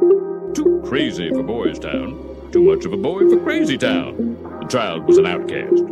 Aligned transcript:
Too 0.00 0.82
crazy 0.84 1.30
for 1.30 1.42
Boys 1.42 1.78
Town. 1.78 2.50
Too 2.52 2.62
much 2.62 2.84
of 2.84 2.92
a 2.92 2.96
boy 2.96 3.28
for 3.28 3.40
Crazy 3.42 3.78
Town. 3.78 4.36
The 4.60 4.66
child 4.66 5.04
was 5.06 5.16
an 5.16 5.26
outcast. 5.26 5.82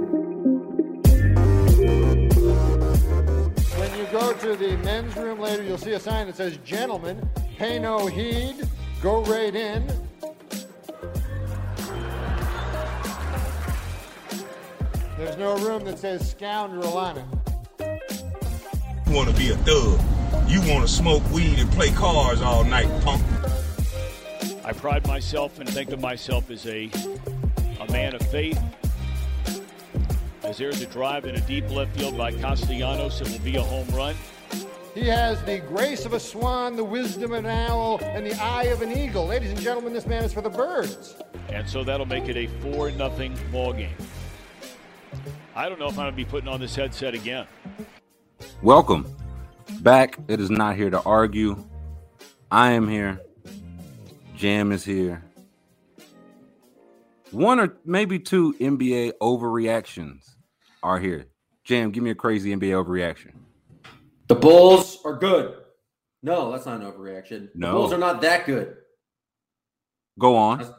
When 3.78 3.98
you 3.98 4.06
go 4.12 4.34
to 4.34 4.56
the 4.56 4.76
men's 4.84 5.16
room 5.16 5.40
later, 5.40 5.62
you'll 5.62 5.78
see 5.78 5.92
a 5.92 6.00
sign 6.00 6.26
that 6.26 6.36
says, 6.36 6.58
Gentlemen, 6.58 7.26
pay 7.56 7.78
no 7.78 8.06
heed, 8.06 8.68
go 9.00 9.22
right 9.24 9.54
in. 9.54 9.86
There's 15.16 15.38
no 15.38 15.56
room 15.58 15.84
that 15.84 15.98
says 15.98 16.30
scoundrel 16.30 16.98
on 16.98 17.16
it. 17.16 17.24
You 19.06 19.14
want 19.14 19.30
to 19.30 19.34
be 19.34 19.50
a 19.50 19.56
thug. 19.56 20.00
You 20.46 20.60
want 20.70 20.86
to 20.86 20.88
smoke 20.88 21.22
weed 21.30 21.58
and 21.58 21.70
play 21.72 21.90
cards 21.90 22.42
all 22.42 22.64
night, 22.64 22.88
punk. 23.02 23.22
I 24.64 24.72
pride 24.72 25.06
myself 25.06 25.60
and 25.60 25.68
think 25.68 25.90
of 25.90 26.00
myself 26.00 26.50
as 26.50 26.66
a, 26.66 26.90
a 27.80 27.92
man 27.92 28.14
of 28.14 28.22
faith. 28.30 28.58
As 30.42 30.56
there's 30.56 30.80
a 30.80 30.86
drive 30.86 31.26
in 31.26 31.34
a 31.34 31.40
deep 31.40 31.68
left 31.70 31.94
field 31.96 32.16
by 32.16 32.32
Castellanos, 32.32 33.20
it 33.20 33.30
will 33.30 33.38
be 33.40 33.56
a 33.56 33.62
home 33.62 33.86
run. 33.88 34.14
He 34.94 35.02
has 35.08 35.42
the 35.42 35.58
grace 35.58 36.06
of 36.06 36.14
a 36.14 36.20
swan, 36.20 36.76
the 36.76 36.84
wisdom 36.84 37.32
of 37.32 37.44
an 37.44 37.46
owl, 37.46 37.98
and 38.02 38.24
the 38.24 38.32
eye 38.42 38.64
of 38.64 38.80
an 38.80 38.96
eagle. 38.96 39.26
Ladies 39.26 39.50
and 39.50 39.60
gentlemen, 39.60 39.92
this 39.92 40.06
man 40.06 40.24
is 40.24 40.32
for 40.32 40.40
the 40.40 40.48
birds. 40.48 41.16
And 41.50 41.68
so 41.68 41.84
that'll 41.84 42.06
make 42.06 42.28
it 42.28 42.36
a 42.36 42.46
4 42.62 42.92
nothing 42.92 43.36
ball 43.52 43.72
game. 43.72 43.96
I 45.54 45.68
don't 45.68 45.78
know 45.78 45.86
if 45.86 45.92
I'm 45.92 46.04
going 46.04 46.10
to 46.10 46.16
be 46.16 46.24
putting 46.24 46.48
on 46.48 46.60
this 46.60 46.74
headset 46.74 47.12
again. 47.12 47.46
Welcome 48.62 49.14
back. 49.80 50.18
It 50.28 50.40
is 50.40 50.48
not 50.48 50.76
here 50.76 50.90
to 50.90 51.02
argue. 51.02 51.62
I 52.50 52.70
am 52.70 52.88
here. 52.88 53.20
Jam 54.34 54.72
is 54.72 54.84
here. 54.84 55.22
One 57.30 57.60
or 57.60 57.76
maybe 57.84 58.18
two 58.18 58.54
NBA 58.60 59.12
overreactions 59.20 60.34
are 60.82 60.98
here. 60.98 61.26
Jam, 61.64 61.90
give 61.90 62.02
me 62.02 62.10
a 62.10 62.14
crazy 62.14 62.54
NBA 62.54 62.84
overreaction. 62.84 63.32
The 64.28 64.34
Bulls 64.34 64.98
are 65.04 65.16
good. 65.16 65.54
No, 66.22 66.50
that's 66.52 66.66
not 66.66 66.80
an 66.80 66.90
overreaction. 66.90 67.48
No. 67.54 67.68
The 67.68 67.72
Bulls 67.74 67.92
are 67.92 67.98
not 67.98 68.22
that 68.22 68.46
good. 68.46 68.76
Go 70.18 70.36
on. 70.36 70.74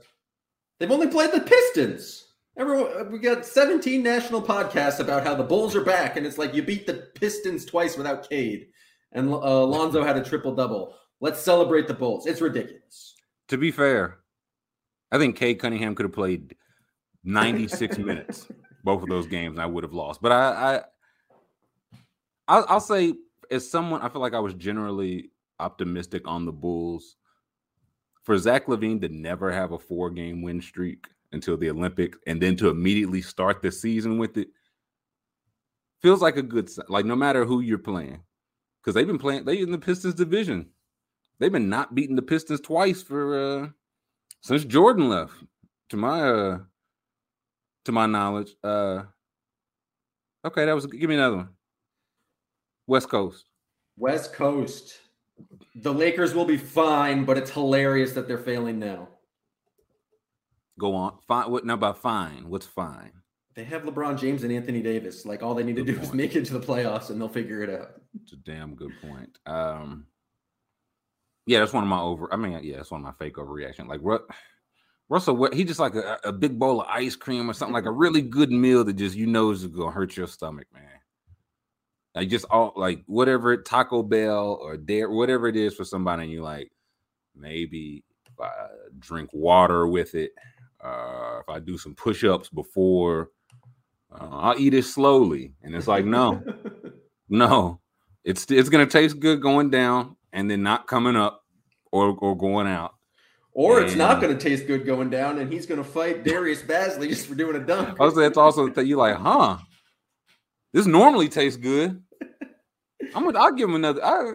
They've 0.80 0.92
only 0.92 1.08
played 1.08 1.32
the 1.32 1.42
Pistons. 1.42 2.26
Everyone, 2.58 3.12
we 3.12 3.20
got 3.20 3.46
17 3.46 4.02
national 4.02 4.42
podcasts 4.42 5.00
about 5.00 5.24
how 5.24 5.36
the 5.36 5.44
Bulls 5.44 5.76
are 5.76 5.84
back, 5.84 6.16
and 6.16 6.26
it's 6.26 6.38
like 6.38 6.54
you 6.54 6.64
beat 6.64 6.88
the 6.88 7.10
Pistons 7.16 7.66
twice 7.66 7.98
without 7.98 8.30
Cade, 8.30 8.68
and 9.12 9.30
uh, 9.30 9.66
Lonzo 9.66 10.04
had 10.04 10.18
a 10.18 10.24
triple 10.24 10.56
double. 10.56 10.96
Let's 11.20 11.42
celebrate 11.42 11.88
the 11.88 11.94
Bulls. 11.94 12.28
It's 12.28 12.42
ridiculous. 12.42 13.15
To 13.50 13.58
be 13.58 13.72
fair, 13.72 14.20
I 15.12 15.18
think 15.18 15.36
Cade 15.36 15.60
Cunningham 15.60 15.96
could 15.96 16.06
have 16.06 16.14
played 16.14 16.56
96 17.24 17.98
minutes 18.00 18.48
both 18.84 19.02
of 19.02 19.10
those 19.10 19.28
games, 19.28 19.54
and 19.56 19.62
I 19.62 19.66
would 19.66 19.84
have 19.84 19.94
lost. 19.94 20.22
But 20.22 20.32
I, 20.32 20.76
I 20.76 20.82
I'll, 22.48 22.66
I'll 22.70 22.80
say, 22.80 23.16
as 23.52 23.70
someone, 23.70 24.02
I 24.02 24.10
feel 24.10 24.22
like 24.22 24.34
I 24.34 24.40
was 24.40 24.54
generally 24.54 25.32
optimistic 25.60 26.28
on 26.28 26.46
the 26.46 26.52
Bulls. 26.52 27.16
For 28.24 28.38
Zach 28.38 28.66
LaVine 28.66 29.02
to 29.02 29.10
never 29.10 29.52
have 29.52 29.72
a 29.72 29.80
four 29.80 30.10
game 30.10 30.42
win 30.42 30.62
streak 30.62 31.08
until 31.32 31.58
the 31.58 31.70
Olympics 31.70 32.18
and 32.26 32.42
then 32.42 32.56
to 32.58 32.70
immediately 32.70 33.22
start 33.22 33.62
the 33.62 33.72
season 33.72 34.18
with 34.18 34.38
it 34.38 34.48
feels 36.02 36.22
like 36.22 36.38
a 36.38 36.42
good. 36.42 36.70
Like, 36.88 37.06
no 37.06 37.16
matter 37.16 37.46
who 37.46 37.62
you're 37.62 37.78
playing, 37.78 38.22
because 38.82 38.96
they've 38.96 39.08
been 39.08 39.20
playing, 39.20 39.46
they 39.46 39.60
in 39.60 39.72
the 39.72 39.78
Pistons 39.78 40.16
division. 40.16 40.70
They've 41.40 41.52
been 41.52 41.70
not 41.70 41.96
beating 41.96 42.16
the 42.16 42.22
Pistons 42.22 42.62
twice 42.62 43.02
for 43.02 43.40
uh 43.40 43.68
since 44.42 44.64
Jordan 44.64 45.10
left, 45.10 45.34
to 45.90 45.98
my 45.98 46.22
uh 46.22 46.60
to 47.86 47.92
my 47.92 48.06
knowledge. 48.06 48.56
Uh 48.64 49.04
okay, 50.46 50.66
that 50.66 50.76
was 50.76 50.86
give 50.86 51.10
me 51.10 51.16
another 51.16 51.38
one. 51.38 51.50
West 52.88 53.10
Coast. 53.10 53.46
West 53.98 54.34
Coast. 54.34 55.00
The 55.76 55.94
Lakers 55.94 56.34
will 56.34 56.46
be 56.46 56.58
fine, 56.58 57.26
but 57.26 57.38
it's 57.38 57.52
hilarious 57.52 58.14
that 58.14 58.28
they're 58.28 58.38
failing 58.38 58.80
now. 58.80 59.10
Go 60.80 60.96
on. 60.96 61.18
Fine. 61.28 61.52
What 61.52 61.66
now 61.66 61.76
by 61.76 61.94
fine? 61.94 62.50
What's 62.50 62.66
fine? 62.66 63.12
They 63.56 63.64
have 63.64 63.84
LeBron 63.84 64.20
James 64.20 64.44
and 64.44 64.52
Anthony 64.52 64.82
Davis. 64.82 65.26
Like 65.26 65.42
all 65.42 65.56
they 65.56 65.64
need 65.64 65.78
to 65.78 65.84
Good 65.84 65.96
do 65.96 66.02
is 66.02 66.14
make 66.14 66.36
it 66.36 66.46
to 66.46 66.54
the 66.58 66.66
playoffs 66.66 67.10
and 67.10 67.20
they'll 67.20 67.30
figure 67.30 67.62
it 67.64 67.70
out. 67.70 68.02
It's 68.22 68.34
a 68.34 68.38
damn 68.38 68.76
good 68.76 68.92
point. 69.02 69.38
Um 69.46 70.08
yeah, 71.46 71.60
that's 71.60 71.74
one 71.74 71.84
of 71.84 71.90
my 71.90 72.00
over. 72.00 72.32
I 72.34 72.38
mean, 72.38 72.60
yeah, 72.64 72.78
that's 72.78 72.92
one 72.92 73.02
of 73.02 73.06
my 73.06 73.14
fake 73.14 73.36
overreaction. 73.36 73.88
Like 73.88 74.02
Ru- 74.04 74.26
Russell, 75.10 75.36
what 75.36 75.54
he 75.54 75.64
just 75.64 75.80
like 75.80 75.96
a, 75.96 76.20
a 76.24 76.32
big 76.32 76.58
bowl 76.58 76.82
of 76.82 76.88
ice 76.88 77.16
cream 77.16 77.50
or 77.50 77.54
something 77.54 77.74
like 77.74 77.86
a 77.86 77.92
really 78.04 78.22
good 78.22 78.52
meal 78.52 78.84
that 78.84 78.94
just 78.94 79.16
you 79.16 79.28
know 79.28 79.52
is 79.52 79.66
gonna 79.68 79.92
hurt 79.92 80.18
your 80.18 80.28
stomach, 80.28 80.68
man. 80.74 80.84
Like 82.16 82.30
just 82.30 82.46
all 82.50 82.74
like 82.76 83.04
whatever 83.06 83.58
Taco 83.58 84.02
Bell 84.02 84.58
or 84.62 84.78
Dare, 84.78 85.10
whatever 85.10 85.48
it 85.48 85.56
is 85.56 85.76
for 85.76 85.86
somebody, 85.86 86.24
and 86.24 86.32
you 86.32 86.42
like 86.42 86.72
maybe 87.36 88.04
if 88.28 88.40
I 88.40 88.52
drink 89.00 89.30
water 89.34 89.86
with 89.88 90.16
it, 90.16 90.32
uh, 90.84 91.42
if 91.42 91.50
I 91.50 91.60
do 91.60 91.78
some 91.78 91.94
push-ups 91.94 92.50
before, 92.50 93.32
uh, 94.12 94.28
I'll 94.32 94.60
eat 94.60 94.74
it 94.74 94.84
slowly. 94.84 95.54
And 95.62 95.76
it's 95.76 95.88
like, 95.88 96.06
no, 96.06 96.42
no, 97.30 97.82
it's 98.24 98.50
it's 98.50 98.70
gonna 98.70 98.88
taste 98.88 99.20
good 99.20 99.42
going 99.42 99.70
down 99.70 100.15
and 100.36 100.52
then 100.52 100.62
not 100.62 100.86
coming 100.86 101.16
up 101.16 101.42
or 101.92 102.16
or 102.20 102.38
going 102.38 102.68
out. 102.68 102.94
Or 103.54 103.80
it's 103.80 103.96
not 103.96 104.22
going 104.22 104.38
to 104.38 104.50
taste 104.50 104.68
good 104.68 104.86
going 104.86 105.10
down, 105.10 105.40
and 105.40 105.52
he's 105.52 105.66
going 105.66 105.82
to 105.82 105.90
fight 105.90 106.26
Darius 106.26 106.62
Bazley 106.62 107.08
just 107.08 107.26
for 107.26 107.36
doing 107.36 107.56
a 107.56 107.66
dunk. 107.66 108.00
I 108.02 108.04
was 108.04 108.14
that's 108.14 108.38
also 108.38 108.68
that 108.68 108.86
you 108.86 108.98
like, 108.98 109.16
huh? 109.16 109.58
This 110.74 110.86
normally 110.86 111.30
tastes 111.30 111.58
good. 111.58 112.04
I'm 113.16 113.24
gonna 113.24 113.40
I'll 113.40 113.54
give 113.54 113.70
him 113.70 113.76
another. 113.76 114.04
I, 114.04 114.34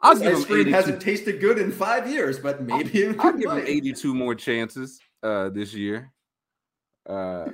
I'll 0.00 0.14
This 0.14 0.22
give 0.22 0.32
ice 0.32 0.38
him 0.38 0.44
cream 0.44 0.60
82, 0.60 0.70
hasn't 0.76 1.02
tasted 1.02 1.40
good 1.40 1.58
in 1.58 1.72
five 1.72 2.08
years, 2.08 2.38
but 2.38 2.62
maybe 2.62 3.02
it 3.02 3.16
I'll 3.18 3.32
give 3.32 3.50
him 3.50 3.64
82 3.66 4.14
more 4.14 4.36
chances 4.36 5.00
uh 5.24 5.48
this 5.48 5.74
year. 5.74 6.12
Uh 7.08 7.46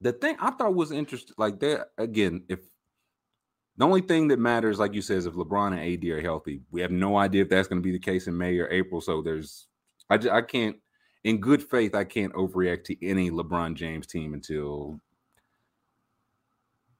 the 0.00 0.12
thing 0.12 0.36
I 0.40 0.52
thought 0.52 0.74
was 0.74 0.90
interesting, 0.90 1.34
like 1.36 1.60
that 1.60 1.88
again, 1.98 2.44
if 2.48 2.60
the 3.80 3.86
only 3.86 4.02
thing 4.02 4.28
that 4.28 4.38
matters, 4.38 4.78
like 4.78 4.92
you 4.92 5.00
said, 5.00 5.16
is 5.16 5.26
if 5.26 5.32
LeBron 5.32 5.72
and 5.72 5.80
AD 5.80 6.10
are 6.10 6.20
healthy. 6.20 6.60
We 6.70 6.82
have 6.82 6.90
no 6.90 7.16
idea 7.16 7.40
if 7.40 7.48
that's 7.48 7.66
going 7.66 7.80
to 7.80 7.86
be 7.86 7.92
the 7.92 7.98
case 7.98 8.26
in 8.26 8.36
May 8.36 8.58
or 8.58 8.68
April. 8.68 9.00
So 9.00 9.22
there's, 9.22 9.68
I, 10.10 10.18
ju- 10.18 10.30
I 10.30 10.42
can't, 10.42 10.76
in 11.24 11.40
good 11.40 11.62
faith, 11.62 11.94
I 11.94 12.04
can't 12.04 12.34
overreact 12.34 12.84
to 12.84 13.06
any 13.06 13.30
LeBron 13.30 13.76
James 13.76 14.06
team 14.06 14.34
until 14.34 15.00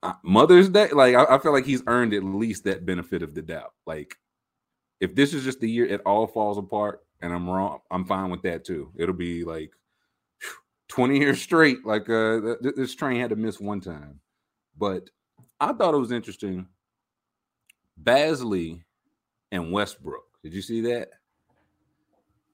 uh, 0.03 0.15
Mother's 0.25 0.71
Day. 0.71 0.89
Like 0.89 1.15
I, 1.15 1.35
I 1.35 1.39
feel 1.39 1.53
like 1.53 1.67
he's 1.67 1.83
earned 1.87 2.15
at 2.15 2.25
least 2.25 2.65
that 2.65 2.87
benefit 2.87 3.23
of 3.23 3.35
the 3.35 3.43
doubt. 3.43 3.75
Like 3.87 4.17
if 5.01 5.15
this 5.15 5.35
is 5.35 5.45
just 5.45 5.61
the 5.61 5.71
year 5.71 5.85
it 5.85 6.01
all 6.07 6.27
falls 6.27 6.57
apart 6.57 7.01
and 7.21 7.31
I'm 7.31 7.49
wrong, 7.49 7.81
I'm 7.91 8.07
fine 8.07 8.31
with 8.31 8.41
that 8.43 8.65
too. 8.65 8.91
It'll 8.97 9.15
be 9.15 9.45
like 9.45 9.73
20 10.89 11.19
years 11.19 11.43
straight. 11.43 11.85
Like 11.85 12.09
uh 12.09 12.57
th- 12.63 12.75
this 12.75 12.95
train 12.95 13.21
had 13.21 13.31
to 13.31 13.37
miss 13.37 13.61
one 13.61 13.83
time. 13.83 14.21
But 14.79 15.11
I 15.61 15.73
thought 15.73 15.95
it 15.95 15.99
was 15.99 16.13
interesting. 16.13 16.67
Bazley 18.03 18.83
and 19.53 19.73
Westbrook. 19.73 20.25
Did 20.43 20.55
you 20.55 20.63
see 20.63 20.81
that? 20.83 21.11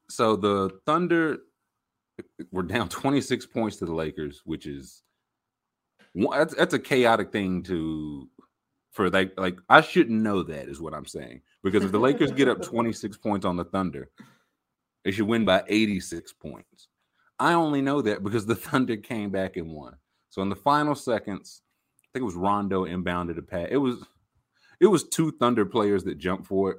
So 0.08 0.36
the 0.36 0.70
Thunder 0.86 1.38
eh, 2.18 2.44
were 2.50 2.62
down 2.62 2.88
26 2.90 3.46
points 3.46 3.76
to 3.76 3.86
the 3.86 3.94
Lakers, 3.94 4.42
which 4.44 4.66
is 4.66 5.02
that's, 6.14 6.54
that's 6.54 6.74
a 6.74 6.78
chaotic 6.78 7.30
thing 7.30 7.62
to 7.64 8.28
for 8.92 9.10
like 9.10 9.38
like 9.38 9.58
I 9.68 9.82
shouldn't 9.82 10.22
know 10.22 10.42
that 10.42 10.68
is 10.68 10.80
what 10.80 10.94
I'm 10.94 11.04
saying. 11.04 11.42
Because 11.62 11.84
if 11.84 11.92
the 11.92 12.00
Lakers 12.00 12.32
get 12.32 12.48
up 12.48 12.62
26 12.64 13.18
points 13.18 13.44
on 13.44 13.56
the 13.56 13.64
Thunder, 13.64 14.08
they 15.04 15.10
should 15.10 15.26
win 15.26 15.44
by 15.44 15.62
86 15.68 16.32
points. 16.32 16.88
I 17.38 17.52
only 17.52 17.82
know 17.82 18.00
that 18.02 18.24
because 18.24 18.46
the 18.46 18.54
Thunder 18.56 18.96
came 18.96 19.30
back 19.30 19.56
and 19.56 19.70
won. 19.70 19.96
So 20.30 20.42
in 20.42 20.48
the 20.48 20.56
final 20.56 20.94
seconds, 20.94 21.62
think 22.16 22.22
it 22.22 22.24
was 22.24 22.34
Rondo 22.34 22.86
inbounded 22.86 23.36
a 23.36 23.42
pass. 23.42 23.68
It 23.70 23.76
was 23.76 24.02
it 24.80 24.86
was 24.86 25.04
two 25.04 25.32
Thunder 25.32 25.66
players 25.66 26.04
that 26.04 26.16
jumped 26.16 26.46
for 26.46 26.72
it. 26.72 26.78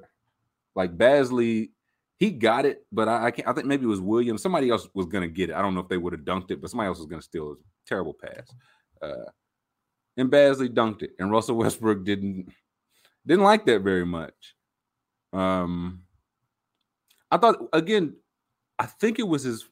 Like 0.74 0.98
Bazley, 0.98 1.70
he 2.16 2.32
got 2.32 2.66
it, 2.66 2.84
but 2.90 3.08
I, 3.08 3.26
I 3.26 3.30
can't. 3.30 3.46
I 3.46 3.52
think 3.52 3.68
maybe 3.68 3.84
it 3.84 3.88
was 3.88 4.00
Williams. 4.00 4.42
Somebody 4.42 4.68
else 4.68 4.88
was 4.94 5.06
gonna 5.06 5.28
get 5.28 5.50
it. 5.50 5.54
I 5.54 5.62
don't 5.62 5.74
know 5.74 5.80
if 5.80 5.88
they 5.88 5.96
would 5.96 6.12
have 6.12 6.22
dunked 6.22 6.50
it, 6.50 6.60
but 6.60 6.70
somebody 6.70 6.88
else 6.88 6.98
was 6.98 7.06
gonna 7.06 7.22
steal 7.22 7.52
it. 7.52 7.58
Terrible 7.86 8.14
pass. 8.14 8.52
Uh, 9.00 9.30
and 10.16 10.28
Bazley 10.28 10.68
dunked 10.68 11.02
it, 11.02 11.12
and 11.20 11.30
Russell 11.30 11.56
Westbrook 11.58 12.04
didn't 12.04 12.48
didn't 13.24 13.44
like 13.44 13.64
that 13.66 13.82
very 13.82 14.04
much. 14.04 14.56
Um, 15.32 16.02
I 17.30 17.36
thought 17.36 17.58
again, 17.72 18.16
I 18.76 18.86
think 18.86 19.20
it 19.20 19.28
was 19.28 19.44
his 19.44 19.68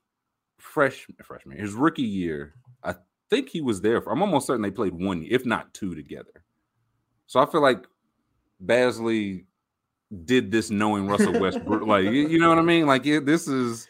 fresh 0.60 1.08
freshman, 1.24 1.58
his 1.58 1.72
rookie 1.72 2.02
year. 2.02 2.54
I 2.84 2.94
think 3.30 3.48
he 3.48 3.60
was 3.60 3.80
there 3.80 4.00
for. 4.00 4.12
I'm 4.12 4.22
almost 4.22 4.46
certain 4.46 4.62
they 4.62 4.70
played 4.70 4.94
one, 4.94 5.26
if 5.28 5.44
not 5.44 5.72
two, 5.74 5.94
together. 5.94 6.44
So 7.26 7.40
I 7.40 7.46
feel 7.46 7.62
like 7.62 7.84
Bazley 8.64 9.44
did 10.24 10.50
this 10.50 10.70
knowing 10.70 11.06
Russell 11.06 11.38
Westbrook. 11.40 11.86
like 11.86 12.04
you, 12.04 12.38
know 12.38 12.48
what 12.48 12.58
I 12.58 12.62
mean? 12.62 12.86
Like 12.86 13.06
it, 13.06 13.26
this 13.26 13.48
is 13.48 13.88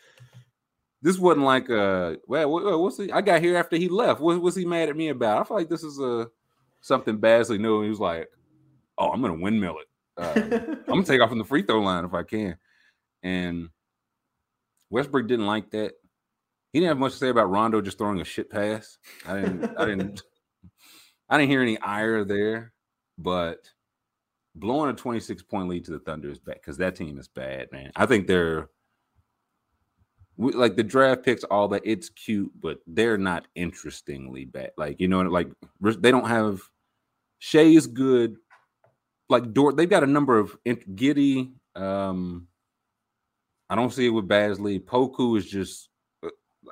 this 1.03 1.19
wasn't 1.19 1.45
like 1.45 1.69
uh 1.71 2.17
well 2.27 2.51
what, 2.51 2.81
what's 2.81 2.97
he? 2.97 3.13
I 3.13 3.21
got 3.21 3.43
here 3.43 3.57
after 3.57 3.77
he 3.77 3.89
left. 3.89 4.21
What 4.21 4.41
was 4.41 4.57
he 4.57 4.65
mad 4.65 4.89
at 4.89 4.97
me 4.97 5.09
about? 5.09 5.41
I 5.41 5.45
feel 5.45 5.57
like 5.57 5.69
this 5.69 5.85
is 5.85 5.99
a 5.99 6.29
something 6.81 7.19
Bazley 7.19 7.61
knew. 7.61 7.83
He 7.83 7.91
was 7.91 8.01
like, 8.01 8.29
oh, 8.99 9.11
I'm 9.11 9.21
gonna 9.21 9.35
windmill 9.35 9.77
it. 9.79 9.89
Uh, 10.17 10.59
I'm 10.79 10.85
gonna 10.87 11.05
take 11.05 11.21
off 11.21 11.29
from 11.29 11.39
the 11.39 11.45
free 11.45 11.63
throw 11.63 11.81
line 11.81 12.05
if 12.05 12.15
I 12.15 12.23
can. 12.23 12.57
And 13.23 13.69
Westbrook 14.91 15.27
didn't 15.27 15.47
like 15.47 15.71
that. 15.73 15.93
He 16.77 16.81
didn't 16.81 16.91
have 16.91 16.99
much 16.99 17.13
to 17.13 17.19
say 17.19 17.29
about 17.31 17.49
Rondo 17.49 17.81
just 17.81 17.97
throwing 17.97 18.21
a 18.21 18.25
shit 18.25 18.51
pass. 18.51 18.99
I 19.27 19.41
didn't. 19.41 19.79
I 19.79 19.87
didn't. 19.87 20.23
I 21.31 21.39
didn't 21.39 21.49
hear 21.49 21.63
any 21.63 21.79
ire 21.79 22.23
there, 22.23 22.75
but 23.17 23.71
blowing 24.55 24.91
a 24.91 24.93
26 24.93 25.43
point 25.45 25.71
lead 25.71 25.87
to 25.87 25.93
the 25.93 26.01
Thunder 26.01 26.29
is 26.29 26.39
bad 26.39 26.57
because 26.57 26.77
that 26.77 26.95
team 26.95 27.19
is 27.19 27.29
bad, 27.29 27.73
man. 27.73 27.93
I 27.97 28.05
think 28.05 28.27
they're 28.27 28.69
we, 30.37 30.53
like 30.53 30.77
the 30.77 30.83
draft 30.83 31.25
picks, 31.25 31.45
all 31.45 31.67
that. 31.69 31.81
It's 31.87 32.11
cute, 32.11 32.53
but 32.61 32.81
they're 32.87 33.17
not 33.17 33.49
interestingly 33.55 34.45
bad. 34.45 34.73
Like 34.77 35.01
you 35.01 35.09
know, 35.09 35.23
like 35.23 35.49
they 35.81 36.11
don't 36.11 36.29
have 36.29 36.61
Shai 37.39 37.61
is 37.61 37.87
good. 37.87 38.37
Like 39.31 39.55
Dort, 39.55 39.79
they've 39.79 39.89
got 39.89 40.05
a 40.05 40.07
number 40.07 40.39
of 40.39 40.55
Giddey. 40.67 41.53
Um, 41.75 42.49
I 43.71 43.77
don't 43.77 43.95
see 43.95 44.09
it 44.09 44.11
with 44.11 44.29
Bazley. 44.29 44.79
Poku 44.79 45.39
is 45.39 45.47
just 45.47 45.89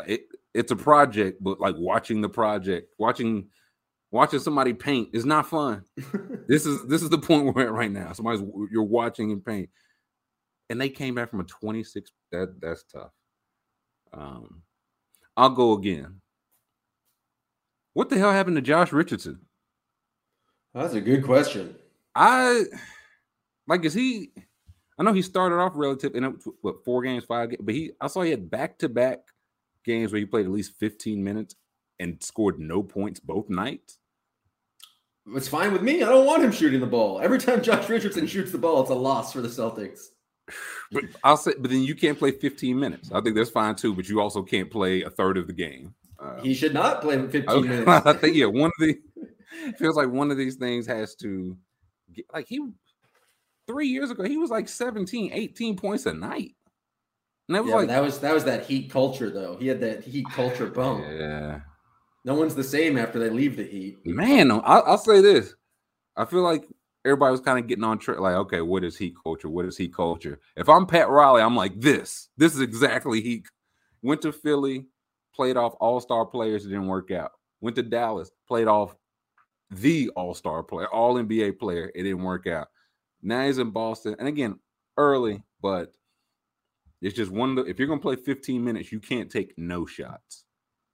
it, 0.06 0.26
it's 0.52 0.72
a 0.72 0.76
project, 0.76 1.42
but 1.42 1.60
like 1.60 1.74
watching 1.76 2.20
the 2.20 2.28
project, 2.28 2.94
watching 2.98 3.48
watching 4.10 4.38
somebody 4.38 4.72
paint 4.72 5.08
is 5.12 5.24
not 5.24 5.48
fun. 5.48 5.84
this 6.48 6.64
is 6.64 6.86
this 6.86 7.02
is 7.02 7.10
the 7.10 7.18
point 7.18 7.44
we're 7.54 7.62
at 7.62 7.72
right 7.72 7.90
now. 7.90 8.12
Somebody's 8.12 8.42
you're 8.70 8.84
watching 8.84 9.30
him 9.30 9.40
paint, 9.40 9.68
and 10.70 10.80
they 10.80 10.88
came 10.88 11.14
back 11.14 11.30
from 11.30 11.40
a 11.40 11.44
26. 11.44 12.10
That 12.32 12.60
that's 12.60 12.84
tough. 12.84 13.10
Um, 14.12 14.62
I'll 15.36 15.50
go 15.50 15.72
again. 15.72 16.20
What 17.94 18.08
the 18.08 18.18
hell 18.18 18.32
happened 18.32 18.56
to 18.56 18.62
Josh 18.62 18.92
Richardson? 18.92 19.40
That's 20.72 20.94
a 20.94 21.00
good 21.00 21.24
question. 21.24 21.74
I 22.14 22.64
like 23.66 23.84
is 23.84 23.94
he? 23.94 24.30
I 24.96 25.02
know 25.02 25.12
he 25.12 25.22
started 25.22 25.56
off 25.56 25.72
relative 25.74 26.14
in 26.14 26.24
what 26.60 26.84
four 26.84 27.02
games, 27.02 27.24
five 27.24 27.50
games, 27.50 27.62
but 27.64 27.74
he 27.74 27.92
I 28.00 28.06
saw 28.06 28.22
he 28.22 28.30
had 28.30 28.48
back 28.48 28.78
to 28.78 28.88
back 28.88 29.20
games 29.84 30.12
where 30.12 30.18
he 30.18 30.26
played 30.26 30.46
at 30.46 30.52
least 30.52 30.78
15 30.78 31.22
minutes 31.22 31.54
and 31.98 32.22
scored 32.22 32.58
no 32.58 32.82
points 32.82 33.20
both 33.20 33.48
nights. 33.48 33.98
It's 35.34 35.48
fine 35.48 35.72
with 35.72 35.82
me. 35.82 36.02
I 36.02 36.08
don't 36.08 36.26
want 36.26 36.42
him 36.44 36.52
shooting 36.52 36.80
the 36.80 36.86
ball. 36.86 37.20
Every 37.20 37.38
time 37.38 37.62
Josh 37.62 37.88
Richardson 37.88 38.26
shoots 38.26 38.52
the 38.52 38.58
ball, 38.58 38.82
it's 38.82 38.90
a 38.90 38.94
loss 38.94 39.32
for 39.32 39.40
the 39.40 39.48
Celtics. 39.48 40.00
But 40.92 41.04
I'll 41.22 41.38
say, 41.38 41.52
but 41.58 41.70
then 41.70 41.82
you 41.82 41.94
can't 41.94 42.18
play 42.18 42.30
15 42.30 42.78
minutes. 42.78 43.10
I 43.10 43.20
think 43.22 43.34
that's 43.34 43.50
fine 43.50 43.74
too, 43.74 43.94
but 43.94 44.08
you 44.08 44.20
also 44.20 44.42
can't 44.42 44.70
play 44.70 45.02
a 45.02 45.10
third 45.10 45.38
of 45.38 45.46
the 45.46 45.54
game. 45.54 45.94
Uh, 46.18 46.40
he 46.42 46.54
should 46.54 46.74
not 46.74 47.00
play 47.00 47.16
15 47.16 47.44
okay. 47.48 47.68
minutes. 47.68 47.88
I 48.06 48.12
think 48.12 48.36
yeah, 48.36 48.46
one 48.46 48.70
of 48.78 48.86
the 48.86 48.98
feels 49.78 49.96
like 49.96 50.10
one 50.10 50.30
of 50.30 50.36
these 50.36 50.56
things 50.56 50.86
has 50.86 51.14
to 51.16 51.56
get 52.12 52.26
like 52.32 52.46
he 52.46 52.60
three 53.66 53.88
years 53.88 54.10
ago, 54.10 54.24
he 54.24 54.36
was 54.36 54.50
like 54.50 54.68
17, 54.68 55.30
18 55.32 55.76
points 55.76 56.06
a 56.06 56.12
night. 56.12 56.54
And 57.48 57.56
that 57.56 57.62
was 57.62 57.70
yeah, 57.70 57.76
like 57.76 57.88
that 57.88 58.02
was 58.02 58.18
that 58.20 58.34
was 58.34 58.44
that 58.44 58.64
heat 58.64 58.90
culture 58.90 59.30
though. 59.30 59.56
He 59.58 59.66
had 59.66 59.80
that 59.80 60.02
heat 60.02 60.26
culture 60.30 60.66
bump. 60.66 61.04
Yeah. 61.06 61.60
No 62.24 62.34
one's 62.34 62.54
the 62.54 62.64
same 62.64 62.96
after 62.96 63.18
they 63.18 63.28
leave 63.28 63.56
the 63.56 63.64
heat. 63.64 63.98
Man, 64.06 64.50
I'll, 64.50 64.62
I'll 64.64 64.98
say 64.98 65.20
this. 65.20 65.54
I 66.16 66.24
feel 66.24 66.40
like 66.40 66.66
everybody 67.04 67.32
was 67.32 67.40
kind 67.40 67.58
of 67.58 67.66
getting 67.66 67.84
on 67.84 67.98
track. 67.98 68.18
Like, 68.18 68.36
okay, 68.36 68.62
what 68.62 68.82
is 68.82 68.96
heat 68.96 69.14
culture? 69.22 69.50
What 69.50 69.66
is 69.66 69.76
heat 69.76 69.92
culture? 69.94 70.40
If 70.56 70.68
I'm 70.68 70.86
Pat 70.86 71.10
Riley, 71.10 71.42
I'm 71.42 71.54
like, 71.54 71.78
this. 71.78 72.30
This 72.38 72.54
is 72.54 72.60
exactly 72.60 73.20
heat. 73.20 73.46
Went 74.02 74.22
to 74.22 74.32
Philly, 74.32 74.86
played 75.34 75.58
off 75.58 75.74
all 75.80 76.00
star 76.00 76.24
players, 76.24 76.64
it 76.64 76.70
didn't 76.70 76.86
work 76.86 77.10
out. 77.10 77.32
Went 77.60 77.76
to 77.76 77.82
Dallas, 77.82 78.30
played 78.48 78.68
off 78.68 78.94
the 79.70 80.10
all 80.10 80.34
star 80.34 80.62
player, 80.62 80.88
all 80.88 81.14
NBA 81.14 81.58
player, 81.58 81.90
it 81.94 82.02
didn't 82.02 82.22
work 82.22 82.46
out. 82.46 82.68
Now 83.22 83.46
he's 83.46 83.58
in 83.58 83.70
Boston, 83.70 84.16
and 84.18 84.28
again, 84.28 84.58
early, 84.96 85.42
but 85.60 85.92
it's 87.04 87.14
just 87.14 87.30
one. 87.30 87.58
If 87.68 87.78
you're 87.78 87.86
gonna 87.86 88.00
play 88.00 88.16
15 88.16 88.64
minutes, 88.64 88.90
you 88.90 88.98
can't 88.98 89.30
take 89.30 89.52
no 89.58 89.84
shots. 89.84 90.44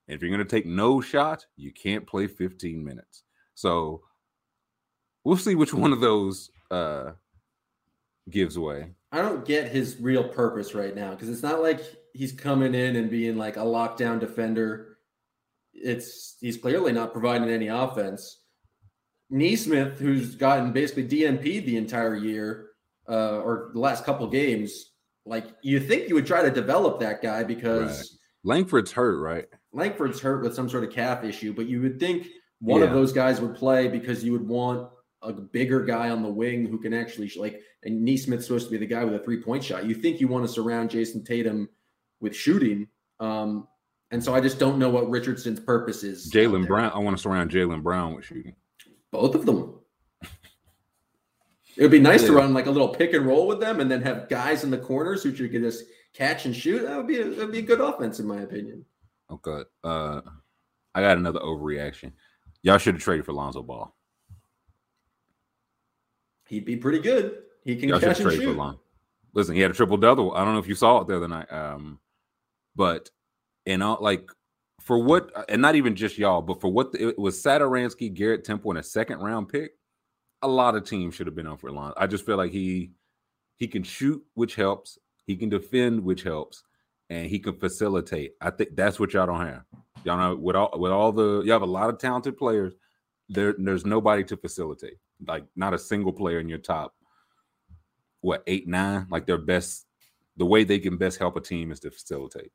And 0.08 0.16
if 0.16 0.22
you're 0.22 0.30
gonna 0.30 0.44
take 0.44 0.66
no 0.66 1.00
shot, 1.00 1.46
you 1.56 1.72
can't 1.72 2.06
play 2.06 2.26
15 2.26 2.84
minutes. 2.84 3.22
So 3.54 4.02
we'll 5.22 5.36
see 5.36 5.54
which 5.54 5.72
one 5.72 5.92
of 5.92 6.00
those 6.00 6.50
uh 6.70 7.12
gives 8.28 8.58
way. 8.58 8.90
I 9.12 9.22
don't 9.22 9.44
get 9.44 9.70
his 9.70 10.00
real 10.00 10.24
purpose 10.24 10.74
right 10.74 10.94
now 10.96 11.10
because 11.10 11.28
it's 11.28 11.44
not 11.44 11.62
like 11.62 11.80
he's 12.12 12.32
coming 12.32 12.74
in 12.74 12.96
and 12.96 13.08
being 13.08 13.36
like 13.36 13.56
a 13.56 13.60
lockdown 13.60 14.18
defender. 14.18 14.98
It's 15.72 16.36
he's 16.40 16.56
clearly 16.56 16.90
not 16.90 17.12
providing 17.12 17.48
any 17.48 17.68
offense. 17.68 18.40
Nesmith, 19.30 20.00
who's 20.00 20.34
gotten 20.34 20.72
basically 20.72 21.06
DNP 21.06 21.64
the 21.64 21.76
entire 21.76 22.16
year 22.16 22.70
uh, 23.08 23.38
or 23.38 23.70
the 23.74 23.78
last 23.78 24.04
couple 24.04 24.26
games, 24.26 24.89
like 25.26 25.46
you 25.62 25.80
think 25.80 26.08
you 26.08 26.14
would 26.14 26.26
try 26.26 26.42
to 26.42 26.50
develop 26.50 27.00
that 27.00 27.22
guy 27.22 27.42
because 27.42 27.98
right. 27.98 28.56
Langford's 28.56 28.92
hurt, 28.92 29.20
right? 29.20 29.46
Langford's 29.72 30.20
hurt 30.20 30.42
with 30.42 30.54
some 30.54 30.68
sort 30.68 30.84
of 30.84 30.90
calf 30.90 31.24
issue, 31.24 31.52
but 31.52 31.66
you 31.66 31.80
would 31.82 32.00
think 32.00 32.26
one 32.60 32.80
yeah. 32.80 32.86
of 32.86 32.92
those 32.92 33.12
guys 33.12 33.40
would 33.40 33.54
play 33.54 33.88
because 33.88 34.24
you 34.24 34.32
would 34.32 34.46
want 34.46 34.88
a 35.22 35.32
bigger 35.32 35.84
guy 35.84 36.10
on 36.10 36.22
the 36.22 36.28
wing 36.28 36.66
who 36.66 36.78
can 36.78 36.94
actually 36.94 37.30
like 37.36 37.60
and 37.82 38.02
Nesmith's 38.04 38.46
supposed 38.46 38.66
to 38.66 38.70
be 38.70 38.78
the 38.78 38.86
guy 38.86 39.04
with 39.04 39.14
a 39.14 39.18
three 39.18 39.42
point 39.42 39.64
shot. 39.64 39.84
You 39.84 39.94
think 39.94 40.20
you 40.20 40.28
want 40.28 40.46
to 40.46 40.52
surround 40.52 40.90
Jayson 40.90 41.24
Tatum 41.24 41.68
with 42.20 42.34
shooting. 42.34 42.88
Um, 43.18 43.66
and 44.10 44.22
so 44.22 44.34
I 44.34 44.40
just 44.40 44.58
don't 44.58 44.78
know 44.78 44.90
what 44.90 45.08
Richardson's 45.08 45.60
purpose 45.60 46.02
is. 46.02 46.30
Jaylen 46.32 46.66
Brown. 46.66 46.92
I 46.92 46.98
want 46.98 47.16
to 47.16 47.22
surround 47.22 47.50
Jaylen 47.50 47.82
Brown 47.82 48.14
with 48.14 48.24
shooting. 48.24 48.54
Both 49.12 49.34
of 49.34 49.46
them. 49.46 49.79
It 51.80 51.84
would 51.84 51.92
be 51.92 51.98
nice 51.98 52.20
yeah. 52.20 52.28
to 52.28 52.34
run 52.34 52.52
like 52.52 52.66
a 52.66 52.70
little 52.70 52.90
pick 52.90 53.14
and 53.14 53.24
roll 53.24 53.46
with 53.46 53.58
them, 53.58 53.80
and 53.80 53.90
then 53.90 54.02
have 54.02 54.28
guys 54.28 54.64
in 54.64 54.70
the 54.70 54.76
corners 54.76 55.22
who 55.22 55.32
get 55.32 55.64
us 55.64 55.82
catch 56.12 56.44
and 56.44 56.54
shoot. 56.54 56.82
That 56.82 56.94
would 56.94 57.06
be 57.06 57.20
a, 57.20 57.24
that 57.24 57.38
would 57.38 57.52
be 57.52 57.60
a 57.60 57.62
good 57.62 57.80
offense, 57.80 58.20
in 58.20 58.26
my 58.26 58.42
opinion. 58.42 58.84
Okay. 59.30 59.62
Uh, 59.82 60.20
I 60.94 61.00
got 61.00 61.16
another 61.16 61.40
overreaction. 61.40 62.12
Y'all 62.62 62.76
should 62.76 62.96
have 62.96 63.02
traded 63.02 63.24
for 63.24 63.32
Lonzo 63.32 63.62
Ball. 63.62 63.96
He'd 66.48 66.66
be 66.66 66.76
pretty 66.76 66.98
good. 66.98 67.38
He 67.64 67.76
can 67.76 67.88
Y'all 67.88 67.98
catch 67.98 68.20
and 68.20 68.30
shoot. 68.30 68.54
For 68.54 68.76
Listen, 69.32 69.54
he 69.54 69.62
had 69.62 69.70
a 69.70 69.74
triple 69.74 69.96
double. 69.96 70.34
I 70.34 70.44
don't 70.44 70.52
know 70.52 70.60
if 70.60 70.68
you 70.68 70.74
saw 70.74 71.00
it 71.00 71.08
the 71.08 71.16
other 71.16 71.28
night. 71.28 71.50
Um, 71.50 71.98
but 72.76 73.08
and 73.64 73.82
all 73.82 73.96
like 74.02 74.28
for 74.82 75.02
what, 75.02 75.30
and 75.48 75.62
not 75.62 75.76
even 75.76 75.96
just 75.96 76.18
y'all, 76.18 76.42
but 76.42 76.60
for 76.60 76.68
what 76.68 76.92
the, 76.92 77.08
it 77.08 77.18
was 77.18 77.42
Satoransky, 77.42 78.12
Garrett 78.12 78.44
Temple, 78.44 78.70
and 78.72 78.80
a 78.80 78.82
second 78.82 79.20
round 79.20 79.48
pick. 79.48 79.72
A 80.42 80.48
lot 80.48 80.74
of 80.74 80.84
teams 80.84 81.14
should 81.14 81.26
have 81.26 81.36
been 81.36 81.46
on 81.46 81.58
for 81.58 81.70
Lonzo. 81.70 81.94
I 81.96 82.06
just 82.06 82.24
feel 82.24 82.36
like 82.36 82.52
he 82.52 82.92
he 83.56 83.68
can 83.68 83.82
shoot, 83.82 84.22
which 84.34 84.54
helps. 84.54 84.98
He 85.26 85.36
can 85.36 85.48
defend, 85.48 86.02
which 86.02 86.22
helps, 86.22 86.62
and 87.10 87.26
he 87.26 87.38
can 87.38 87.54
facilitate. 87.54 88.32
I 88.40 88.50
think 88.50 88.74
that's 88.74 88.98
what 88.98 89.12
y'all 89.12 89.26
don't 89.26 89.46
have. 89.46 89.64
Y'all 90.04 90.16
know 90.16 90.36
with 90.36 90.56
all 90.56 90.70
with 90.74 90.92
all 90.92 91.12
the 91.12 91.42
you 91.42 91.52
have 91.52 91.62
a 91.62 91.66
lot 91.66 91.90
of 91.90 91.98
talented 91.98 92.36
players. 92.36 92.74
There, 93.28 93.54
there's 93.58 93.86
nobody 93.86 94.24
to 94.24 94.36
facilitate. 94.36 94.96
Like 95.26 95.44
not 95.54 95.74
a 95.74 95.78
single 95.78 96.12
player 96.12 96.40
in 96.40 96.48
your 96.48 96.58
top 96.58 96.94
what 98.20 98.42
eight 98.46 98.68
nine. 98.68 99.06
Like 99.10 99.26
their 99.26 99.38
best. 99.38 99.86
The 100.36 100.46
way 100.46 100.64
they 100.64 100.78
can 100.78 100.96
best 100.96 101.18
help 101.18 101.36
a 101.36 101.40
team 101.40 101.70
is 101.70 101.80
to 101.80 101.90
facilitate. 101.90 102.50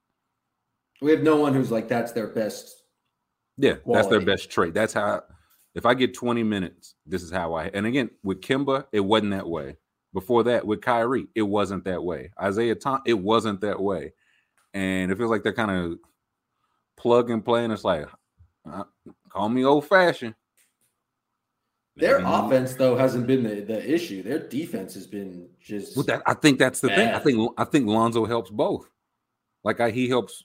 We 1.01 1.11
have 1.11 1.21
no 1.21 1.35
one 1.35 1.53
who's 1.53 1.71
like 1.71 1.87
that's 1.87 2.13
their 2.13 2.27
best. 2.27 2.83
Yeah, 3.57 3.75
quality. 3.75 3.95
that's 3.95 4.07
their 4.09 4.25
best 4.25 4.49
trait. 4.49 4.73
That's 4.73 4.93
how. 4.93 5.23
If 5.75 5.85
I 5.85 5.93
get 5.93 6.13
20 6.13 6.43
minutes, 6.43 6.95
this 7.05 7.21
is 7.21 7.31
how 7.31 7.53
I. 7.53 7.65
And 7.65 7.85
again, 7.85 8.09
with 8.23 8.41
Kemba, 8.41 8.85
it 8.91 9.01
wasn't 9.01 9.31
that 9.31 9.47
way. 9.47 9.77
Before 10.13 10.43
that, 10.45 10.65
with 10.65 10.81
Kyrie, 10.81 11.27
it 11.35 11.41
wasn't 11.41 11.83
that 11.83 12.01
way. 12.01 12.31
Isaiah 12.41 12.75
Tom, 12.75 13.01
it 13.05 13.15
wasn't 13.15 13.61
that 13.61 13.81
way. 13.81 14.13
And 14.73 15.11
it 15.11 15.17
feels 15.17 15.29
like 15.29 15.43
they're 15.43 15.53
kind 15.53 15.71
of 15.71 15.99
plug 16.95 17.29
and 17.29 17.43
play. 17.43 17.65
And 17.65 17.73
it's 17.73 17.83
like, 17.83 18.07
uh, 18.69 18.85
call 19.29 19.49
me 19.49 19.65
old 19.65 19.85
fashioned. 19.87 20.35
Their 21.97 22.19
offense 22.25 22.75
though 22.75 22.97
hasn't 22.97 23.27
been 23.27 23.43
the, 23.43 23.61
the 23.61 23.93
issue. 23.93 24.21
Their 24.21 24.39
defense 24.39 24.93
has 24.95 25.07
been 25.07 25.47
just. 25.61 25.95
Well, 25.95 26.05
that, 26.05 26.23
I 26.25 26.33
think 26.33 26.59
that's 26.59 26.81
the 26.81 26.89
bad. 26.89 26.97
thing. 26.97 27.07
I 27.13 27.19
think 27.19 27.51
I 27.57 27.63
think 27.63 27.87
Lonzo 27.87 28.25
helps 28.25 28.49
both. 28.49 28.89
Like 29.63 29.79
I, 29.79 29.91
he 29.91 30.09
helps 30.09 30.43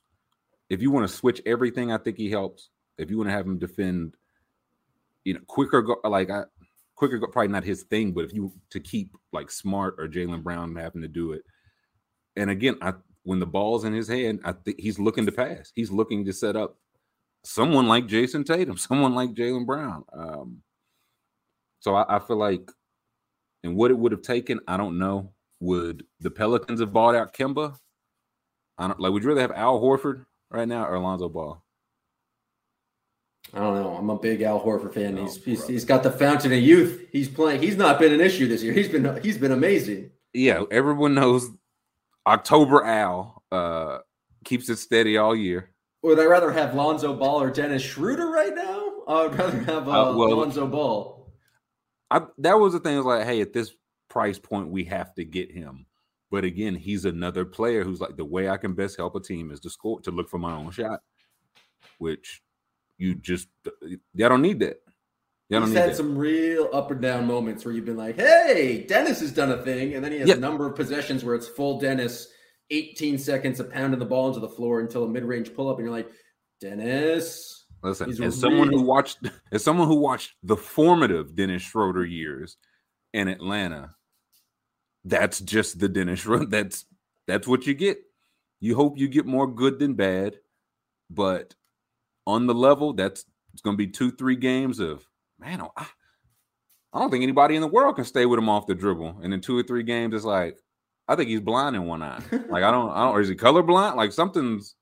if 0.70 0.80
you 0.80 0.92
want 0.92 1.08
to 1.08 1.14
switch 1.14 1.42
everything, 1.44 1.92
I 1.92 1.98
think 1.98 2.16
he 2.16 2.30
helps. 2.30 2.70
If 2.96 3.10
you 3.10 3.18
want 3.18 3.28
to 3.28 3.32
have 3.32 3.46
him 3.46 3.58
defend, 3.58 4.14
you 5.24 5.34
know, 5.34 5.40
quicker, 5.46 5.82
go, 5.82 5.96
like 6.04 6.30
I, 6.30 6.44
quicker, 6.96 7.18
go, 7.18 7.26
probably 7.26 7.48
not 7.48 7.64
his 7.64 7.82
thing, 7.84 8.12
but 8.12 8.24
if 8.24 8.32
you 8.32 8.52
to 8.70 8.80
keep 8.80 9.14
like 9.32 9.50
Smart 9.50 9.96
or 9.98 10.08
Jaylen 10.08 10.42
Brown 10.42 10.74
having 10.76 11.02
to 11.02 11.08
do 11.08 11.32
it, 11.32 11.42
and 12.36 12.50
again, 12.50 12.76
I 12.82 12.94
when 13.24 13.38
the 13.38 13.46
ball's 13.46 13.84
in 13.84 13.92
his 13.92 14.08
hand, 14.08 14.40
I 14.44 14.52
think 14.52 14.80
he's 14.80 14.98
looking 14.98 15.26
to 15.26 15.32
pass. 15.32 15.72
He's 15.74 15.90
looking 15.90 16.24
to 16.24 16.32
set 16.32 16.56
up 16.56 16.76
someone 17.44 17.86
like 17.86 18.06
Jayson 18.06 18.44
Tatum, 18.44 18.76
someone 18.76 19.14
like 19.14 19.34
Jaylen 19.34 19.66
Brown. 19.66 20.04
Um, 20.12 20.62
so 21.80 21.94
I, 21.94 22.16
I 22.16 22.18
feel 22.18 22.36
like, 22.36 22.70
and 23.62 23.76
what 23.76 23.90
it 23.90 23.98
would 23.98 24.12
have 24.12 24.22
taken, 24.22 24.60
I 24.66 24.76
don't 24.76 24.98
know. 24.98 25.32
would 25.60 26.04
the 26.20 26.30
Pelicans 26.30 26.80
have 26.80 26.92
bought 26.92 27.14
out 27.14 27.34
Kemba? 27.34 27.76
I 28.78 28.88
don't 28.88 29.00
like. 29.00 29.12
Would 29.12 29.22
you 29.22 29.28
rather 29.28 29.42
have 29.42 29.52
Al 29.52 29.80
Horford 29.80 30.24
right 30.50 30.66
now 30.66 30.86
or 30.86 30.94
Alonzo 30.94 31.28
Ball? 31.28 31.62
I 33.52 33.58
don't 33.58 33.74
know. 33.74 33.96
I'm 33.96 34.10
a 34.10 34.18
big 34.18 34.42
Al 34.42 34.60
Horford 34.60 34.94
fan. 34.94 35.16
No, 35.16 35.22
he's, 35.22 35.42
he's 35.44 35.66
he's 35.66 35.84
got 35.84 36.02
the 36.02 36.10
fountain 36.10 36.52
of 36.52 36.58
youth. 36.60 37.06
He's 37.10 37.28
playing. 37.28 37.60
He's 37.62 37.76
not 37.76 37.98
been 37.98 38.12
an 38.12 38.20
issue 38.20 38.46
this 38.46 38.62
year. 38.62 38.72
He's 38.72 38.88
been 38.88 39.20
he's 39.22 39.38
been 39.38 39.52
amazing. 39.52 40.10
Yeah, 40.32 40.62
everyone 40.70 41.14
knows 41.14 41.50
October 42.26 42.84
Al 42.84 43.42
uh, 43.50 43.98
keeps 44.44 44.68
it 44.68 44.76
steady 44.76 45.16
all 45.16 45.34
year. 45.34 45.70
Would 46.02 46.20
I 46.20 46.24
rather 46.26 46.50
have 46.52 46.74
Lonzo 46.74 47.14
Ball 47.14 47.42
or 47.42 47.50
Dennis 47.50 47.82
Schroeder 47.82 48.28
right 48.30 48.54
now? 48.54 48.86
I 49.08 49.22
would 49.26 49.34
rather 49.36 49.58
have 49.64 49.88
uh, 49.88 50.10
Uh, 50.10 50.16
well- 50.16 50.36
Lonzo 50.36 50.66
Ball. 50.66 51.32
I 52.12 52.22
that 52.38 52.54
was 52.58 52.72
the 52.72 52.80
thing. 52.80 52.96
Was 52.96 53.06
like, 53.06 53.24
hey, 53.26 53.40
at 53.40 53.52
this 53.52 53.72
price 54.08 54.38
point, 54.38 54.68
we 54.68 54.84
have 54.84 55.14
to 55.14 55.24
get 55.24 55.50
him. 55.50 55.86
But 56.30 56.44
again, 56.44 56.76
he's 56.76 57.04
another 57.04 57.44
player 57.44 57.82
who's 57.82 58.00
like 58.00 58.16
the 58.16 58.24
way 58.24 58.48
I 58.48 58.56
can 58.56 58.74
best 58.74 58.96
help 58.96 59.16
a 59.16 59.20
team 59.20 59.50
is 59.50 59.58
to 59.60 59.70
score 59.70 60.00
to 60.02 60.12
look 60.12 60.28
for 60.28 60.38
my 60.38 60.52
own 60.54 60.70
shot, 60.70 61.00
which 61.98 62.42
you 63.00 63.14
just 63.16 63.48
y'all 64.12 64.28
don't 64.28 64.42
need 64.42 64.60
that. 64.60 64.82
Y'all 65.48 65.60
don't 65.60 65.68
He's 65.68 65.74
need 65.74 65.80
had 65.80 65.90
that. 65.90 65.96
some 65.96 66.16
real 66.16 66.68
up 66.72 66.90
and 66.90 67.00
down 67.00 67.26
moments 67.26 67.64
where 67.64 67.74
you've 67.74 67.86
been 67.86 67.96
like, 67.96 68.16
"Hey, 68.16 68.84
Dennis 68.86 69.20
has 69.20 69.32
done 69.32 69.50
a 69.50 69.62
thing," 69.62 69.94
and 69.94 70.04
then 70.04 70.12
he 70.12 70.18
has 70.18 70.28
Yeah. 70.28 70.34
a 70.36 70.38
number 70.38 70.66
of 70.66 70.76
possessions 70.76 71.24
where 71.24 71.34
it's 71.34 71.48
full 71.48 71.80
Dennis, 71.80 72.28
18 72.70 73.18
seconds 73.18 73.58
of 73.58 73.70
pounding 73.70 73.98
the 73.98 74.06
ball 74.06 74.28
into 74.28 74.38
the 74.38 74.48
floor 74.48 74.80
until 74.80 75.02
a 75.04 75.08
mid-range 75.08 75.54
pull-up, 75.54 75.78
and 75.78 75.86
you're 75.86 75.96
like, 75.96 76.10
"Dennis." 76.60 77.66
Listen, 77.82 78.22
as 78.22 78.38
someone 78.38 78.68
who 78.68 78.82
watched 78.82 79.18
as 79.52 79.64
someone 79.64 79.88
who 79.88 79.96
watched 79.96 80.34
the 80.42 80.56
formative 80.56 81.34
Dennis 81.34 81.62
Schroeder 81.62 82.04
years 82.04 82.58
in 83.14 83.26
Atlanta, 83.26 83.96
that's 85.04 85.40
just 85.40 85.78
the 85.80 85.88
Dennis 85.88 86.20
Schroeder. 86.20 86.44
That's 86.50 86.84
that's 87.26 87.48
what 87.48 87.66
you 87.66 87.72
get. 87.74 87.98
You 88.60 88.74
hope 88.76 88.98
you 88.98 89.08
get 89.08 89.24
more 89.24 89.46
good 89.46 89.78
than 89.78 89.94
bad, 89.94 90.38
but 91.08 91.54
on 92.26 92.46
the 92.46 92.54
level, 92.54 92.92
that's 92.92 93.24
it's 93.52 93.62
gonna 93.62 93.76
be 93.76 93.86
two, 93.86 94.10
three 94.12 94.36
games 94.36 94.78
of 94.78 95.06
man. 95.38 95.62
I, 95.76 95.86
I 96.92 96.98
don't 96.98 97.10
think 97.10 97.22
anybody 97.22 97.54
in 97.54 97.60
the 97.60 97.68
world 97.68 97.96
can 97.96 98.04
stay 98.04 98.26
with 98.26 98.38
him 98.38 98.48
off 98.48 98.66
the 98.66 98.74
dribble. 98.74 99.20
And 99.22 99.32
in 99.32 99.40
two 99.40 99.56
or 99.56 99.62
three 99.62 99.82
games, 99.82 100.14
it's 100.14 100.24
like 100.24 100.58
I 101.08 101.16
think 101.16 101.28
he's 101.28 101.40
blind 101.40 101.76
in 101.76 101.86
one 101.86 102.02
eye. 102.02 102.22
Like 102.48 102.64
I 102.64 102.70
don't, 102.70 102.90
I 102.90 103.04
don't. 103.04 103.14
Or 103.14 103.20
is 103.20 103.28
he 103.28 103.34
colorblind? 103.34 103.96
Like 103.96 104.12
something's 104.12 104.74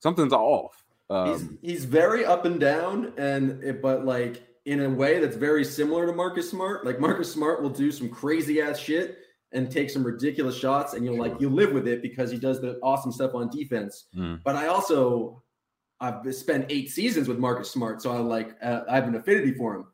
something's 0.00 0.32
off. 0.32 0.84
He's 1.08 1.16
Um, 1.16 1.58
he's 1.62 1.84
very 1.84 2.24
up 2.24 2.44
and 2.44 2.58
down, 2.58 3.12
and 3.16 3.62
it, 3.62 3.82
but 3.82 4.04
like 4.04 4.42
in 4.64 4.80
a 4.80 4.88
way 4.88 5.20
that's 5.20 5.36
very 5.36 5.64
similar 5.64 6.06
to 6.06 6.12
Marcus 6.12 6.50
Smart. 6.50 6.84
Like 6.84 6.98
Marcus 6.98 7.30
Smart 7.32 7.62
will 7.62 7.70
do 7.70 7.92
some 7.92 8.08
crazy 8.08 8.60
ass 8.60 8.78
shit 8.78 9.18
and 9.52 9.70
take 9.70 9.90
some 9.90 10.04
ridiculous 10.04 10.56
shots, 10.56 10.94
and 10.94 11.04
you'll 11.04 11.18
like 11.18 11.40
you 11.40 11.48
live 11.48 11.72
with 11.72 11.86
it 11.86 12.02
because 12.02 12.30
he 12.30 12.38
does 12.38 12.60
the 12.60 12.78
awesome 12.82 13.12
stuff 13.12 13.34
on 13.34 13.48
defense. 13.50 14.06
Mm. 14.16 14.40
But 14.44 14.56
I 14.56 14.66
also 14.66 15.42
I've 16.04 16.34
spent 16.34 16.66
eight 16.68 16.90
seasons 16.90 17.28
with 17.28 17.38
Marcus 17.38 17.70
Smart, 17.70 18.02
so 18.02 18.12
I 18.12 18.18
like 18.18 18.56
uh, 18.62 18.80
I 18.88 18.94
have 18.96 19.08
an 19.08 19.14
affinity 19.14 19.54
for 19.54 19.74
him. 19.74 19.86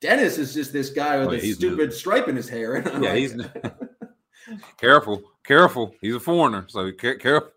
Dennis 0.00 0.38
is 0.38 0.54
just 0.54 0.72
this 0.72 0.90
guy 0.90 1.18
with 1.18 1.28
Oh, 1.28 1.32
a 1.32 1.40
stupid 1.52 1.92
stripe 1.92 2.28
in 2.28 2.36
his 2.36 2.48
hair. 2.48 2.74
And 2.76 2.88
I'm 2.94 3.02
Yeah, 3.02 3.10
like, 3.10 3.18
he's 3.18 3.36
careful, 4.76 5.22
careful. 5.44 5.94
He's 6.00 6.14
a 6.14 6.20
foreigner, 6.20 6.64
so 6.68 6.90
careful. 6.92 7.50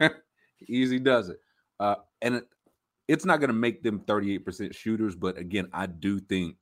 Easy 0.68 0.98
does 0.98 1.28
it, 1.28 1.40
uh, 1.80 1.96
and 2.22 2.36
it, 2.36 2.44
it's 3.06 3.24
not 3.24 3.40
going 3.40 3.48
to 3.48 3.54
make 3.54 3.82
them 3.82 4.00
thirty-eight 4.00 4.44
percent 4.44 4.74
shooters. 4.74 5.14
But 5.14 5.38
again, 5.38 5.68
I 5.72 5.86
do 5.86 6.18
think 6.20 6.56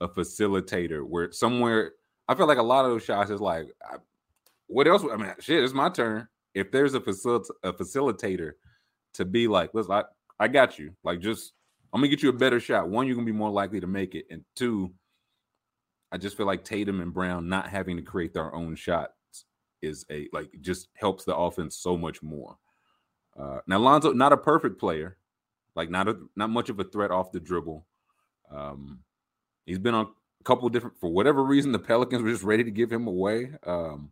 a 0.00 0.08
facilitator 0.08 1.02
where 1.06 1.32
somewhere 1.32 1.92
I 2.28 2.34
feel 2.34 2.46
like 2.46 2.58
a 2.58 2.62
lot 2.62 2.84
of 2.84 2.90
those 2.90 3.04
shots 3.04 3.30
is 3.30 3.40
like, 3.40 3.68
I, 3.88 3.96
what 4.66 4.86
else? 4.86 5.04
I 5.10 5.16
mean, 5.16 5.32
shit, 5.40 5.62
it's 5.62 5.72
my 5.74 5.88
turn. 5.88 6.28
If 6.54 6.70
there's 6.72 6.94
a 6.94 7.00
facil- 7.00 7.44
a 7.62 7.72
facilitator 7.72 8.52
to 9.14 9.24
be 9.24 9.46
like, 9.48 9.70
listen, 9.74 9.92
I, 9.92 10.04
I 10.38 10.48
got 10.48 10.78
you. 10.78 10.92
Like, 11.04 11.20
just 11.20 11.52
I'm 11.92 12.00
gonna 12.00 12.08
get 12.08 12.22
you 12.22 12.28
a 12.28 12.34
better 12.34 12.60
shot. 12.60 12.88
One, 12.88 13.06
you're 13.06 13.16
gonna 13.16 13.26
be 13.26 13.32
more 13.32 13.50
likely 13.50 13.80
to 13.80 13.86
make 13.86 14.14
it, 14.14 14.26
and 14.30 14.44
two, 14.54 14.92
I 16.12 16.18
just 16.18 16.36
feel 16.36 16.46
like 16.46 16.64
Tatum 16.64 17.00
and 17.00 17.12
Brown 17.12 17.48
not 17.48 17.68
having 17.68 17.96
to 17.96 18.02
create 18.02 18.34
their 18.34 18.54
own 18.54 18.76
shots 18.76 19.12
is 19.82 20.04
a 20.10 20.28
like 20.32 20.50
just 20.60 20.88
helps 20.94 21.24
the 21.24 21.36
offense 21.36 21.76
so 21.76 21.96
much 21.96 22.22
more. 22.22 22.56
Uh, 23.38 23.60
now 23.66 23.78
Lonzo, 23.78 24.12
not 24.12 24.32
a 24.32 24.36
perfect 24.36 24.78
player, 24.78 25.18
like 25.74 25.90
not 25.90 26.08
a 26.08 26.16
not 26.36 26.50
much 26.50 26.68
of 26.68 26.80
a 26.80 26.84
threat 26.84 27.10
off 27.10 27.32
the 27.32 27.40
dribble. 27.40 27.86
Um, 28.50 29.00
he's 29.64 29.78
been 29.78 29.94
on 29.94 30.06
a 30.06 30.44
couple 30.44 30.68
different 30.68 30.98
for 30.98 31.10
whatever 31.10 31.44
reason 31.44 31.72
the 31.72 31.78
Pelicans 31.78 32.22
were 32.22 32.30
just 32.30 32.44
ready 32.44 32.64
to 32.64 32.70
give 32.70 32.90
him 32.90 33.06
away. 33.06 33.50
Um, 33.64 34.10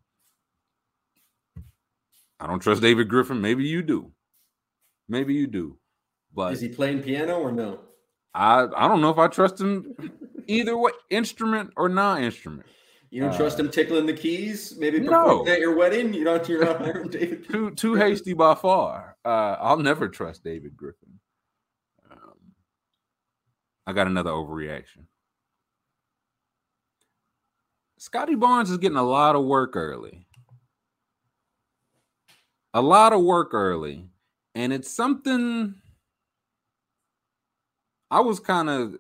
I 2.40 2.46
don't 2.46 2.60
trust 2.60 2.82
David 2.82 3.08
Griffin. 3.08 3.40
Maybe 3.40 3.64
you 3.64 3.82
do. 3.82 4.12
Maybe 5.08 5.34
you 5.34 5.46
do. 5.46 5.78
But 6.34 6.52
is 6.52 6.60
he 6.60 6.68
playing 6.68 7.02
piano 7.02 7.38
or 7.38 7.52
no? 7.52 7.80
I 8.34 8.66
I 8.76 8.88
don't 8.88 9.00
know 9.00 9.10
if 9.10 9.18
I 9.18 9.28
trust 9.28 9.60
him 9.60 9.94
either 10.46 10.76
way, 10.76 10.90
instrument 11.10 11.70
or 11.76 11.88
non-instrument. 11.88 12.66
You 13.10 13.20
don't 13.20 13.36
trust 13.36 13.60
him 13.60 13.70
tickling 13.70 14.06
the 14.06 14.12
keys? 14.12 14.74
Maybe 14.76 14.98
Uh, 14.98 15.10
no. 15.10 15.46
at 15.46 15.60
your 15.60 15.76
wedding? 15.76 16.12
You 16.12 16.24
don't. 16.24 16.48
You're 16.48 16.64
not 16.64 16.80
hiring 16.80 17.08
David. 17.10 17.48
Too 17.48 17.70
too 17.70 17.94
hasty 17.94 18.32
by 18.32 18.56
far. 18.56 19.16
Uh, 19.24 19.56
I'll 19.60 19.76
never 19.76 20.08
trust 20.08 20.42
David 20.42 20.76
Griffin. 20.76 21.20
Um, 22.10 22.54
I 23.86 23.92
got 23.92 24.08
another 24.08 24.30
overreaction. 24.32 25.06
Scotty 27.98 28.34
Barnes 28.34 28.70
is 28.70 28.78
getting 28.78 28.98
a 28.98 29.02
lot 29.06 29.36
of 29.36 29.44
work 29.44 29.76
early. 29.76 30.26
A 32.74 32.82
lot 32.82 33.12
of 33.12 33.22
work 33.22 33.54
early. 33.54 34.08
And 34.56 34.72
it's 34.72 34.90
something 34.90 35.74
I 38.14 38.20
was 38.20 38.38
kind 38.38 38.70
of 38.70 38.96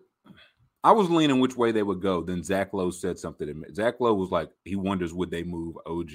I 0.82 0.90
was 0.90 1.08
leaning 1.08 1.38
which 1.38 1.56
way 1.56 1.70
they 1.70 1.84
would 1.84 2.02
go. 2.02 2.20
Then 2.20 2.42
Zach 2.42 2.74
Lowe 2.74 2.90
said 2.90 3.16
something. 3.16 3.62
Zach 3.72 4.00
Lowe 4.00 4.12
was 4.12 4.32
like, 4.32 4.50
he 4.64 4.74
wonders 4.74 5.14
would 5.14 5.30
they 5.30 5.44
move 5.44 5.76
OG 5.86 6.10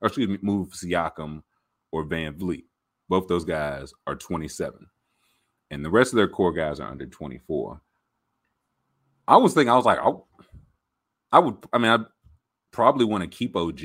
or 0.00 0.08
excuse 0.08 0.28
me, 0.28 0.38
move 0.42 0.70
Siakam 0.70 1.44
or 1.92 2.04
VanVleet. 2.04 2.64
Both 3.08 3.28
those 3.28 3.44
guys 3.44 3.94
are 4.08 4.16
27. 4.16 4.88
And 5.70 5.84
the 5.84 5.90
rest 5.90 6.12
of 6.12 6.16
their 6.16 6.26
core 6.26 6.52
guys 6.52 6.80
are 6.80 6.90
under 6.90 7.06
24. 7.06 7.80
I 9.28 9.36
was 9.36 9.54
thinking, 9.54 9.70
I 9.70 9.76
was 9.76 9.84
like, 9.84 10.00
I, 10.00 10.10
I 11.30 11.38
would, 11.38 11.58
I 11.72 11.78
mean, 11.78 11.92
I 11.92 11.98
probably 12.72 13.04
want 13.04 13.22
to 13.22 13.28
keep 13.28 13.54
OG, 13.54 13.80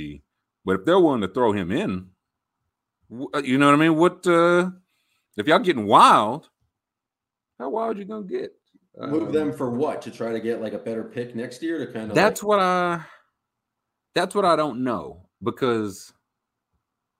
but 0.66 0.80
if 0.80 0.86
they're 0.86 1.00
willing 1.00 1.22
to 1.22 1.28
throw 1.28 1.52
him 1.52 1.72
in, 1.72 2.08
you 3.44 3.60
know 3.60 3.68
what 3.68 3.76
I 3.76 3.78
mean? 3.78 3.96
What, 3.96 4.26
uh, 4.26 4.72
if 5.38 5.46
y'all 5.46 5.60
getting 5.60 5.86
wild, 5.86 6.50
how 7.60 7.70
wild 7.70 7.98
you 7.98 8.06
gonna 8.06 8.26
get? 8.26 8.54
Move 9.00 9.28
Um, 9.28 9.32
them 9.32 9.54
for 9.54 9.70
what? 9.70 10.02
To 10.04 10.12
try 10.12 10.32
to 10.32 10.40
get 10.40 10.62
like 10.62 10.74
a 10.74 10.80
better 10.80 11.04
pick 11.04 11.36
next 11.36 11.62
year 11.62 11.78
to 11.86 11.92
kind 11.92 12.10
of. 12.10 12.16
That's 12.16 12.42
what 12.42 12.60
I. 12.60 13.04
That's 14.16 14.34
what 14.34 14.46
I 14.46 14.56
don't 14.56 14.84
know 14.84 15.28
because, 15.44 16.12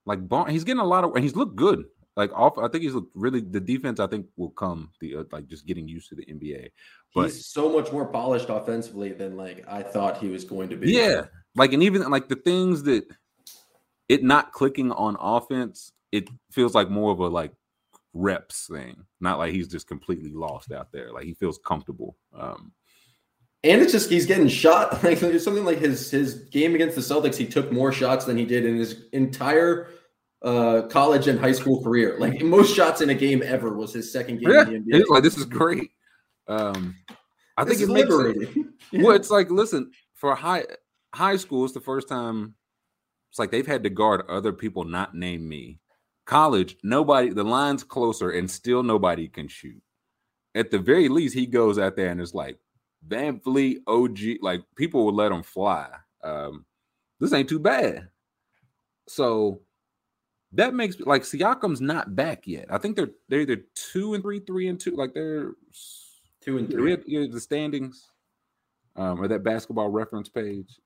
like, 0.08 0.28
Barn, 0.28 0.50
he's 0.50 0.64
getting 0.64 0.82
a 0.82 0.86
lot 0.86 1.04
of 1.04 1.14
and 1.14 1.24
he's 1.24 1.36
looked 1.36 1.56
good. 1.56 1.86
Like 2.16 2.32
off, 2.34 2.58
I 2.58 2.68
think 2.68 2.84
he's 2.84 2.96
looked 2.96 3.12
really. 3.14 3.42
The 3.42 3.60
defense, 3.60 4.00
I 4.00 4.08
think, 4.08 4.26
will 4.38 4.50
come. 4.50 4.90
The 5.00 5.18
uh, 5.18 5.24
like 5.32 5.46
just 5.46 5.68
getting 5.68 5.88
used 5.88 6.10
to 6.10 6.16
the 6.16 6.26
NBA. 6.26 6.70
But 7.14 7.26
he's 7.26 7.46
so 7.46 7.72
much 7.72 7.92
more 7.92 8.06
polished 8.08 8.50
offensively 8.50 9.12
than 9.12 9.38
like 9.38 9.64
I 9.68 9.84
thought 9.84 10.18
he 10.18 10.30
was 10.30 10.44
going 10.44 10.70
to 10.70 10.76
be. 10.78 10.92
yeah, 10.92 11.26
like 11.56 11.74
and 11.74 11.84
even 11.84 12.10
like 12.10 12.28
the 12.28 12.36
things 12.36 12.82
that 12.84 13.06
it 14.10 14.24
not 14.24 14.52
clicking 14.52 14.92
on 14.92 15.16
offense, 15.20 15.92
it 16.12 16.28
feels 16.52 16.74
like 16.74 16.90
more 16.90 17.12
of 17.12 17.20
a 17.20 17.28
like 17.28 17.52
reps 18.18 18.68
thing. 18.68 19.04
Not 19.20 19.38
like 19.40 19.54
he's 19.54 19.68
just 19.68 19.88
completely 19.88 20.32
lost 20.32 20.72
out 20.72 20.92
there. 20.92 21.12
Like 21.12 21.26
he 21.26 21.34
feels 21.34 21.60
comfortable. 21.66 22.18
Um, 22.34 22.72
And 23.64 23.82
it's 23.82 23.92
just 23.92 24.10
he's 24.10 24.26
getting 24.26 24.48
shot. 24.48 25.04
Like 25.04 25.20
there's 25.20 25.44
something 25.44 25.66
like 25.66 25.80
his 25.80 26.10
his 26.12 26.36
game 26.50 26.76
against 26.76 26.96
the 26.96 27.02
Celtics, 27.02 27.36
he 27.36 27.46
took 27.48 27.72
more 27.72 27.92
shots 27.92 28.26
than 28.26 28.38
he 28.38 28.46
did 28.46 28.66
in 28.66 28.76
his 28.78 29.06
entire 29.14 29.90
uh 30.44 30.84
college 30.84 31.28
and 31.28 31.40
high 31.40 31.52
school 31.52 31.84
career. 31.84 32.16
Like 32.20 32.42
most 32.58 32.76
shots 32.76 33.02
in 33.02 33.10
a 33.10 33.16
game 33.16 33.42
ever 33.44 33.74
was 33.74 33.94
his 33.94 34.12
second 34.12 34.40
game 34.40 34.52
yeah, 34.52 34.62
in 34.68 34.86
the 34.86 34.92
NBA. 34.98 35.00
it's 35.02 35.10
like 35.10 35.24
this 35.24 35.38
is 35.38 35.46
great. 35.46 35.92
Um, 36.48 36.96
I 37.58 37.64
This 37.64 37.80
think 37.80 37.82
is 37.84 37.90
it 37.90 37.94
makes 37.94 38.10
it, 38.10 38.12
liberating. 38.14 38.74
Well, 38.94 39.16
it's 39.16 39.32
like, 39.32 39.50
listen, 39.50 39.92
for 40.14 40.36
high 40.36 40.64
high 41.14 41.38
school, 41.38 41.66
it's 41.66 41.74
the 41.74 41.82
first 41.82 42.08
time 42.08 42.54
it's 43.32 43.40
like 43.40 43.52
they've 43.52 43.66
had 43.68 43.84
to 43.84 43.90
guard 43.90 44.22
other 44.30 44.54
people 44.54 44.84
not 44.84 45.16
named 45.16 45.44
me. 45.44 45.80
College, 46.28 46.78
nobody, 46.84 47.30
the 47.30 47.44
line's 47.44 47.84
closer, 47.84 48.30
and 48.32 48.50
still 48.52 48.84
nobody 48.84 49.28
can 49.28 49.48
shoot. 49.48 49.82
At 50.54 50.70
the 50.70 50.78
very 50.78 51.10
least, 51.10 51.34
he 51.34 51.48
goes 51.48 51.80
out 51.80 51.96
there 51.96 52.12
and 52.12 52.22
it's 52.22 52.34
like 52.36 52.60
VanVleet, 53.08 53.78
OG, 53.88 54.42
like 54.44 54.62
people 54.76 55.06
would 55.06 55.16
let 55.16 55.32
him 55.32 55.42
fly. 55.42 55.88
Um, 56.24 56.66
this 57.20 57.34
ain't 57.34 57.50
too 57.50 57.60
bad. 57.60 58.10
So 59.08 59.62
that 60.52 60.74
makes 60.74 61.00
like 61.00 61.24
Siakam's 61.24 61.82
not 61.82 62.16
back 62.16 62.46
yet. 62.46 62.66
I 62.70 62.78
think 62.78 62.96
they're 62.96 63.12
they're 63.30 63.42
either 63.42 63.64
two 63.74 64.14
and 64.14 64.24
three, 64.24 64.40
three 64.40 64.68
and 64.68 64.80
two. 64.80 64.96
Like 64.96 65.14
they're 65.14 65.54
Two 66.48 66.58
and 66.58 66.70
three. 66.70 66.92
have, 66.92 67.04
you 67.06 67.20
know, 67.20 67.28
the 67.28 67.42
standings 67.42 68.08
um, 68.96 69.20
or 69.20 69.28
that 69.28 69.44
basketball 69.44 69.90
reference 69.90 70.30
page. 70.30 70.80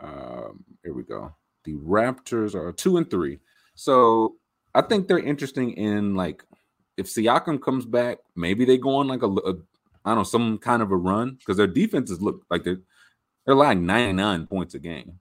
Um, 0.00 0.64
here 0.82 0.94
we 0.94 1.02
go. 1.02 1.34
The 1.64 1.74
Raptors 1.74 2.54
are 2.54 2.72
two 2.72 2.96
and 2.96 3.10
three. 3.10 3.40
So 3.74 4.36
I 4.74 4.82
think 4.82 5.08
they're 5.08 5.18
interesting 5.18 5.72
in 5.72 6.14
like 6.14 6.44
if 6.96 7.06
Siakam 7.06 7.60
comes 7.60 7.86
back, 7.86 8.18
maybe 8.36 8.64
they 8.64 8.78
go 8.78 8.96
on 8.96 9.08
like 9.08 9.22
a, 9.22 9.28
a 9.28 9.54
I 10.04 10.10
don't 10.10 10.18
know, 10.18 10.22
some 10.24 10.58
kind 10.58 10.82
of 10.82 10.92
a 10.92 10.96
run 10.96 11.36
because 11.38 11.56
their 11.56 11.66
defenses 11.66 12.20
look 12.20 12.44
like 12.50 12.64
they're 12.64 12.80
they're 13.46 13.54
like 13.54 13.78
99 13.78 14.46
points 14.46 14.74
a 14.74 14.78
game. 14.78 15.18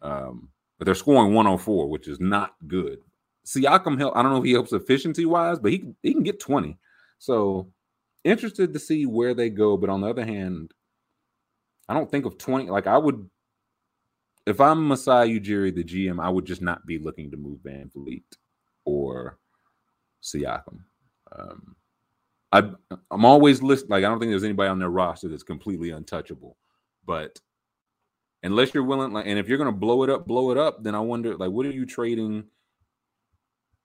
Um, 0.00 0.48
but 0.78 0.86
they're 0.86 0.94
scoring 0.94 1.34
104, 1.34 1.88
which 1.88 2.08
is 2.08 2.18
not 2.18 2.54
good. 2.66 2.98
Siakam 3.46 3.98
help. 3.98 4.16
I 4.16 4.22
don't 4.22 4.32
know 4.32 4.38
if 4.38 4.44
he 4.44 4.52
helps 4.52 4.72
efficiency 4.72 5.26
wise, 5.26 5.58
but 5.58 5.72
he 5.72 5.84
he 6.02 6.12
can 6.12 6.22
get 6.22 6.40
20. 6.40 6.76
So 7.18 7.68
interested 8.24 8.72
to 8.72 8.78
see 8.78 9.06
where 9.06 9.34
they 9.34 9.50
go. 9.50 9.76
But 9.76 9.90
on 9.90 10.00
the 10.00 10.08
other 10.08 10.24
hand, 10.24 10.72
I 11.88 11.94
don't 11.94 12.10
think 12.10 12.24
of 12.24 12.38
20. 12.38 12.70
Like 12.70 12.86
I 12.86 12.98
would, 12.98 13.28
if 14.46 14.60
I'm 14.60 14.88
Masai 14.88 15.38
Ujiri, 15.38 15.74
the 15.74 15.84
GM, 15.84 16.20
I 16.20 16.30
would 16.30 16.46
just 16.46 16.62
not 16.62 16.86
be 16.86 16.98
looking 16.98 17.30
to 17.30 17.36
move 17.36 17.58
VanVleet 17.60 18.24
or 18.84 19.38
Siakam. 20.22 20.80
Um, 21.30 21.76
I 22.52 22.70
I'm 23.10 23.24
always 23.24 23.62
list 23.62 23.88
like 23.88 24.04
I 24.04 24.08
don't 24.08 24.18
think 24.18 24.30
there's 24.30 24.44
anybody 24.44 24.68
on 24.68 24.78
their 24.78 24.90
roster 24.90 25.28
that's 25.28 25.42
completely 25.42 25.90
untouchable, 25.90 26.56
but 27.06 27.40
unless 28.42 28.74
you're 28.74 28.82
willing, 28.82 29.12
like, 29.12 29.26
and 29.26 29.38
if 29.38 29.48
you're 29.48 29.58
gonna 29.58 29.72
blow 29.72 30.02
it 30.02 30.10
up, 30.10 30.26
blow 30.26 30.50
it 30.50 30.58
up, 30.58 30.82
then 30.82 30.94
I 30.94 31.00
wonder, 31.00 31.36
like, 31.36 31.50
what 31.50 31.66
are 31.66 31.70
you 31.70 31.86
trading? 31.86 32.44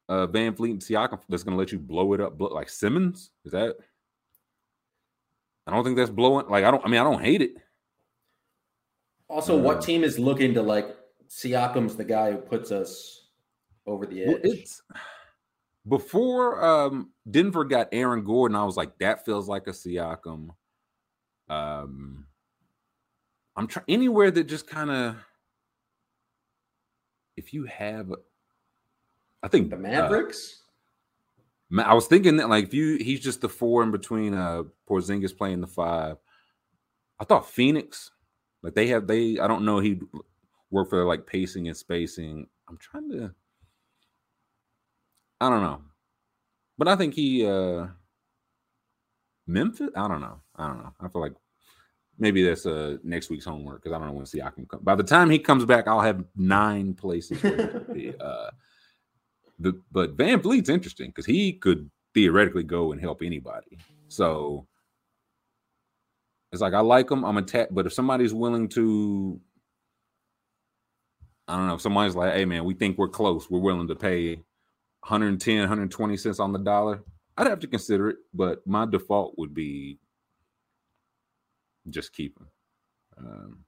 Uh, 0.09 0.25
VanVleet 0.25 0.71
and 0.71 0.81
Siakam 0.81 1.19
that's 1.27 1.43
gonna 1.43 1.57
let 1.57 1.71
you 1.71 1.79
blow 1.79 2.13
it 2.13 2.21
up, 2.21 2.37
blow, 2.37 2.47
like 2.47 2.69
Simmons? 2.69 3.31
Is 3.45 3.51
that? 3.51 3.75
I 5.65 5.71
don't 5.71 5.83
think 5.83 5.97
that's 5.97 6.09
blowing. 6.09 6.47
Like 6.47 6.63
I 6.63 6.71
don't. 6.71 6.83
I 6.85 6.87
mean, 6.87 6.99
I 6.99 7.03
don't 7.03 7.21
hate 7.21 7.41
it. 7.41 7.55
Also, 9.27 9.57
uh, 9.57 9.61
what 9.61 9.81
team 9.81 10.03
is 10.03 10.17
looking 10.17 10.53
to 10.53 10.61
like 10.61 10.95
Siakam's 11.29 11.97
the 11.97 12.05
guy 12.05 12.31
who 12.31 12.37
puts 12.37 12.71
us 12.71 13.26
over 13.87 14.05
the 14.05 14.23
edge? 14.23 14.27
Well, 14.27 14.39
it's 14.43 14.81
before 15.87 16.63
um, 16.63 17.11
Denver 17.29 17.63
got 17.63 17.89
Aaron 17.91 18.23
Gordon. 18.23 18.55
I 18.55 18.65
was 18.65 18.77
like, 18.77 18.97
that 18.99 19.25
feels 19.25 19.47
like 19.47 19.67
a 19.67 19.71
Siakam. 19.71 20.49
Um, 21.49 22.25
I'm 23.55 23.67
trying 23.67 23.85
anywhere 23.87 24.29
that 24.29 24.43
just 24.43 24.67
kind 24.67 24.91
of 24.91 25.15
if 27.37 27.53
you 27.53 27.65
have 27.65 28.13
I 29.41 29.47
think 29.47 29.69
the 29.69 29.75
uh, 29.75 29.79
Mavericks. 29.79 30.61
Uh, 31.73 31.81
I 31.81 31.93
was 31.93 32.07
thinking 32.07 32.37
that 32.37 32.49
like 32.49 32.65
if 32.65 32.73
you 32.73 32.97
he's 32.97 33.19
just 33.19 33.41
the 33.41 33.49
four 33.49 33.83
in 33.83 33.91
between 33.91 34.33
uh 34.33 34.63
Porzingis 34.89 35.37
playing 35.37 35.61
the 35.61 35.67
five. 35.67 36.17
I 37.19 37.23
thought 37.23 37.49
Phoenix, 37.49 38.11
like 38.61 38.75
they 38.75 38.87
have 38.87 39.07
they 39.07 39.39
I 39.39 39.47
don't 39.47 39.65
know 39.65 39.79
he 39.79 39.99
work 40.69 40.89
for 40.89 41.03
like 41.05 41.25
pacing 41.25 41.67
and 41.67 41.77
spacing. 41.77 42.47
I'm 42.67 42.77
trying 42.77 43.09
to 43.11 43.33
I 45.39 45.49
don't 45.49 45.61
know. 45.61 45.81
But 46.77 46.87
I 46.87 46.95
think 46.95 47.13
he 47.13 47.45
uh 47.45 47.87
Memphis, 49.47 49.89
I 49.95 50.07
don't 50.07 50.21
know. 50.21 50.41
I 50.55 50.67
don't 50.67 50.79
know. 50.79 50.93
I 50.99 51.07
feel 51.07 51.21
like 51.21 51.33
maybe 52.19 52.43
that's 52.43 52.65
uh 52.65 52.97
next 53.03 53.29
week's 53.29 53.45
homework 53.45 53.81
because 53.83 53.95
I 53.95 53.99
don't 53.99 54.07
know 54.07 54.13
when 54.13 54.25
Siakam 54.25 54.67
come. 54.67 54.81
By 54.83 54.95
the 54.95 55.03
time 55.03 55.29
he 55.29 55.39
comes 55.39 55.65
back, 55.65 55.87
I'll 55.87 56.01
have 56.01 56.23
nine 56.35 56.93
places 56.93 57.41
where. 57.41 57.83
Uh, 58.19 58.51
the, 59.59 59.79
but 59.91 60.15
VanVleet's 60.17 60.69
interesting 60.69 61.07
because 61.07 61.25
he 61.25 61.53
could 61.53 61.89
theoretically 62.13 62.63
go 62.63 62.91
and 62.91 63.01
help 63.01 63.21
anybody. 63.23 63.77
So 64.07 64.67
it's 66.51 66.61
like 66.61 66.73
I 66.73 66.79
like 66.79 67.09
him. 67.09 67.25
I'm 67.25 67.37
attacked, 67.37 67.73
but 67.73 67.85
if 67.85 67.93
somebody's 67.93 68.33
willing 68.33 68.69
to, 68.69 69.39
I 71.47 71.57
don't 71.57 71.67
know, 71.67 71.75
if 71.75 71.81
somebody's 71.81 72.15
like, 72.15 72.33
"Hey, 72.33 72.45
man, 72.45 72.65
we 72.65 72.73
think 72.73 72.97
we're 72.97 73.07
close. 73.07 73.49
We're 73.49 73.59
willing 73.59 73.87
to 73.87 73.95
pay 73.95 74.43
110, 75.07 75.59
120 75.59 76.17
cents 76.17 76.39
on 76.39 76.51
the 76.53 76.59
dollar," 76.59 77.03
I'd 77.37 77.47
have 77.47 77.59
to 77.59 77.67
consider 77.67 78.09
it. 78.09 78.17
But 78.33 78.65
my 78.65 78.85
default 78.85 79.35
would 79.37 79.53
be 79.53 79.99
just 81.89 82.13
keep 82.13 82.37
them. 82.37 82.47
Um, 83.17 83.65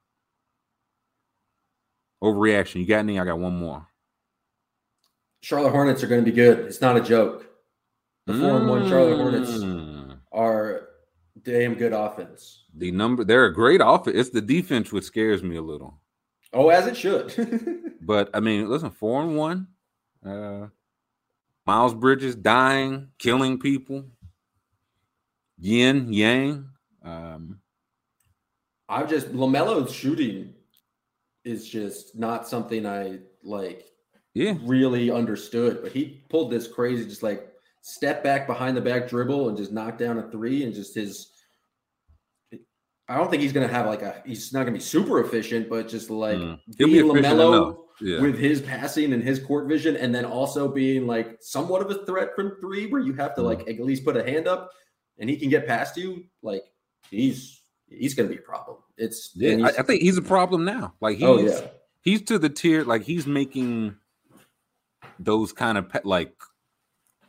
overreaction. 2.21 2.81
You 2.81 2.85
got 2.85 2.99
any? 2.99 3.19
I 3.19 3.25
got 3.25 3.39
one 3.39 3.55
more. 3.55 3.87
Charlotte 5.41 5.71
Hornets 5.71 6.03
are 6.03 6.07
going 6.07 6.23
to 6.23 6.29
be 6.29 6.35
good. 6.35 6.59
It's 6.59 6.81
not 6.81 6.97
a 6.97 7.01
joke. 7.01 7.45
The 8.25 8.33
four 8.33 8.57
and 8.57 8.69
one 8.69 8.87
Charlotte 8.87 9.17
Hornets 9.17 9.51
mm. 9.51 10.17
are 10.31 10.89
damn 11.43 11.75
good 11.75 11.93
offense. 11.93 12.65
The 12.75 12.91
number 12.91 13.23
they're 13.23 13.45
a 13.45 13.53
great 13.53 13.81
offense. 13.83 14.17
It's 14.17 14.29
the 14.29 14.41
defense 14.41 14.91
which 14.91 15.05
scares 15.05 15.41
me 15.41 15.55
a 15.55 15.61
little. 15.61 15.99
Oh, 16.53 16.69
as 16.69 16.87
it 16.87 16.97
should. 16.97 17.33
but 18.01 18.29
I 18.33 18.39
mean, 18.39 18.69
listen, 18.69 18.91
four 18.91 19.21
and 19.21 19.37
one. 19.37 19.67
Uh 20.25 20.67
Miles 21.69 21.93
Bridges 21.93 22.33
dying, 22.33 23.09
killing 23.19 23.59
people. 23.59 24.03
Yin 25.59 26.11
Yang. 26.11 26.67
Um, 27.05 27.59
I've 28.89 29.07
just 29.07 29.27
LaMelo's 29.33 29.93
shooting 29.93 30.55
is 31.45 31.69
just 31.69 32.17
not 32.17 32.47
something 32.47 32.87
I 32.87 33.19
like 33.43 33.85
yeah 34.33 34.55
really 34.63 35.11
understood. 35.11 35.83
But 35.83 35.91
he 35.91 36.23
pulled 36.31 36.49
this 36.49 36.67
crazy, 36.67 37.05
just 37.05 37.21
like 37.21 37.51
step 37.81 38.23
back 38.23 38.47
behind 38.47 38.75
the 38.75 38.81
back 38.81 39.07
dribble 39.07 39.49
and 39.49 39.55
just 39.55 39.71
knock 39.71 39.99
down 39.99 40.17
a 40.17 40.27
three 40.31 40.63
and 40.63 40.73
just 40.73 40.95
his 40.95 41.33
I 43.07 43.15
don't 43.15 43.29
think 43.29 43.43
he's 43.43 43.53
gonna 43.53 43.67
have 43.67 43.85
like 43.85 44.01
a 44.01 44.23
he's 44.25 44.51
not 44.51 44.61
gonna 44.61 44.71
be 44.71 44.79
super 44.79 45.19
efficient, 45.19 45.69
but 45.69 45.87
just 45.87 46.09
like 46.09 46.39
mm. 46.39 46.59
being 46.79 47.13
be 47.13 47.21
LaMelo 47.21 47.88
yeah. 48.01 48.21
with 48.21 48.37
his 48.37 48.61
passing 48.61 49.13
and 49.13 49.23
his 49.23 49.39
court 49.39 49.67
vision, 49.67 49.95
and 49.95 50.13
then 50.13 50.25
also 50.25 50.67
being 50.67 51.07
like 51.07 51.37
somewhat 51.41 51.81
of 51.81 51.91
a 51.91 52.05
threat 52.05 52.35
from 52.35 52.57
three, 52.59 52.87
where 52.87 53.01
you 53.01 53.13
have 53.13 53.35
to 53.35 53.41
like 53.41 53.59
mm-hmm. 53.59 53.69
at 53.69 53.85
least 53.85 54.05
put 54.05 54.17
a 54.17 54.23
hand 54.23 54.47
up 54.47 54.71
and 55.19 55.29
he 55.29 55.37
can 55.37 55.49
get 55.49 55.67
past 55.67 55.97
you. 55.97 56.23
Like 56.41 56.63
he's 57.11 57.61
he's 57.87 58.13
going 58.13 58.27
to 58.29 58.35
be 58.35 58.39
a 58.39 58.43
problem. 58.43 58.77
It's 58.97 59.31
yeah, 59.35 59.65
I, 59.65 59.79
I, 59.79 59.83
think 59.83 60.01
he's 60.01 60.17
a 60.17 60.21
problem 60.21 60.65
now. 60.65 60.93
Like 61.01 61.17
he's 61.17 61.27
oh, 61.27 61.39
yeah. 61.39 61.67
he's 62.01 62.21
to 62.23 62.39
the 62.39 62.49
tier 62.49 62.83
like 62.83 63.03
he's 63.03 63.27
making 63.27 63.95
those 65.19 65.53
kind 65.53 65.77
of 65.77 65.89
pe- 65.89 66.01
like 66.03 66.33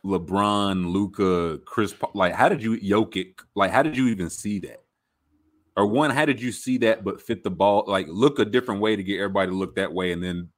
LeBron, 0.03 0.91
Luka, 0.91 1.59
Chris. 1.65 1.93
Like, 2.13 2.33
how 2.33 2.49
did 2.49 2.63
you 2.63 2.77
Jokic? 2.79 3.39
Like, 3.55 3.71
how 3.71 3.83
did 3.83 3.95
you 3.95 4.07
even 4.07 4.29
see 4.29 4.59
that? 4.59 4.81
Or 5.77 5.85
one, 5.85 6.09
how 6.09 6.25
did 6.25 6.41
you 6.41 6.51
see 6.51 6.77
that 6.79 7.03
but 7.03 7.21
fit 7.21 7.43
the 7.43 7.51
ball? 7.51 7.85
Like, 7.87 8.07
look 8.09 8.39
a 8.39 8.45
different 8.45 8.81
way 8.81 8.95
to 8.95 9.03
get 9.03 9.19
everybody 9.19 9.51
to 9.51 9.57
look 9.57 9.75
that 9.75 9.93
way, 9.93 10.11
and 10.11 10.23
then 10.23 10.49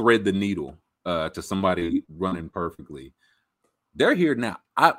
thread 0.00 0.24
the 0.24 0.32
needle 0.32 0.76
uh, 1.04 1.28
to 1.30 1.42
somebody 1.42 2.04
running 2.08 2.48
perfectly. 2.48 3.12
They're 3.94 4.14
here 4.14 4.34
now. 4.34 4.58
I 4.76 4.94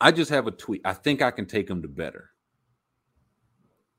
I 0.00 0.12
just 0.12 0.30
have 0.30 0.46
a 0.46 0.50
tweet. 0.50 0.82
I 0.84 0.92
think 0.92 1.22
I 1.22 1.30
can 1.30 1.46
take 1.46 1.66
them 1.66 1.82
to 1.82 1.88
better 1.88 2.30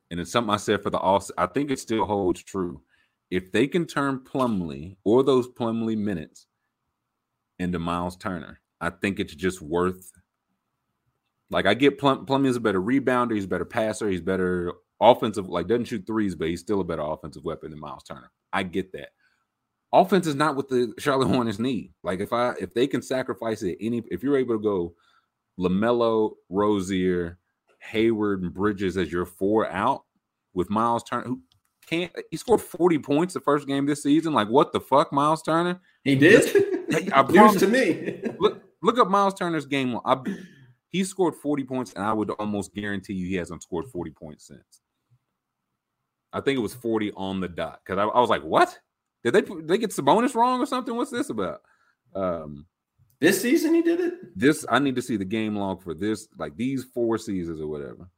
and 0.09 0.19
it's 0.19 0.31
something 0.31 0.53
I 0.53 0.57
said 0.57 0.83
for 0.83 0.89
the 0.89 0.97
all. 0.97 1.23
I 1.37 1.47
think 1.47 1.71
it 1.71 1.79
still 1.79 2.05
holds 2.05 2.43
true. 2.43 2.81
If 3.29 3.51
they 3.51 3.67
can 3.67 3.85
turn 3.85 4.19
Plumlee 4.19 4.95
or 5.03 5.23
those 5.23 5.49
Plumlee 5.49 5.97
minutes 5.97 6.47
into 7.59 7.79
Miles 7.79 8.15
Turner, 8.15 8.59
I 8.79 8.89
think 8.89 9.19
it's 9.19 9.35
just 9.35 9.61
worth. 9.61 10.11
Like 11.49 11.65
I 11.65 11.73
get 11.73 11.97
Plum, 11.97 12.25
Plumlee 12.25 12.47
is 12.47 12.55
a 12.55 12.61
better 12.61 12.81
rebounder, 12.81 13.35
he's 13.35 13.45
a 13.45 13.49
better 13.49 13.65
passer, 13.65 14.09
he's 14.09 14.21
better 14.21 14.73
offensive. 15.01 15.49
Like 15.49 15.67
doesn't 15.67 15.85
shoot 15.85 16.05
threes, 16.07 16.35
but 16.35 16.47
he's 16.47 16.61
still 16.61 16.81
a 16.81 16.85
better 16.85 17.01
offensive 17.01 17.43
weapon 17.43 17.71
than 17.71 17.79
Miles 17.79 18.03
Turner. 18.03 18.31
I 18.53 18.63
get 18.63 18.91
that. 18.93 19.09
Offense 19.97 20.27
is 20.27 20.35
not 20.35 20.55
what 20.55 20.69
the 20.69 20.93
Charlotte 20.99 21.27
Hornets 21.33 21.59
need. 21.59 21.93
Like 22.03 22.19
if 22.19 22.31
I 22.31 22.53
if 22.59 22.73
they 22.73 22.87
can 22.87 23.01
sacrifice 23.01 23.63
it, 23.63 23.77
any 23.81 24.03
if 24.11 24.23
you're 24.23 24.37
able 24.37 24.55
to 24.55 24.61
go 24.61 24.95
LaMelo, 25.59 26.33
Rozier, 26.49 27.39
Hayward 27.79 28.43
and 28.43 28.53
Bridges 28.53 28.95
as 28.97 29.11
your 29.11 29.25
four 29.25 29.69
out 29.71 30.03
with 30.53 30.69
Miles 30.69 31.03
Turner, 31.03 31.25
who 31.25 31.41
can't 31.87 32.11
he 32.29 32.37
scored 32.37 32.61
40 32.61 32.99
points 32.99 33.33
the 33.33 33.39
first 33.39 33.67
game 33.67 33.85
this 33.85 34.03
season. 34.03 34.33
Like, 34.33 34.49
what 34.49 34.71
the 34.71 34.79
fuck, 34.79 35.11
Miles 35.11 35.41
Turner? 35.41 35.79
He 36.03 36.15
did. 36.15 36.45
I 37.13 37.21
News 37.29 37.57
to 37.57 37.67
me. 37.67 38.21
look, 38.39 38.61
look 38.81 38.99
up 38.99 39.09
Miles 39.09 39.33
Turner's 39.33 39.65
game. 39.65 39.97
I, 40.05 40.17
he 40.89 41.03
scored 41.03 41.35
40 41.35 41.63
points, 41.63 41.93
and 41.93 42.05
I 42.05 42.13
would 42.13 42.29
almost 42.31 42.73
guarantee 42.73 43.13
you 43.13 43.27
he 43.27 43.35
hasn't 43.35 43.63
scored 43.63 43.87
40 43.87 44.11
points 44.11 44.47
since. 44.47 44.81
I 46.33 46.41
think 46.41 46.57
it 46.57 46.61
was 46.61 46.73
40 46.73 47.13
on 47.15 47.39
the 47.39 47.47
dot. 47.47 47.81
Because 47.85 47.99
I, 47.99 48.03
I, 48.03 48.19
was 48.19 48.29
like, 48.29 48.43
what? 48.43 48.77
Did 49.27 49.33
they 49.33 49.41
did 49.41 49.67
they 49.67 49.77
get 49.77 49.89
Sabonis 49.89 50.35
wrong 50.35 50.61
or 50.61 50.65
something? 50.65 50.95
What's 50.95 51.11
this 51.11 51.29
about? 51.29 51.61
Um 52.15 52.65
this 53.19 53.41
season 53.41 53.73
he 53.73 53.81
did 53.81 53.99
it? 53.99 54.13
This 54.37 54.65
I 54.69 54.79
need 54.79 54.95
to 54.95 55.01
see 55.01 55.17
the 55.17 55.25
game 55.25 55.57
log 55.57 55.83
for 55.83 55.93
this, 55.93 56.29
like 56.37 56.55
these 56.55 56.85
four 56.93 57.17
seasons 57.17 57.59
or 57.59 57.67
whatever. 57.67 58.09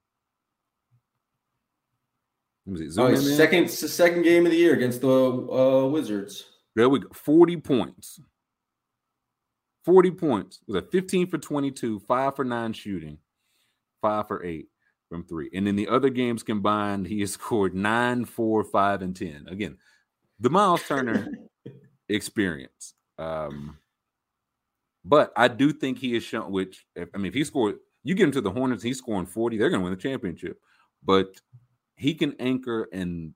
Let 2.68 2.80
me 2.80 2.90
see. 2.92 3.02
Oh, 3.02 3.16
second 3.16 3.72
second 3.72 4.22
game 4.22 4.46
of 4.46 4.52
the 4.52 4.58
year 4.60 4.76
against 4.76 5.02
the 5.02 5.10
uh, 5.10 5.88
Wizards. 5.88 6.46
There 6.76 6.88
we 6.88 7.00
go. 7.00 7.08
40 7.12 7.58
points. 7.58 8.20
40 9.86 10.12
points. 10.12 10.60
Was 10.68 10.84
it 10.84 10.92
15 10.92 11.28
for 11.28 11.40
22, 11.40 12.02
5 12.02 12.36
for 12.36 12.46
9 12.46 12.74
shooting, 12.74 13.18
5 14.04 14.28
for 14.28 14.46
8 14.46 14.68
from 15.10 15.24
3. 15.24 15.50
And 15.56 15.68
in 15.68 15.76
the 15.76 15.88
other 15.88 16.12
games 16.12 16.44
combined, 16.44 17.08
he 17.08 17.22
has 17.22 17.32
scored 17.34 17.74
9, 17.74 18.26
4, 18.26 18.64
5, 18.64 19.02
and 19.02 19.16
10. 19.16 19.48
Again, 19.50 19.78
the 20.40 20.50
Miles 20.50 20.84
Turner 20.84 21.28
experience. 22.08 22.94
Um, 23.18 23.78
but 25.06 25.32
I 25.36 25.48
do 25.48 25.72
think 25.72 25.98
he 25.98 26.14
has 26.14 26.24
shown, 26.24 26.52
which 26.52 26.86
I 26.98 27.18
mean, 27.18 27.28
if 27.28 27.34
he 27.34 27.44
scored, 27.44 27.76
you 28.04 28.16
get 28.16 28.26
him 28.26 28.32
to 28.34 28.42
the 28.42 28.52
Hornets, 28.52 28.84
he's 28.84 28.98
scoring 28.98 29.26
40, 29.26 29.58
they're 29.58 29.70
going 29.70 29.82
to 29.82 29.84
win 29.84 29.94
the 29.94 30.02
championship. 30.02 30.60
But 31.04 31.40
he 31.96 32.14
can 32.14 32.36
anchor 32.40 32.88
and 32.94 33.34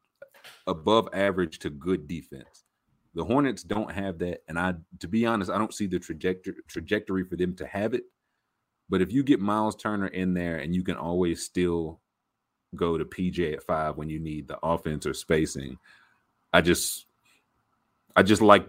above 0.67 1.09
average 1.13 1.59
to 1.59 1.69
good 1.69 2.07
defense. 2.07 2.63
The 3.15 3.23
Hornets 3.23 3.63
don't 3.63 3.91
have 3.91 4.19
that, 4.19 4.41
and 4.47 4.57
I, 4.57 4.73
to 4.99 5.07
be 5.07 5.25
honest, 5.25 5.51
I 5.51 5.57
don't 5.57 5.73
see 5.73 5.85
the 5.85 5.99
trajectory 5.99 6.55
trajectory 6.67 7.23
for 7.23 7.35
them 7.35 7.55
to 7.57 7.67
have 7.67 7.93
it. 7.93 8.03
But 8.89 9.01
if 9.01 9.11
you 9.11 9.23
get 9.23 9.39
Miles 9.39 9.75
Turner 9.75 10.07
in 10.07 10.33
there, 10.33 10.57
and 10.57 10.73
you 10.73 10.83
can 10.83 10.95
always 10.95 11.43
still 11.43 12.01
go 12.75 12.97
to 12.97 13.05
PJ 13.05 13.53
at 13.53 13.63
five 13.63 13.97
when 13.97 14.09
you 14.09 14.19
need 14.19 14.47
the 14.47 14.57
offense 14.63 15.05
or 15.05 15.13
spacing, 15.13 15.77
I 16.53 16.61
just, 16.61 17.05
I 18.15 18.23
just 18.23 18.41
like, 18.41 18.67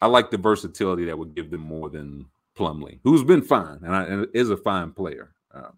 I 0.00 0.06
like 0.06 0.30
the 0.30 0.38
versatility 0.38 1.06
that 1.06 1.18
would 1.18 1.34
give 1.34 1.50
them 1.50 1.62
more 1.62 1.88
than 1.88 2.26
Plumlee, 2.56 3.00
who's 3.02 3.24
been 3.24 3.42
fine 3.42 3.80
and, 3.82 3.96
I, 3.96 4.04
and 4.04 4.26
is 4.34 4.50
a 4.50 4.56
fine 4.56 4.92
player. 4.92 5.34
Um, 5.52 5.72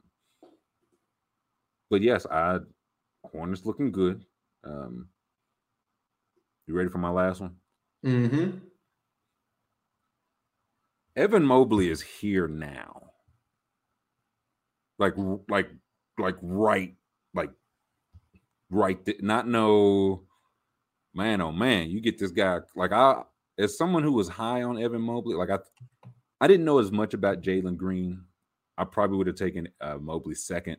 but 1.91 2.03
yes, 2.03 2.27
I 2.27 2.59
Hornets 3.25 3.65
looking 3.65 3.93
good. 3.93 4.25
Um, 4.65 5.09
you 6.67 6.75
ready 6.75 6.89
for 6.89 6.99
my 6.99 7.11
last 7.11 7.41
one? 7.41 7.57
Mm-hmm. 8.05 8.59
Evan 11.17 11.45
Mobley 11.45 11.91
is 11.91 12.01
here 12.01 12.49
now. 12.49 13.11
Like, 14.99 15.15
like, 15.49 15.69
like, 16.19 16.37
right, 16.41 16.95
like, 17.35 17.51
right. 18.71 19.05
Th- 19.05 19.21
not 19.21 19.47
no, 19.47 20.23
man. 21.14 21.40
Oh 21.40 21.53
man, 21.53 21.90
you 21.90 22.01
get 22.01 22.18
this 22.18 22.31
guy. 22.31 22.61
Like, 22.75 22.92
I, 22.92 23.22
as 23.59 23.77
someone 23.77 24.03
who 24.03 24.12
was 24.12 24.29
high 24.29 24.62
on 24.62 24.83
Evan 24.83 25.03
Mobley, 25.03 25.35
like 25.35 25.51
I, 25.51 25.59
I 26.40 26.46
didn't 26.46 26.64
know 26.64 26.79
as 26.79 26.90
much 26.90 27.14
about 27.14 27.42
Jalen 27.42 27.77
Green. 27.77 28.25
I 28.79 28.85
probably 28.85 29.18
would 29.18 29.27
have 29.27 29.37
taken 29.37 29.68
uh, 29.81 29.98
Mobley 29.98 30.35
second, 30.35 30.79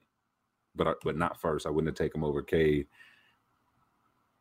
but 0.75 0.87
I, 0.87 0.93
but 1.03 1.17
not 1.17 1.39
first. 1.39 1.65
I 1.65 1.69
wouldn't 1.69 1.97
have 1.97 2.05
taken 2.05 2.19
him 2.19 2.25
over 2.25 2.41
Cade. 2.41 2.87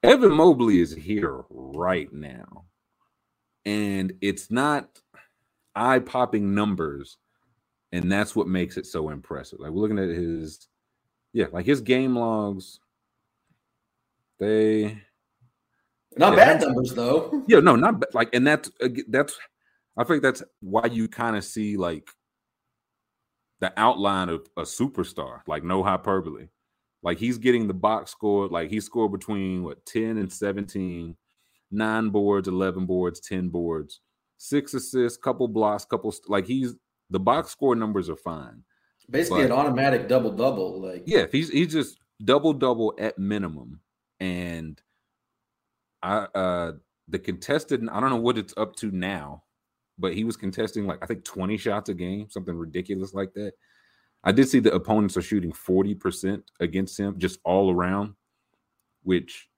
Evan 0.02 0.33
Mobley 0.33 0.81
is 0.81 0.92
here 0.92 1.44
right 1.48 2.12
now. 2.12 2.64
And 3.64 4.14
it's 4.20 4.50
not 4.50 5.00
eye 5.76 6.00
popping 6.00 6.55
numbers. 6.55 7.18
And 7.92 8.11
that's 8.11 8.35
what 8.35 8.48
makes 8.48 8.76
it 8.76 8.87
so 8.87 9.11
impressive. 9.11 9.61
Like 9.61 9.70
we're 9.70 9.83
looking 9.83 9.98
at 9.98 10.09
his, 10.09 10.66
yeah, 11.33 11.46
like 11.52 11.66
his 11.66 11.81
game 11.81 12.16
logs. 12.16 12.81
They 14.40 15.00
not 16.16 16.37
bad 16.37 16.61
numbers 16.61 16.94
though. 16.94 17.44
Yeah, 17.48 17.61
no, 17.61 17.77
not 17.77 18.14
like, 18.14 18.35
and 18.35 18.46
that's 18.46 18.70
uh, 18.83 18.88
that's. 19.09 19.38
I 19.96 20.05
think 20.05 20.22
that's 20.22 20.42
why 20.61 20.87
you 20.87 21.07
kind 21.07 21.37
of 21.37 21.44
see 21.44 21.77
like 21.77 22.09
the 23.61 23.72
outline 23.77 24.29
of 24.29 24.46
a 24.57 24.62
superstar, 24.62 25.40
like 25.46 25.64
no 25.64 25.83
hyperbole. 25.83 26.48
Like 27.03 27.18
he's 27.18 27.38
getting 27.38 27.66
the 27.66 27.75
box 27.75 28.11
score, 28.11 28.48
like 28.48 28.70
he 28.70 28.81
scored 28.81 29.12
between 29.12 29.64
what 29.64 29.85
10 29.87 30.18
and 30.18 30.33
17, 30.33 31.16
nine 31.70 32.09
boards, 32.11 32.48
11 32.48 32.87
boards, 32.87 33.20
10 33.20 33.48
boards, 33.48 34.01
six 34.37 34.72
assists, 34.75 35.18
couple 35.18 35.48
blocks, 35.48 35.85
couple 35.85 36.14
like 36.29 36.46
he's 36.46 36.75
the 37.11 37.20
box 37.20 37.51
score 37.51 37.75
numbers 37.75 38.09
are 38.09 38.16
fine. 38.16 38.62
Basically, 39.11 39.42
but, 39.42 39.46
an 39.46 39.53
automatic 39.53 40.09
double 40.09 40.33
double. 40.33 40.81
Like 40.81 41.03
yeah, 41.07 41.27
he's 41.31 41.51
he's 41.51 41.72
just 41.72 41.98
double 42.25 42.53
double 42.53 42.94
at 42.98 43.18
minimum, 43.18 43.81
and 44.20 44.81
Uh 46.03 46.73
the 47.09 47.19
contested. 47.19 47.87
I 47.88 48.01
don't 48.01 48.11
know 48.11 48.17
what 48.17 48.38
it's 48.38 48.55
up 48.57 48.77
to 48.77 48.91
now, 48.91 49.45
but 49.99 50.15
he 50.15 50.25
was 50.25 50.37
contesting 50.37 50.87
like 50.87 50.99
I 51.03 51.07
think 51.07 51.25
20 51.25 51.57
shots 51.57 51.88
a 51.88 51.95
game, 51.95 52.29
something 52.31 52.57
ridiculous 52.57 53.15
like 53.15 53.33
that. 53.35 53.53
I 54.25 54.33
did 54.33 54.49
see 54.49 54.61
the 54.61 54.75
opponents 54.75 55.17
are 55.17 55.23
shooting 55.23 55.53
40% 55.53 56.43
against 56.61 56.99
him 56.99 57.19
just 57.19 57.41
all 57.45 57.73
around, 57.73 58.15
which 59.03 59.49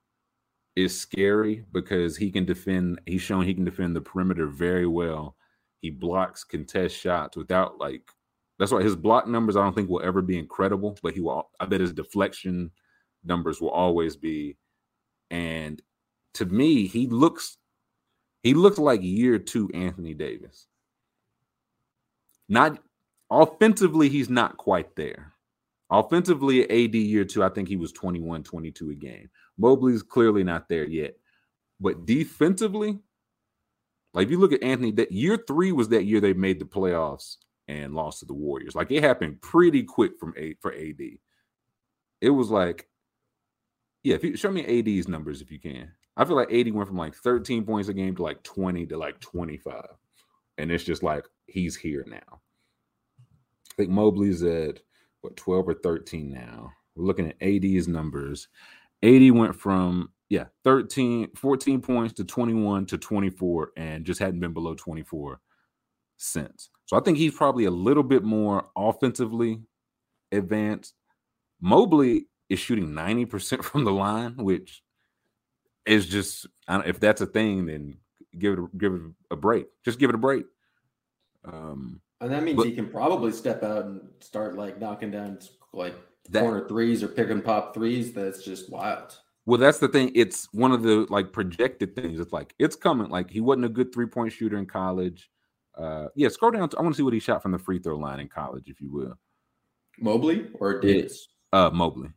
is 0.75 0.99
scary 0.99 1.65
because 1.73 2.17
he 2.17 2.31
can 2.31 2.45
defend, 2.47 3.01
he's 3.07 3.21
shown 3.23 3.45
he 3.45 3.55
can 3.55 3.65
defend 3.65 3.95
the 3.95 4.01
perimeter 4.01 4.47
very 4.47 4.87
well. 4.87 5.37
He 5.81 5.91
blocks 5.91 6.45
contest 6.45 6.97
shots 6.97 7.37
without 7.37 7.79
like 7.79 8.03
that's 8.59 8.73
why 8.73 8.83
his 8.83 8.97
block 8.97 9.27
numbers 9.27 9.57
I 9.57 9.63
don't 9.63 9.75
think 9.75 9.91
will 9.91 10.03
ever 10.03 10.23
be 10.23 10.39
incredible, 10.39 10.97
but 11.03 11.15
he 11.15 11.21
will 11.21 11.51
I 11.61 11.67
bet 11.67 11.81
his 11.81 11.93
deflection 11.93 12.71
numbers 13.23 13.61
will 13.61 13.71
always 13.71 14.17
be. 14.17 14.57
And 15.31 15.83
to 16.35 16.47
me, 16.47 16.87
he 16.87 17.07
looks 17.07 17.57
he 18.43 18.55
looks 18.55 18.79
like 18.79 19.03
year 19.03 19.39
two 19.39 19.71
Anthony 19.73 20.15
Davis. 20.15 20.67
Not 22.49 22.79
Offensively, 23.31 24.09
he's 24.09 24.29
not 24.29 24.57
quite 24.57 24.95
there. 24.97 25.33
Offensively, 25.91 26.63
AD 26.71 26.95
year 26.95 27.25
two, 27.25 27.43
I 27.43 27.49
think 27.49 27.69
he 27.69 27.77
was 27.77 27.93
21, 27.93 28.43
22 28.43 28.91
a 28.91 28.95
game. 28.95 29.31
Mobley's 29.59 30.03
clearly 30.03 30.45
not 30.45 30.69
there 30.69 30.85
yet. 30.85 31.17
But 31.81 32.07
defensively, 32.07 32.99
like 34.13 34.27
if 34.27 34.31
you 34.31 34.39
look 34.39 34.53
at 34.53 34.63
Anthony, 34.63 34.93
that 34.93 35.11
year 35.11 35.39
three 35.49 35.73
was 35.73 35.89
that 35.89 36.05
year 36.05 36.21
they 36.21 36.33
made 36.33 36.61
the 36.61 36.65
playoffs 36.65 37.37
and 37.67 37.95
lost 37.95 38.21
to 38.21 38.27
the 38.27 38.35
Warriors. 38.35 38.75
Like 38.75 38.91
it 38.91 39.03
happened 39.03 39.43
pretty 39.43 39.83
quick 39.83 40.13
from 40.21 40.35
A 40.37 40.55
for 40.61 40.73
AD. 40.73 41.01
It 42.21 42.31
was 42.31 42.51
like, 42.51 42.89
yeah, 44.03 44.15
if 44.15 44.23
you 44.23 44.37
show 44.37 44.51
me 44.51 44.65
AD's 44.65 45.09
numbers 45.09 45.41
if 45.43 45.51
you 45.51 45.59
can. 45.59 45.91
I 46.17 46.25
feel 46.25 46.37
like 46.37 46.53
AD 46.53 46.73
went 46.73 46.89
from 46.89 46.97
like 46.97 47.15
13 47.15 47.65
points 47.65 47.89
a 47.89 47.95
game 47.95 48.15
to 48.17 48.23
like 48.23 48.43
20 48.43 48.87
to 48.87 48.97
like 48.97 49.21
25. 49.21 49.85
And 50.59 50.71
it's 50.71 50.85
just 50.85 51.03
like 51.03 51.25
he's 51.47 51.77
here 51.77 52.05
now. 52.07 52.41
I 53.19 53.75
think 53.77 53.91
Mobley's 53.91 54.43
at 54.43 54.81
what 55.23 55.37
12 55.37 55.69
or 55.69 55.75
13 55.75 56.33
now. 56.33 56.73
We're 56.95 57.07
looking 57.07 57.29
at 57.29 57.43
AD's 57.43 57.89
numbers. 57.89 58.49
AD 59.03 59.31
went 59.33 59.57
from 59.57 60.11
yeah, 60.31 60.47
13, 60.65 61.31
14 61.35 61.81
points 61.81 62.15
to 62.15 62.25
21 62.25 62.87
to 62.87 62.99
24 62.99 63.73
and 63.77 64.05
just 64.05 64.21
hadn't 64.21 64.41
been 64.41 64.53
below 64.53 64.75
24 64.75 65.41
since. 66.17 66.71
So 66.87 66.97
I 66.97 67.01
think 67.01 67.19
he's 67.19 67.35
probably 67.35 67.65
a 67.65 67.71
little 67.71 68.03
bit 68.03 68.23
more 68.23 68.69
offensively 68.77 69.61
advanced. 70.33 70.95
Mobley 71.61 72.27
is 72.49 72.59
shooting 72.59 72.89
90% 72.91 73.63
from 73.65 73.85
the 73.85 73.93
line, 73.93 74.37
which 74.37 74.83
is 75.87 76.07
just 76.07 76.47
if 76.69 77.01
that's 77.01 77.21
a 77.21 77.27
thing, 77.27 77.67
then 77.67 77.97
give 78.39 78.55
it 78.55 78.59
a, 78.59 78.67
give 78.77 78.95
it 78.95 79.03
a 79.31 79.37
break. 79.37 79.67
Just 79.85 79.99
give 79.99 80.11
it 80.11 80.15
a 80.15 80.19
break. 80.19 80.47
Um, 81.45 82.01
and 82.21 82.33
that 82.33 82.43
means 82.43 82.57
but, 82.57 82.67
he 82.67 82.73
can 82.73 82.89
probably 82.89 83.33
step 83.33 83.63
out 83.63 83.85
and 83.85 84.01
start 84.21 84.57
like 84.57 84.81
knocking 84.81 85.11
down 85.11 85.39
like 85.73 85.95
that, 86.31 86.41
corner 86.41 86.67
threes 86.67 87.03
or 87.03 87.09
pick 87.09 87.31
and 87.31 87.45
pop 87.45 87.75
threes. 87.75 88.13
That's 88.13 88.43
just 88.43 88.71
wild. 88.71 89.19
Well, 89.47 89.59
that's 89.59 89.79
the 89.79 89.89
thing. 89.89 90.11
It's 90.15 90.49
one 90.53 90.73
of 90.73 90.83
the 90.83 91.07
like 91.11 91.33
projected 91.33 91.95
things. 91.95 92.19
It's 92.19 92.33
like 92.33 92.55
it's 92.59 92.77
coming. 92.77 93.11
Like 93.11 93.31
he 93.31 93.41
wasn't 93.41 93.67
a 93.67 93.71
good 93.71 93.93
three 93.93 94.07
point 94.07 94.33
shooter 94.33 94.57
in 94.57 94.67
college. 94.67 95.31
Uh, 95.77 96.07
yeah, 96.15 96.29
scroll 96.29 96.53
down. 96.53 96.69
To, 96.69 96.79
I 96.79 96.83
want 96.83 96.95
to 96.95 96.97
see 96.97 97.03
what 97.03 97.13
he 97.13 97.21
shot 97.21 97.43
from 97.43 97.53
the 97.53 97.59
free 97.59 97.79
throw 97.79 97.97
line 97.97 98.21
in 98.21 98.29
college, 98.29 98.69
if 98.69 98.81
you 98.81 98.91
will. 98.91 99.19
Mobley 99.99 100.49
or 100.55 100.81
Davis? 100.81 101.29
Uh, 101.53 101.71
Mobley. 101.71 102.11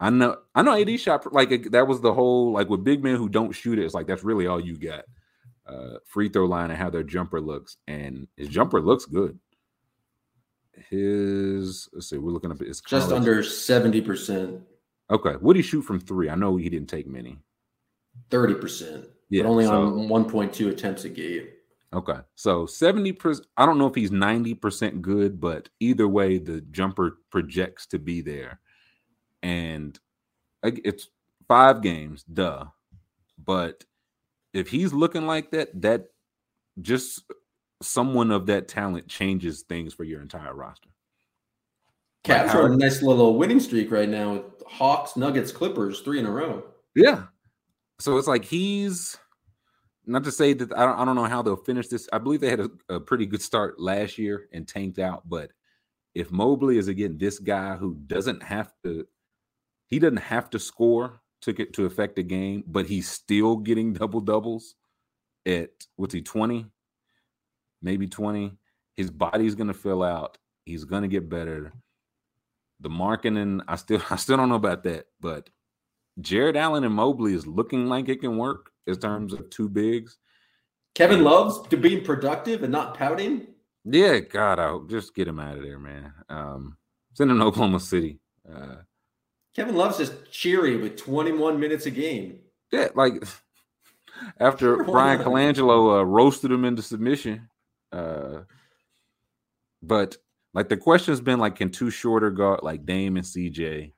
I 0.00 0.08
know. 0.08 0.38
I 0.54 0.62
know. 0.62 0.80
AD 0.80 0.98
shot 0.98 1.30
like 1.32 1.70
that 1.72 1.86
was 1.86 2.00
the 2.00 2.14
whole 2.14 2.52
like 2.52 2.70
with 2.70 2.82
big 2.82 3.04
men 3.04 3.16
who 3.16 3.28
don't 3.28 3.52
shoot 3.52 3.78
it. 3.78 3.84
It's 3.84 3.94
like 3.94 4.06
that's 4.06 4.24
really 4.24 4.46
all 4.46 4.58
you 4.58 4.78
got 4.78 5.04
uh, 5.66 5.98
free 6.06 6.30
throw 6.30 6.46
line 6.46 6.70
and 6.70 6.78
how 6.78 6.88
their 6.88 7.02
jumper 7.02 7.40
looks, 7.40 7.76
and 7.86 8.26
his 8.36 8.48
jumper 8.48 8.80
looks 8.80 9.04
good. 9.04 9.38
His 10.88 11.88
let's 11.92 12.08
see, 12.08 12.16
we're 12.16 12.32
looking 12.32 12.50
up 12.50 12.60
his 12.60 12.80
just 12.80 13.12
under 13.12 13.42
seventy 13.42 14.00
percent. 14.00 14.62
Okay, 15.10 15.32
what 15.34 15.52
did 15.52 15.64
he 15.64 15.68
shoot 15.68 15.82
from 15.82 16.00
three? 16.00 16.30
I 16.30 16.34
know 16.34 16.56
he 16.56 16.70
didn't 16.70 16.88
take 16.88 17.06
many. 17.06 17.38
Thirty 18.30 18.54
percent, 18.54 19.06
yeah, 19.28 19.44
only 19.44 19.66
so, 19.66 19.82
on 19.82 20.08
one 20.08 20.24
point 20.24 20.54
two 20.54 20.70
attempts 20.70 21.04
a 21.04 21.10
game. 21.10 21.48
Okay, 21.92 22.18
so 22.36 22.64
seventy 22.64 23.12
percent. 23.12 23.46
I 23.58 23.66
don't 23.66 23.76
know 23.76 23.86
if 23.86 23.94
he's 23.94 24.10
ninety 24.10 24.54
percent 24.54 25.02
good, 25.02 25.40
but 25.40 25.68
either 25.80 26.08
way, 26.08 26.38
the 26.38 26.62
jumper 26.70 27.18
projects 27.30 27.86
to 27.88 27.98
be 27.98 28.22
there, 28.22 28.60
and 29.42 29.98
it's 30.62 31.08
five 31.48 31.82
games, 31.82 32.22
duh. 32.24 32.66
But 33.42 33.84
if 34.52 34.68
he's 34.68 34.92
looking 34.92 35.26
like 35.26 35.50
that, 35.52 35.68
that 35.82 36.06
just 36.80 37.22
someone 37.82 38.30
of 38.30 38.46
that 38.46 38.68
talent 38.68 39.08
changes 39.08 39.62
things 39.62 39.94
for 39.94 40.04
your 40.04 40.20
entire 40.20 40.54
roster. 40.54 40.90
Cavs 42.24 42.54
are 42.54 42.70
a 42.70 42.76
nice 42.76 43.02
little 43.02 43.38
winning 43.38 43.60
streak 43.60 43.90
right 43.90 44.08
now 44.08 44.34
with 44.34 44.42
Hawks, 44.66 45.16
Nuggets, 45.16 45.52
Clippers, 45.52 46.00
three 46.00 46.18
in 46.18 46.26
a 46.26 46.30
row. 46.30 46.62
Yeah. 46.94 47.24
So 47.98 48.18
it's 48.18 48.28
like 48.28 48.44
he's 48.44 49.16
not 50.06 50.24
to 50.24 50.32
say 50.32 50.52
that 50.52 50.72
I 50.76 50.84
don't, 50.84 50.98
I 50.98 51.04
don't 51.04 51.16
know 51.16 51.24
how 51.24 51.40
they'll 51.40 51.56
finish 51.56 51.88
this. 51.88 52.08
I 52.12 52.18
believe 52.18 52.40
they 52.40 52.50
had 52.50 52.60
a, 52.60 52.70
a 52.90 53.00
pretty 53.00 53.26
good 53.26 53.40
start 53.40 53.80
last 53.80 54.18
year 54.18 54.48
and 54.52 54.68
tanked 54.68 54.98
out. 54.98 55.28
But 55.28 55.52
if 56.14 56.30
Mobley 56.30 56.76
is 56.76 56.88
again 56.88 57.16
this 57.16 57.38
guy 57.38 57.76
who 57.76 57.94
doesn't 58.06 58.42
have 58.42 58.72
to, 58.84 59.06
he 59.90 59.98
doesn't 59.98 60.18
have 60.18 60.48
to 60.50 60.58
score 60.58 61.20
took 61.40 61.58
it 61.58 61.72
to 61.74 61.86
affect 61.86 62.16
the 62.16 62.22
game, 62.22 62.64
but 62.66 62.86
he's 62.86 63.08
still 63.08 63.56
getting 63.56 63.92
double 63.94 64.20
doubles 64.20 64.74
at 65.46 65.70
what's 65.96 66.14
he 66.14 66.22
20? 66.22 66.66
Maybe 67.82 68.06
20. 68.06 68.52
His 68.96 69.10
body's 69.10 69.54
gonna 69.54 69.74
fill 69.74 70.02
out. 70.02 70.38
He's 70.64 70.84
gonna 70.84 71.08
get 71.08 71.28
better. 71.28 71.72
The 72.80 72.90
marketing, 72.90 73.62
I 73.66 73.76
still 73.76 74.02
I 74.10 74.16
still 74.16 74.36
don't 74.36 74.48
know 74.48 74.54
about 74.54 74.84
that, 74.84 75.06
but 75.20 75.48
Jarrett 76.20 76.56
Allen 76.56 76.84
and 76.84 76.94
Mobley 76.94 77.34
is 77.34 77.46
looking 77.46 77.86
like 77.86 78.08
it 78.08 78.20
can 78.20 78.36
work 78.36 78.70
in 78.86 78.96
terms 78.96 79.32
of 79.32 79.48
two 79.50 79.68
bigs. 79.68 80.18
Kevin 80.94 81.22
Love's 81.22 81.66
to 81.68 81.76
being 81.76 82.04
productive 82.04 82.62
and 82.62 82.72
not 82.72 82.96
pouting. 82.96 83.46
Yeah, 83.84 84.18
God, 84.18 84.58
I 84.58 84.68
hope 84.68 84.90
just 84.90 85.14
get 85.14 85.28
him 85.28 85.38
out 85.38 85.56
of 85.56 85.62
there, 85.62 85.78
man. 85.78 86.12
Um, 86.28 86.76
send 87.14 87.30
him 87.30 87.38
to 87.38 87.44
Oklahoma 87.44 87.80
City. 87.80 88.18
Uh, 88.46 88.76
Kevin 89.54 89.74
Love's 89.74 89.98
just 89.98 90.30
cheery 90.30 90.76
with 90.76 90.96
21 90.96 91.58
minutes 91.58 91.86
a 91.86 91.90
game. 91.90 92.38
yeah, 92.72 92.88
like 92.94 93.24
after 94.38 94.76
Sure, 94.76 94.84
Brian? 94.84 95.20
Colangelo 95.20 96.00
uh, 96.00 96.04
roasted 96.04 96.50
him 96.50 96.64
into 96.64 96.82
submission. 96.82 97.48
Uh, 97.92 98.40
but 99.82 100.16
like 100.54 100.68
the 100.68 100.76
question's 100.76 101.20
been 101.20 101.38
like, 101.38 101.56
can 101.56 101.70
two 101.70 101.90
shorter 101.90 102.30
guard 102.30 102.60
like 102.62 102.86
Dame 102.86 103.16
and 103.16 103.26
CJ 103.26 103.92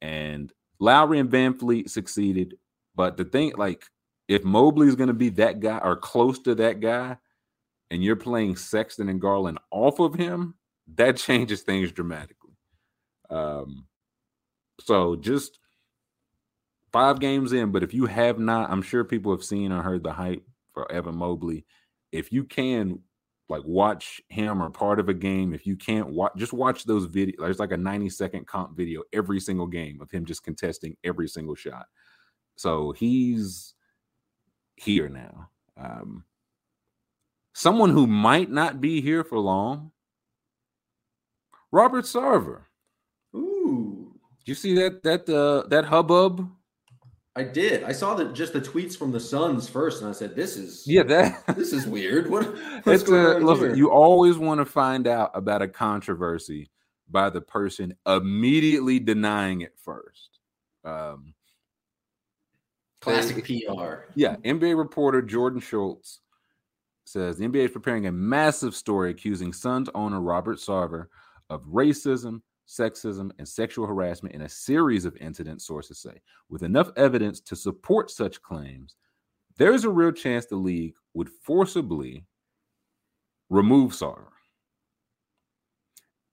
and 0.00 0.52
Lowry 0.80 1.18
and 1.18 1.30
VanVleet 1.30 1.90
succeeded? 1.90 2.56
But 2.94 3.16
the 3.16 3.24
thing, 3.24 3.52
like, 3.56 3.84
if 4.28 4.42
Mobley's 4.42 4.94
going 4.96 5.08
to 5.08 5.14
be 5.14 5.28
that 5.30 5.60
guy 5.60 5.78
or 5.78 5.96
close 5.96 6.38
to 6.40 6.54
that 6.56 6.80
guy, 6.80 7.16
and 7.90 8.02
you're 8.02 8.16
playing 8.16 8.56
Sexton 8.56 9.08
and 9.08 9.20
Garland 9.20 9.58
off 9.70 10.00
of 10.00 10.14
him, 10.14 10.54
that 10.96 11.16
changes 11.16 11.62
things 11.62 11.92
dramatically. 11.92 12.56
Um, 13.30 13.86
so 14.80 15.16
just 15.16 15.58
five 16.92 17.20
games 17.20 17.52
in, 17.52 17.72
but 17.72 17.82
if 17.82 17.92
you 17.94 18.06
have 18.06 18.38
not, 18.38 18.70
I'm 18.70 18.82
sure 18.82 19.04
people 19.04 19.32
have 19.32 19.44
seen 19.44 19.72
or 19.72 19.82
heard 19.82 20.02
the 20.02 20.12
hype 20.12 20.42
for 20.72 20.90
Evan 20.90 21.16
Mobley. 21.16 21.64
If 22.12 22.32
you 22.32 22.44
can 22.44 23.00
like 23.48 23.62
watch 23.64 24.20
him 24.28 24.62
or 24.62 24.70
part 24.70 24.98
of 24.98 25.08
a 25.08 25.14
game, 25.14 25.52
if 25.52 25.66
you 25.66 25.76
can't 25.76 26.08
watch, 26.08 26.32
just 26.36 26.52
watch 26.52 26.84
those 26.84 27.06
videos. 27.06 27.34
There's 27.38 27.58
like 27.58 27.72
a 27.72 27.76
90 27.76 28.10
second 28.10 28.46
comp 28.46 28.76
video 28.76 29.02
every 29.12 29.40
single 29.40 29.66
game 29.66 30.00
of 30.00 30.10
him 30.10 30.24
just 30.24 30.42
contesting 30.42 30.96
every 31.04 31.28
single 31.28 31.54
shot. 31.54 31.86
So 32.56 32.92
he's 32.92 33.74
here 34.76 35.08
now. 35.08 35.50
Um, 35.76 36.24
someone 37.52 37.90
who 37.90 38.06
might 38.06 38.50
not 38.50 38.80
be 38.80 39.00
here 39.00 39.24
for 39.24 39.38
long. 39.38 39.92
Robert 41.70 42.04
Sarver. 42.04 42.62
You 44.46 44.54
see 44.54 44.74
that 44.76 45.02
that 45.02 45.28
uh, 45.28 45.66
that 45.68 45.84
hubbub? 45.86 46.48
I 47.34 47.42
did. 47.42 47.82
I 47.82 47.92
saw 47.92 48.14
the 48.14 48.32
just 48.32 48.54
the 48.54 48.60
tweets 48.60 48.96
from 48.96 49.12
the 49.12 49.20
Suns 49.20 49.68
first, 49.68 50.00
and 50.00 50.08
I 50.08 50.12
said, 50.12 50.34
"This 50.34 50.56
is 50.56 50.84
Yeah, 50.86 51.02
that 51.02 51.44
this 51.56 51.72
is 51.72 51.86
weird. 51.86 52.30
What? 52.30 52.44
What's 52.84 53.02
a, 53.10 53.36
on 53.36 53.44
listen, 53.44 53.76
you 53.76 53.90
always 53.90 54.38
want 54.38 54.58
to 54.58 54.64
find 54.64 55.06
out 55.06 55.32
about 55.34 55.62
a 55.62 55.68
controversy 55.68 56.70
by 57.10 57.28
the 57.28 57.40
person 57.40 57.94
immediately 58.06 58.98
denying 58.98 59.60
it 59.60 59.74
first. 59.76 60.38
Um, 60.84 61.34
Classic 63.00 63.44
PR. 63.44 64.06
yeah, 64.14 64.36
NBA 64.36 64.76
reporter 64.76 65.22
Jordan 65.22 65.60
Schultz 65.60 66.20
says 67.04 67.38
the 67.38 67.46
NBA 67.46 67.66
is 67.66 67.70
preparing 67.70 68.06
a 68.06 68.12
massive 68.12 68.74
story 68.74 69.10
accusing 69.10 69.52
Suns 69.52 69.88
owner 69.94 70.20
Robert 70.20 70.58
Sarver 70.58 71.06
of 71.50 71.62
racism, 71.64 72.40
sexism, 72.66 73.30
and 73.38 73.48
sexual 73.48 73.86
harassment 73.86 74.34
in 74.34 74.42
a 74.42 74.48
series 74.48 75.04
of 75.04 75.16
incidents, 75.16 75.66
sources 75.66 75.98
say. 75.98 76.20
With 76.48 76.62
enough 76.62 76.90
evidence 76.96 77.40
to 77.42 77.56
support 77.56 78.10
such 78.10 78.42
claims, 78.42 78.96
there 79.56 79.72
is 79.72 79.84
a 79.84 79.90
real 79.90 80.12
chance 80.12 80.46
the 80.46 80.56
league 80.56 80.94
would 81.14 81.28
forcibly 81.28 82.26
remove 83.48 83.92
Sarver. 83.92 84.26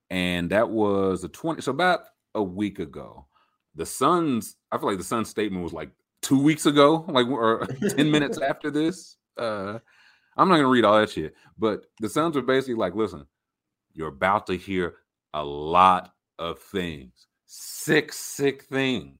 And 0.09 0.49
that 0.49 0.69
was 0.69 1.23
a 1.23 1.29
20, 1.29 1.61
so 1.61 1.71
about 1.71 2.01
a 2.35 2.43
week 2.43 2.79
ago. 2.79 3.25
The 3.75 3.85
Suns, 3.85 4.57
I 4.71 4.77
feel 4.77 4.89
like 4.89 4.99
the 4.99 5.03
Suns 5.03 5.29
statement 5.29 5.63
was 5.63 5.73
like 5.73 5.89
two 6.21 6.41
weeks 6.41 6.65
ago, 6.65 7.05
like 7.07 7.27
or 7.27 7.65
10 7.89 8.11
minutes 8.11 8.37
after 8.41 8.69
this. 8.69 9.17
Uh 9.37 9.79
I'm 10.35 10.49
not 10.49 10.55
gonna 10.55 10.67
read 10.67 10.85
all 10.85 10.99
that 10.99 11.11
shit, 11.11 11.35
but 11.57 11.85
the 11.99 12.09
Suns 12.09 12.35
were 12.35 12.41
basically 12.41 12.75
like, 12.75 12.95
listen, 12.95 13.25
you're 13.93 14.07
about 14.07 14.47
to 14.47 14.55
hear 14.55 14.95
a 15.33 15.43
lot 15.43 16.12
of 16.39 16.59
things, 16.59 17.27
sick, 17.45 18.13
sick 18.13 18.63
things. 18.63 19.17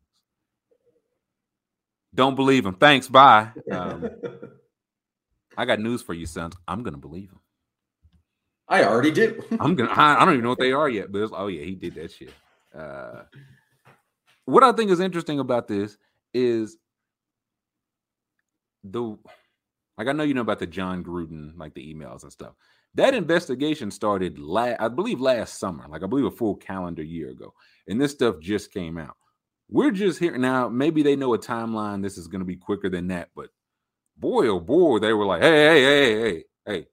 Don't 2.16 2.36
believe 2.36 2.66
him. 2.66 2.76
Thanks. 2.76 3.08
Bye. 3.08 3.52
Um, 3.72 4.10
I 5.58 5.66
got 5.66 5.80
news 5.80 6.02
for 6.02 6.14
you, 6.14 6.26
Suns. 6.26 6.56
I'm 6.68 6.84
gonna 6.84 6.98
believe 6.98 7.30
him. 7.30 7.40
I 8.68 8.84
already 8.84 9.12
do. 9.12 9.44
I'm 9.60 9.76
gonna. 9.76 9.92
I, 9.92 10.22
I 10.22 10.26
don't 10.26 10.34
even 10.36 10.44
know 10.44 10.50
what 10.50 10.60
they 10.60 10.72
are 10.72 10.90
yet, 10.90 11.12
but 11.12 11.22
it's, 11.22 11.34
oh 11.36 11.48
yeah, 11.48 11.64
he 11.64 11.76
did 11.76 11.96
that 11.96 12.12
shit. 12.12 12.34
Uh, 12.76 13.24
what 14.46 14.64
I 14.64 14.72
think 14.72 14.92
is 14.92 15.00
interesting 15.00 15.40
about 15.40 15.68
this 15.68 15.98
is 16.34 16.78
the 18.84 19.18
like 19.98 20.08
I 20.08 20.12
know 20.12 20.24
you 20.24 20.34
know 20.34 20.42
about 20.42 20.60
the 20.60 20.68
Jon 20.68 21.04
Gruden 21.04 21.58
like 21.58 21.74
the 21.74 21.94
emails 21.94 22.24
and 22.24 22.32
stuff. 22.32 22.54
That 22.96 23.16
investigation 23.16 23.90
started 23.90 24.38
last, 24.38 24.80
I 24.80 24.88
believe, 24.88 25.20
last 25.20 25.60
summer, 25.60 25.86
like 25.88 26.04
I 26.04 26.08
believe 26.08 26.26
a 26.26 26.32
full 26.32 26.56
calendar 26.56 27.04
year 27.04 27.30
ago, 27.30 27.54
and 27.88 28.00
this 28.00 28.12
stuff 28.12 28.40
just 28.40 28.72
came 28.72 28.98
out. 28.98 29.16
We're 29.70 29.92
just 29.92 30.20
here 30.20 30.38
now. 30.38 30.70
Maybe 30.70 31.02
they 31.02 31.16
know 31.16 31.34
a 31.34 31.40
timeline. 31.40 32.04
This 32.04 32.18
is 32.18 32.28
going 32.28 32.42
to 32.42 32.46
be 32.46 32.56
quicker 32.56 32.90
than 32.90 33.08
that, 33.08 33.30
but 33.36 33.50
boy, 34.18 34.48
oh 34.48 34.60
boy, 34.60 35.00
they 35.00 35.14
were 35.14 35.26
like, 35.26 35.42
hey, 35.42 35.66
hey, 35.66 35.82
hey, 35.82 36.22
hey, 36.22 36.44
hey. 36.66 36.88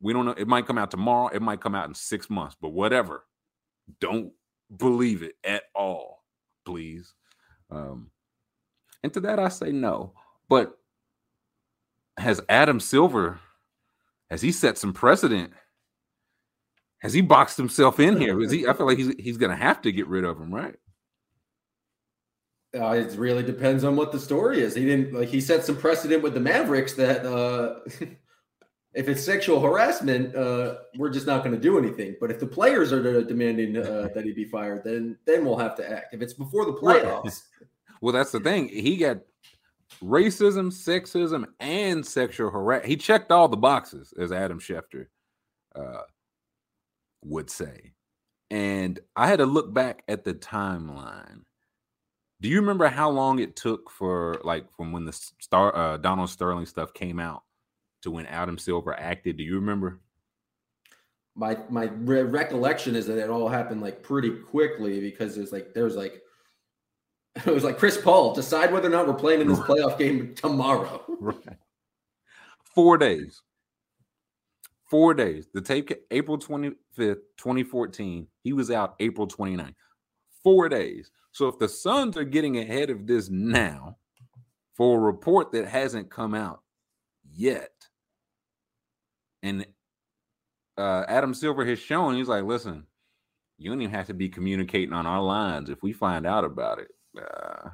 We 0.00 0.12
don't 0.12 0.24
know. 0.24 0.32
It 0.32 0.48
might 0.48 0.66
come 0.66 0.78
out 0.78 0.90
tomorrow. 0.90 1.28
It 1.28 1.42
might 1.42 1.60
come 1.60 1.74
out 1.74 1.88
in 1.88 1.94
six 1.94 2.28
months, 2.28 2.56
but 2.60 2.70
whatever. 2.70 3.24
Don't 4.00 4.32
believe 4.76 5.22
it 5.22 5.36
at 5.44 5.64
all, 5.74 6.24
please. 6.64 7.14
Um, 7.70 8.10
and 9.02 9.12
to 9.12 9.20
that 9.20 9.38
I 9.38 9.48
say 9.48 9.70
no. 9.70 10.12
But 10.48 10.76
has 12.16 12.40
Adam 12.48 12.80
Silver 12.80 13.38
has 14.32 14.40
he 14.40 14.50
set 14.50 14.78
some 14.78 14.94
precedent? 14.94 15.52
Has 17.00 17.12
he 17.12 17.20
boxed 17.20 17.58
himself 17.58 18.00
in 18.00 18.18
here? 18.18 18.40
Is 18.40 18.50
he? 18.50 18.66
I 18.66 18.72
feel 18.72 18.86
like 18.86 18.96
he's 18.96 19.14
he's 19.18 19.36
gonna 19.36 19.54
have 19.54 19.82
to 19.82 19.92
get 19.92 20.06
rid 20.06 20.24
of 20.24 20.40
him, 20.40 20.54
right? 20.54 20.74
Uh, 22.74 22.92
it 22.92 23.14
really 23.18 23.42
depends 23.42 23.84
on 23.84 23.94
what 23.94 24.10
the 24.10 24.18
story 24.18 24.62
is. 24.62 24.74
He 24.74 24.86
didn't 24.86 25.12
like 25.12 25.28
he 25.28 25.38
set 25.38 25.66
some 25.66 25.76
precedent 25.76 26.22
with 26.22 26.32
the 26.32 26.40
Mavericks 26.40 26.94
that 26.94 27.26
uh, 27.26 27.80
if 28.94 29.06
it's 29.06 29.22
sexual 29.22 29.60
harassment, 29.60 30.34
uh, 30.34 30.76
we're 30.96 31.10
just 31.10 31.26
not 31.26 31.44
going 31.44 31.54
to 31.54 31.60
do 31.60 31.76
anything. 31.76 32.16
But 32.18 32.30
if 32.30 32.40
the 32.40 32.46
players 32.46 32.90
are 32.90 33.22
demanding 33.22 33.76
uh, 33.76 34.08
that 34.14 34.24
he 34.24 34.32
be 34.32 34.46
fired, 34.46 34.82
then 34.82 35.18
then 35.26 35.44
we'll 35.44 35.58
have 35.58 35.76
to 35.76 35.86
act. 35.86 36.14
If 36.14 36.22
it's 36.22 36.32
before 36.32 36.64
the 36.64 36.72
playoffs, 36.72 37.42
Well, 38.00 38.14
that's 38.14 38.32
the 38.32 38.40
thing. 38.40 38.68
He 38.68 38.96
got 38.96 39.18
racism, 40.00 40.72
sexism, 40.72 41.46
and 41.60 42.06
sexual 42.06 42.50
harassment. 42.50 42.88
He 42.88 42.96
checked 42.96 43.32
all 43.32 43.48
the 43.48 43.56
boxes, 43.56 44.12
as 44.18 44.32
Adam 44.32 44.58
Schefter 44.58 45.06
uh, 45.74 46.02
would 47.24 47.50
say. 47.50 47.92
And 48.50 49.00
I 49.16 49.26
had 49.28 49.38
to 49.38 49.46
look 49.46 49.72
back 49.72 50.02
at 50.08 50.24
the 50.24 50.34
timeline. 50.34 51.42
Do 52.40 52.48
you 52.48 52.60
remember 52.60 52.88
how 52.88 53.10
long 53.10 53.38
it 53.38 53.56
took 53.56 53.90
for, 53.90 54.40
like, 54.44 54.70
from 54.72 54.92
when 54.92 55.04
the 55.04 55.12
star 55.12 55.74
uh, 55.76 55.96
Donald 55.96 56.28
Sterling 56.28 56.66
stuff 56.66 56.92
came 56.92 57.20
out 57.20 57.44
to 58.02 58.10
when 58.10 58.26
Adam 58.26 58.58
Silver 58.58 58.98
acted? 58.98 59.36
Do 59.36 59.44
you 59.44 59.54
remember? 59.54 60.00
my 61.34 61.56
my 61.68 61.84
re- 61.84 62.22
recollection 62.22 62.94
is 62.94 63.06
that 63.06 63.18
it 63.18 63.30
all 63.30 63.48
happened 63.48 63.80
like 63.80 64.02
pretty 64.02 64.30
quickly 64.30 65.00
because 65.00 65.38
it's 65.38 65.52
like 65.52 65.72
there's 65.74 65.96
like 65.96 66.22
it 67.46 67.52
was 67.52 67.64
like 67.64 67.78
Chris 67.78 67.98
Paul 67.98 68.34
decide 68.34 68.72
whether 68.72 68.88
or 68.88 68.90
not 68.90 69.06
we're 69.06 69.14
playing 69.14 69.40
in 69.40 69.48
this 69.48 69.58
playoff 69.60 69.98
game 69.98 70.34
tomorrow. 70.34 71.02
Right. 71.20 71.56
Four 72.74 72.98
days. 72.98 73.42
Four 74.90 75.14
days. 75.14 75.46
The 75.52 75.60
tape 75.60 75.90
April 76.10 76.38
25th, 76.38 76.74
2014. 76.96 78.26
He 78.42 78.52
was 78.52 78.70
out 78.70 78.96
April 78.98 79.28
29th. 79.28 79.74
Four 80.42 80.68
days. 80.68 81.10
So 81.30 81.48
if 81.48 81.58
the 81.58 81.68
Suns 81.68 82.16
are 82.16 82.24
getting 82.24 82.58
ahead 82.58 82.90
of 82.90 83.06
this 83.06 83.30
now 83.30 83.98
for 84.74 84.98
a 84.98 85.02
report 85.02 85.52
that 85.52 85.68
hasn't 85.68 86.10
come 86.10 86.34
out 86.34 86.62
yet, 87.30 87.70
and 89.42 89.66
uh, 90.76 91.04
Adam 91.08 91.34
Silver 91.34 91.64
has 91.64 91.78
shown, 91.78 92.16
he's 92.16 92.28
like, 92.28 92.44
listen, 92.44 92.86
you 93.58 93.70
don't 93.70 93.80
even 93.80 93.94
have 93.94 94.08
to 94.08 94.14
be 94.14 94.28
communicating 94.28 94.92
on 94.92 95.06
our 95.06 95.22
lines 95.22 95.70
if 95.70 95.82
we 95.82 95.92
find 95.92 96.26
out 96.26 96.44
about 96.44 96.78
it. 96.78 96.88
Uh, 97.16 97.70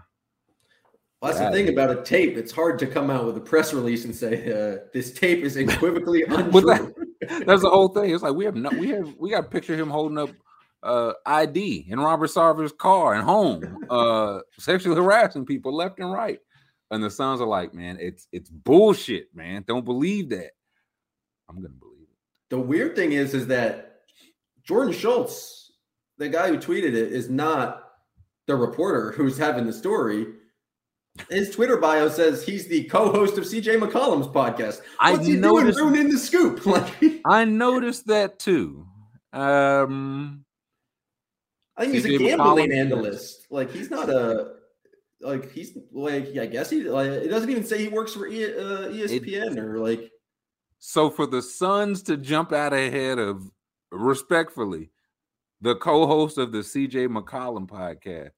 Well, 1.21 1.33
that's 1.33 1.39
the 1.39 1.51
thing 1.51 1.69
about 1.69 1.91
a 1.91 2.03
tape. 2.03 2.37
It's 2.37 2.53
hard 2.53 2.79
to 2.81 2.87
come 2.87 3.11
out 3.11 3.25
with 3.27 3.37
a 3.37 3.41
press 3.41 3.73
release 3.75 4.05
and 4.05 4.15
say 4.15 4.53
uh, 4.53 4.79
this 4.93 5.13
tape 5.13 5.43
is 5.43 5.57
equivocally 5.59 6.23
untrue. 6.23 6.61
that- 6.63 6.95
that's 7.47 7.63
the 7.63 7.71
whole 7.71 7.89
thing. 7.89 8.15
It's 8.15 8.23
like 8.23 8.35
we 8.35 8.45
have 8.45 8.55
no, 8.55 8.71
we 8.71 8.89
have 8.91 9.13
we 9.19 9.31
got 9.31 9.45
a 9.47 9.49
picture 9.49 9.75
of 9.75 9.81
him 9.81 9.91
holding 9.91 10.19
up 10.19 10.31
uh, 10.85 11.13
ID 11.27 11.87
in 11.89 11.99
Robert 11.99 12.31
Sarver's 12.31 12.71
car 12.73 13.15
and 13.15 13.25
home, 13.25 13.85
uh, 13.91 14.39
sexually 14.59 14.95
harassing 14.95 15.45
people 15.45 15.75
left 15.75 15.99
and 15.99 16.13
right. 16.13 16.39
And 16.93 17.03
the 17.03 17.11
Suns 17.11 17.41
are 17.41 17.47
like, 17.49 17.75
man, 17.75 17.99
it's 18.01 18.29
it's 18.33 18.49
bullshit, 18.49 19.35
man. 19.35 19.65
Don't 19.67 19.85
believe 19.85 20.29
that. 20.31 20.53
I'm 21.49 21.57
gonna 21.57 21.69
believe 21.71 22.03
it. 22.03 22.17
The 22.51 22.61
weird 22.61 22.95
thing 22.95 23.13
is, 23.13 23.35
is 23.35 23.49
that 23.49 24.03
Jordan 24.63 24.93
Schultz, 24.95 25.73
the 26.19 26.29
guy 26.29 26.49
who 26.49 26.57
tweeted 26.59 26.95
it, 26.95 27.13
is 27.13 27.29
not 27.29 27.88
the 28.49 28.57
reporter 28.57 29.13
who's 29.13 29.39
having 29.39 29.65
the 29.67 29.73
story. 29.73 30.27
His 31.31 31.51
Twitter 31.51 31.77
bio 31.77 32.09
says 32.09 32.45
he's 32.45 32.67
the 32.69 32.85
co-host 32.85 33.39
of 33.39 33.45
CJ 33.45 33.79
McCollum's 33.79 34.27
podcast. 34.29 34.81
I 34.99 35.13
What's 35.13 35.27
he 35.27 35.37
noticed- 35.37 35.79
doing 35.79 35.93
ruining 35.93 36.13
the 36.13 36.19
scoop? 36.19 36.65
Like, 36.67 37.21
I 37.27 37.45
noticed 37.45 38.07
that 38.09 38.39
too. 38.41 38.87
Um, 39.33 40.45
I 41.77 41.83
think 41.85 41.95
he's 41.95 42.05
a 42.07 42.19
gambling 42.19 42.71
McCollum? 42.71 42.77
analyst. 42.81 43.47
Like, 43.51 43.71
he's 43.71 43.91
not 43.91 44.09
a 44.11 44.55
like 45.21 45.51
he's 45.51 45.77
like 45.93 46.37
I 46.39 46.47
guess 46.47 46.71
he 46.71 46.85
like 46.85 47.09
it 47.11 47.29
doesn't 47.29 47.51
even 47.51 47.65
say 47.65 47.79
he 47.79 47.89
works 47.89 48.15
for 48.15 48.29
e, 48.29 48.45
uh, 48.45 48.89
ESPN 48.89 49.57
or 49.59 49.79
like 49.81 50.13
so 50.79 51.11
for 51.11 51.27
the 51.27 51.43
Suns 51.43 52.05
to 52.05 52.17
jump 52.17 52.53
out 52.53 52.73
ahead 52.73 53.19
of 53.19 53.51
respectfully 53.91 54.91
the 55.61 55.75
co-host 55.75 56.39
of 56.39 56.53
the 56.53 56.59
CJ 56.59 57.09
McCollum 57.09 57.67
podcast, 57.67 58.31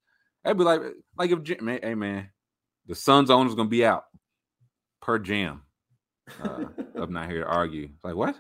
I'd 0.45 0.57
be 0.57 0.65
like, 0.65 0.81
like 1.19 1.31
if 1.31 1.61
man, 1.61 1.81
hey 1.83 1.95
man, 1.95 2.31
the 2.87 2.95
Suns 2.95 3.31
owner's 3.31 3.55
gonna 3.55 3.69
be 3.69 3.85
out 3.85 4.05
per 5.01 5.19
jam. 5.19 5.63
Uh, 6.43 6.67
I'm 6.97 7.13
not 7.13 7.31
here 7.31 7.45
to 7.45 7.47
argue. 7.47 7.91
Like 8.03 8.15
what? 8.15 8.37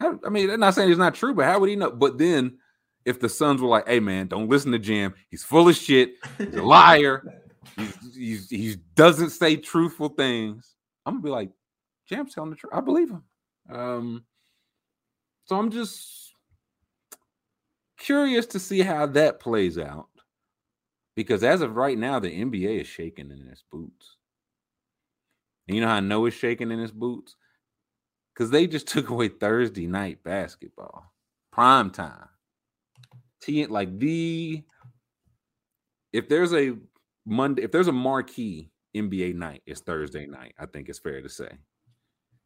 How, 0.00 0.18
I 0.24 0.30
mean, 0.30 0.48
they're 0.48 0.58
not 0.58 0.74
saying 0.74 0.90
it's 0.90 0.98
not 0.98 1.14
true, 1.14 1.34
but 1.34 1.46
how 1.46 1.58
would 1.58 1.68
he 1.68 1.76
know? 1.76 1.90
But 1.90 2.18
then, 2.18 2.58
if 3.04 3.20
the 3.20 3.28
Suns 3.28 3.60
were 3.60 3.68
like, 3.68 3.88
"Hey 3.88 4.00
man, 4.00 4.28
don't 4.28 4.48
listen 4.48 4.72
to 4.72 4.78
Jim. 4.78 5.14
He's 5.28 5.44
full 5.44 5.68
of 5.68 5.76
shit. 5.76 6.14
He's 6.38 6.54
a 6.54 6.62
liar. 6.62 7.42
He's 8.14 8.48
he 8.48 8.76
doesn't 8.94 9.30
say 9.30 9.56
truthful 9.56 10.10
things," 10.10 10.74
I'm 11.04 11.14
gonna 11.14 11.24
be 11.24 11.30
like, 11.30 11.50
"Jam's 12.08 12.34
telling 12.34 12.50
the 12.50 12.56
truth. 12.56 12.72
I 12.72 12.80
believe 12.80 13.10
him." 13.10 13.24
Um, 13.70 14.24
so 15.44 15.56
I'm 15.58 15.70
just 15.70 16.32
curious 17.98 18.46
to 18.46 18.58
see 18.58 18.80
how 18.80 19.06
that 19.06 19.40
plays 19.40 19.78
out 19.78 20.08
because 21.14 21.42
as 21.42 21.60
of 21.60 21.76
right 21.76 21.98
now, 21.98 22.18
the 22.18 22.30
NBA 22.30 22.80
is 22.80 22.86
shaking 22.86 23.30
in 23.30 23.48
its 23.50 23.64
boots. 23.70 24.16
And 25.68 25.76
you 25.76 25.80
know 25.80 25.88
how 25.88 25.96
I 25.96 26.00
know 26.00 26.26
it's 26.26 26.36
shaking 26.36 26.70
in 26.70 26.80
its 26.80 26.92
boots? 26.92 27.36
Because 28.34 28.50
they 28.50 28.66
just 28.66 28.86
took 28.88 29.10
away 29.10 29.28
Thursday 29.28 29.86
night 29.86 30.22
basketball, 30.22 31.12
prime 31.52 31.90
time. 31.90 32.28
T 33.40 33.66
like 33.66 33.98
the 33.98 34.62
if 36.12 36.28
there's 36.28 36.52
a 36.52 36.76
Monday, 37.26 37.62
if 37.62 37.72
there's 37.72 37.88
a 37.88 37.92
marquee 37.92 38.70
NBA 38.94 39.34
night, 39.34 39.62
it's 39.66 39.80
Thursday 39.80 40.26
night. 40.26 40.54
I 40.58 40.66
think 40.66 40.88
it's 40.88 40.98
fair 40.98 41.22
to 41.22 41.28
say. 41.28 41.50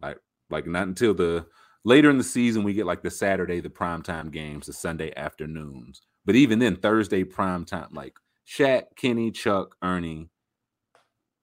Like, 0.00 0.18
like 0.50 0.66
not 0.66 0.86
until 0.86 1.14
the 1.14 1.46
later 1.84 2.10
in 2.10 2.18
the 2.18 2.24
season 2.24 2.62
we 2.62 2.72
get 2.72 2.86
like 2.86 3.02
the 3.02 3.10
Saturday, 3.10 3.60
the 3.60 3.68
primetime 3.68 4.30
games, 4.30 4.66
the 4.66 4.72
Sunday 4.72 5.12
afternoons. 5.16 6.02
But 6.24 6.34
even 6.36 6.58
then, 6.58 6.76
Thursday 6.76 7.24
prime 7.24 7.64
time, 7.64 7.88
like 7.92 8.16
Shaq, 8.46 8.84
Kenny, 8.96 9.30
Chuck, 9.30 9.76
Ernie. 9.82 10.28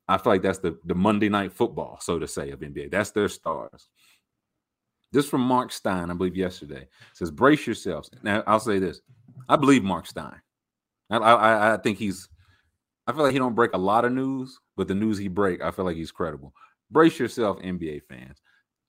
I 0.08 0.18
feel 0.18 0.34
like 0.34 0.42
that's 0.42 0.60
the 0.60 0.78
the 0.86 0.96
Monday 0.96 1.30
night 1.30 1.54
football, 1.54 1.98
so 2.02 2.20
to 2.20 2.28
say, 2.28 2.52
of 2.52 2.60
NBA. 2.60 2.92
That's 2.92 3.12
their 3.12 3.30
stars. 3.30 3.90
This 5.14 5.30
from 5.30 5.42
Mark 5.42 5.72
Stein, 5.72 6.10
I 6.10 6.16
believe 6.16 6.36
yesterday. 6.36 6.82
It 6.82 6.90
says, 7.14 7.30
brace 7.30 7.68
yourselves. 7.68 8.10
Now, 8.24 8.44
I'll 8.48 8.60
say 8.60 8.80
this. 8.80 9.00
I 9.48 9.56
believe 9.56 9.84
Mark 9.84 10.08
Stein. 10.08 10.42
I, 11.12 11.18
I, 11.18 11.74
I 11.74 11.78
think 11.78 12.00
he's, 12.00 12.28
I 13.06 13.12
feel 13.12 13.22
like 13.22 13.34
he 13.34 13.38
don't 13.38 13.54
break 13.54 13.74
a 13.74 13.78
lot 13.78 14.06
of 14.06 14.12
news, 14.12 14.60
but 14.76 14.88
the 14.88 14.96
news 14.96 15.20
he 15.20 15.28
break, 15.28 15.62
I 15.62 15.70
feel 15.70 15.86
like 15.86 15.98
he's 15.98 16.12
credible. 16.12 16.52
Brace 16.90 17.20
yourself, 17.20 17.60
NBA 17.60 18.02
fans. 18.10 18.42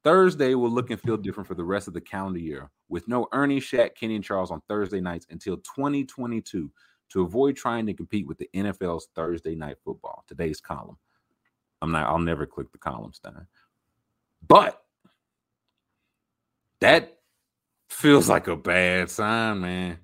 Thursday 0.02 0.54
will 0.54 0.70
look 0.70 0.90
and 0.90 1.00
feel 1.00 1.18
different 1.18 1.46
for 1.46 1.54
the 1.54 1.64
rest 1.64 1.88
of 1.88 1.94
the 1.94 2.00
calendar 2.00 2.38
year, 2.38 2.70
with 2.88 3.06
no 3.06 3.28
Ernie, 3.32 3.60
Shaq, 3.60 3.94
Kenny, 3.94 4.14
and 4.14 4.24
Charles 4.24 4.50
on 4.50 4.62
Thursday 4.66 5.02
nights 5.02 5.26
until 5.28 5.58
2022 5.58 6.70
to 7.14 7.22
avoid 7.22 7.56
trying 7.56 7.86
to 7.86 7.94
compete 7.94 8.26
with 8.26 8.38
the 8.38 8.50
NFL's 8.52 9.06
Thursday 9.14 9.54
night 9.54 9.76
football. 9.84 10.24
Today's 10.26 10.60
column. 10.60 10.98
I'm 11.80 11.92
not, 11.92 12.08
I'll 12.08 12.18
never 12.18 12.44
click 12.44 12.72
the 12.72 12.78
column, 12.78 13.12
Stein. 13.12 13.46
But 14.46 14.82
that 16.80 17.18
feels 17.88 18.28
like 18.28 18.48
a 18.48 18.56
bad 18.56 19.10
sign, 19.10 19.60
man. 19.60 19.98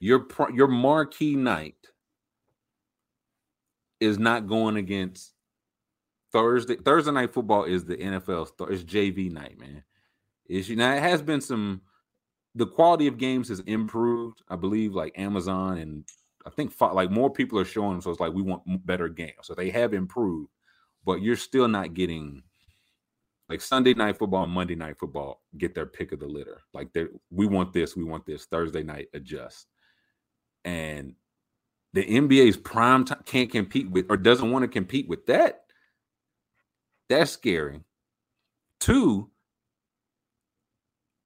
Your 0.00 0.26
your 0.52 0.68
marquee 0.68 1.34
night 1.34 1.76
is 3.98 4.18
not 4.18 4.46
going 4.46 4.76
against 4.76 5.32
Thursday. 6.30 6.76
Thursday 6.76 7.12
night 7.12 7.32
football 7.32 7.64
is 7.64 7.86
the 7.86 7.96
NFL's 7.96 8.52
it's 8.70 8.84
JV 8.84 9.32
night, 9.32 9.58
man. 9.58 9.82
Is 10.46 10.68
you 10.68 10.76
now 10.76 10.92
it 10.94 11.00
has 11.00 11.22
been 11.22 11.40
some 11.40 11.80
the 12.54 12.66
quality 12.66 13.06
of 13.06 13.16
games 13.16 13.48
has 13.48 13.60
improved. 13.60 14.42
I 14.50 14.56
believe 14.56 14.92
like 14.92 15.18
Amazon 15.18 15.78
and 15.78 16.04
I 16.46 16.50
think 16.50 16.72
fi- 16.72 16.92
like 16.92 17.10
more 17.10 17.30
people 17.30 17.58
are 17.58 17.64
showing 17.64 17.92
them, 17.92 18.00
so 18.02 18.10
it's 18.10 18.20
like 18.20 18.32
we 18.32 18.42
want 18.42 18.62
better 18.86 19.08
games. 19.08 19.34
So 19.42 19.54
they 19.54 19.70
have 19.70 19.94
improved, 19.94 20.50
but 21.04 21.22
you're 21.22 21.36
still 21.36 21.68
not 21.68 21.94
getting 21.94 22.42
like 23.48 23.60
Sunday 23.60 23.94
night 23.94 24.18
football 24.18 24.46
Monday 24.46 24.74
night 24.74 24.98
football 24.98 25.42
get 25.58 25.74
their 25.74 25.86
pick 25.86 26.12
of 26.12 26.20
the 26.20 26.26
litter. 26.26 26.60
Like 26.72 26.92
they 26.92 27.06
we 27.30 27.46
want 27.46 27.72
this, 27.72 27.96
we 27.96 28.04
want 28.04 28.26
this. 28.26 28.44
Thursday 28.46 28.82
night 28.82 29.08
adjust. 29.14 29.66
And 30.64 31.14
the 31.92 32.04
NBA's 32.04 32.56
prime 32.56 33.04
time 33.04 33.22
can't 33.24 33.50
compete 33.50 33.90
with 33.90 34.06
or 34.08 34.16
doesn't 34.16 34.50
want 34.50 34.62
to 34.64 34.68
compete 34.68 35.08
with 35.08 35.26
that. 35.26 35.64
That's 37.08 37.30
scary. 37.30 37.80
Two, 38.80 39.30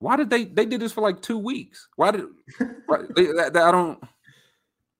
why 0.01 0.17
did 0.17 0.31
they 0.31 0.45
they 0.45 0.67
did 0.67 0.81
this 0.81 0.93
for 0.93 1.01
like 1.01 1.23
two 1.23 1.39
weeks? 1.39 1.89
Why 1.97 2.11
did 2.13 2.25
why, 2.87 2.99
they, 3.17 3.27
that- 3.27 3.57
I 3.57 3.71
don't 3.73 4.03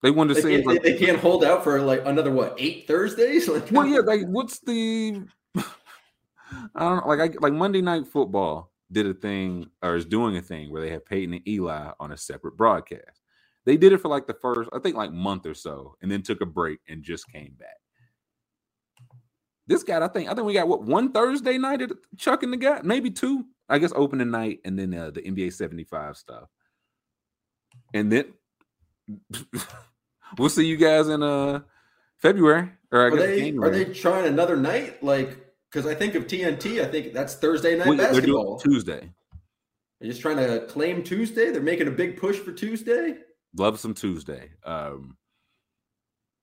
they 0.03 0.11
wanted 0.11 0.35
to 0.35 0.43
say 0.43 0.63
like, 0.63 0.83
they, 0.83 0.97
can't 0.97 1.19
hold 1.19 1.45
out 1.45 1.65
for 1.65 1.81
like 1.81 2.03
another 2.05 2.31
what 2.31 2.55
eight 2.59 2.87
Thursdays? 2.87 3.49
Like, 3.49 3.71
well, 3.71 3.87
yeah, 3.87 4.01
like 4.01 4.23
what's 4.27 4.61
the 4.61 5.23
I 6.75 6.81
don't 6.81 7.03
know, 7.03 7.09
like 7.09 7.21
I 7.21 7.35
like 7.41 7.53
Monday 7.53 7.81
Night 7.81 8.07
Football 8.07 8.73
did 8.91 9.07
a 9.07 9.15
thing 9.15 9.71
or 9.83 9.97
is 9.97 10.07
doing 10.07 10.37
a 10.37 10.43
thing 10.43 10.71
where 10.71 10.81
they 10.81 10.91
have 10.91 11.05
Peyton 11.05 11.35
and 11.35 11.49
Eli 11.49 11.91
on 12.01 12.13
a 12.13 12.17
separate 12.17 12.57
broadcast. 12.57 13.21
They 13.67 13.77
did 13.77 13.93
it 13.93 13.99
for 13.99 14.09
like 14.09 14.27
the 14.27 14.35
first, 14.35 14.71
I 14.73 14.79
think, 14.79 14.97
like 14.97 15.13
month 15.13 15.45
or 15.45 15.55
so, 15.55 15.97
and 16.01 16.11
then 16.11 16.23
took 16.23 16.41
a 16.41 16.47
break 16.47 16.81
and 16.89 17.03
just 17.03 17.31
came 17.31 17.55
back. 17.59 17.77
This 19.67 19.83
guy, 19.83 20.03
I 20.03 20.09
think, 20.09 20.31
I 20.31 20.35
think 20.35 20.47
we 20.47 20.55
got 20.55 20.69
what 20.69 20.85
one 20.85 21.13
Thursday 21.13 21.59
night 21.59 21.83
at 21.83 21.91
Chuck 22.17 22.43
and 22.43 22.53
the 22.53 22.57
guy, 22.57 22.81
maybe 22.83 23.11
two. 23.11 23.45
I 23.69 23.79
guess 23.79 23.93
opening 23.95 24.31
night 24.31 24.61
and 24.65 24.79
then 24.79 24.95
uh, 24.95 25.11
the 25.11 25.21
NBA 25.21 25.53
75 25.53 26.17
stuff. 26.17 26.49
And 27.93 28.11
then 28.11 28.33
we'll 30.37 30.49
see 30.49 30.67
you 30.67 30.77
guys 30.77 31.09
in 31.09 31.23
uh 31.23 31.61
February 32.19 32.71
or 32.91 33.03
I 33.03 33.05
are 33.07 33.11
guess 33.11 33.21
they 33.21 33.41
January. 33.41 33.69
are 33.69 33.73
they 33.85 33.93
trying 33.93 34.27
another 34.27 34.57
night? 34.57 35.03
Like, 35.03 35.39
because 35.71 35.87
I 35.87 35.95
think 35.95 36.15
of 36.15 36.27
TNT, 36.27 36.83
I 36.85 36.91
think 36.91 37.13
that's 37.13 37.35
Thursday 37.37 37.77
night 37.77 37.87
Well, 37.87 37.97
they're 37.97 38.11
doing 38.13 38.25
basketball. 38.25 38.59
Tuesday. 38.59 39.13
They're 40.01 40.11
just 40.11 40.21
trying 40.23 40.37
to 40.39 40.67
claim 40.67 41.03
Tuesday. 41.03 41.51
They're 41.51 41.61
making 41.63 41.89
a 41.89 41.93
big 41.93 42.17
push 42.19 42.37
for 42.37 42.53
Tuesday. 42.53 43.17
Love 43.57 43.79
some 43.81 43.95
Tuesday. 43.95 44.51
Um, 44.65 45.17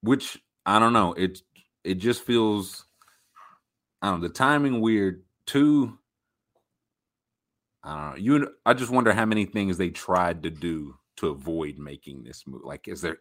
which 0.01 0.37
I 0.65 0.79
don't 0.79 0.93
know. 0.93 1.13
It 1.13 1.41
it 1.83 1.95
just 1.95 2.23
feels 2.23 2.85
I 4.01 4.09
don't 4.11 4.21
know 4.21 4.27
the 4.27 4.33
timing 4.33 4.81
weird. 4.81 5.23
Two, 5.45 5.97
I 7.83 7.95
don't 7.95 8.09
know. 8.11 8.15
You 8.17 8.49
I 8.65 8.73
just 8.73 8.91
wonder 8.91 9.13
how 9.13 9.25
many 9.25 9.45
things 9.45 9.77
they 9.77 9.89
tried 9.89 10.43
to 10.43 10.49
do 10.49 10.95
to 11.17 11.29
avoid 11.29 11.77
making 11.77 12.23
this 12.23 12.45
move. 12.47 12.61
Like, 12.63 12.87
is 12.87 13.01
there 13.01 13.17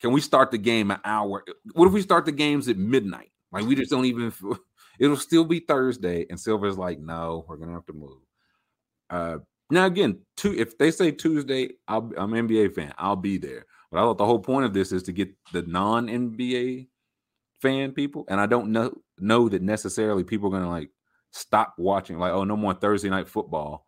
can 0.00 0.12
we 0.12 0.20
start 0.20 0.50
the 0.50 0.58
game 0.58 0.90
an 0.90 1.00
hour? 1.04 1.44
What 1.72 1.86
if 1.86 1.92
we 1.92 2.02
start 2.02 2.24
the 2.24 2.32
games 2.32 2.68
at 2.68 2.76
midnight? 2.76 3.30
Like 3.52 3.64
we 3.64 3.74
just 3.74 3.90
don't 3.90 4.04
even 4.04 4.32
it'll 4.98 5.16
still 5.16 5.44
be 5.44 5.60
Thursday, 5.60 6.26
and 6.30 6.38
Silver's 6.38 6.78
like, 6.78 6.98
no, 6.98 7.44
we're 7.48 7.56
gonna 7.56 7.72
have 7.72 7.86
to 7.86 7.92
move. 7.92 8.18
Uh 9.10 9.38
now 9.70 9.86
again, 9.86 10.20
two 10.36 10.54
if 10.58 10.78
they 10.78 10.90
say 10.90 11.10
Tuesday, 11.10 11.70
I'll, 11.88 12.10
I'm 12.16 12.34
an 12.34 12.48
NBA 12.48 12.74
fan. 12.74 12.92
I'll 12.98 13.16
be 13.16 13.38
there. 13.38 13.66
But 13.90 13.98
I 13.98 14.02
thought 14.02 14.18
the 14.18 14.26
whole 14.26 14.38
point 14.38 14.64
of 14.66 14.74
this 14.74 14.92
is 14.92 15.02
to 15.04 15.12
get 15.12 15.30
the 15.52 15.62
non 15.62 16.08
NBA 16.08 16.88
fan 17.62 17.92
people, 17.92 18.24
and 18.28 18.40
I 18.40 18.46
don't 18.46 18.72
know 18.72 18.92
know 19.18 19.48
that 19.48 19.62
necessarily 19.62 20.24
people 20.24 20.48
are 20.48 20.58
gonna 20.58 20.70
like 20.70 20.90
stop 21.32 21.74
watching. 21.78 22.18
Like, 22.18 22.32
oh, 22.32 22.44
no 22.44 22.56
more 22.56 22.74
Thursday 22.74 23.08
night 23.08 23.28
football. 23.28 23.85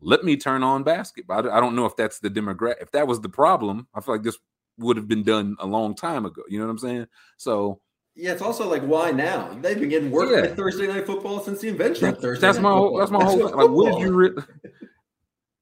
Let 0.00 0.24
me 0.24 0.36
turn 0.36 0.62
on 0.62 0.84
basketball. 0.84 1.50
I, 1.50 1.60
don't 1.60 1.74
know 1.74 1.84
if 1.86 1.96
that's 1.96 2.20
the 2.20 2.30
demographic. 2.30 2.82
If 2.82 2.92
that 2.92 3.06
was 3.06 3.20
the 3.20 3.28
problem, 3.28 3.88
I 3.94 4.00
feel 4.00 4.14
like 4.14 4.22
this 4.22 4.38
would 4.78 4.96
have 4.96 5.08
been 5.08 5.24
done 5.24 5.56
a 5.58 5.66
long 5.66 5.94
time 5.94 6.24
ago. 6.24 6.42
You 6.48 6.58
know 6.60 6.66
what 6.66 6.70
I'm 6.70 6.78
saying? 6.78 7.06
So 7.36 7.80
Yeah, 8.14 8.32
it's 8.32 8.42
also 8.42 8.68
like 8.68 8.82
why 8.82 9.10
now? 9.10 9.56
They've 9.60 9.78
been 9.78 9.88
getting 9.88 10.10
work 10.10 10.30
Yeah. 10.30 10.54
Thursday 10.54 10.86
night 10.86 11.04
football 11.06 11.40
since 11.40 11.60
the 11.60 11.68
invention 11.68 12.08
of 12.08 12.18
Thursday. 12.18 12.46
that's 12.46 12.58
night 12.58 12.62
my 12.62 12.70
whole. 12.70 12.96
That's 12.98 13.10
my 13.10 13.24
whole. 13.24 13.38
Like, 13.38 13.68
what 13.70 13.92
did 13.92 14.00
you? 14.00 14.12
Re- 14.12 14.42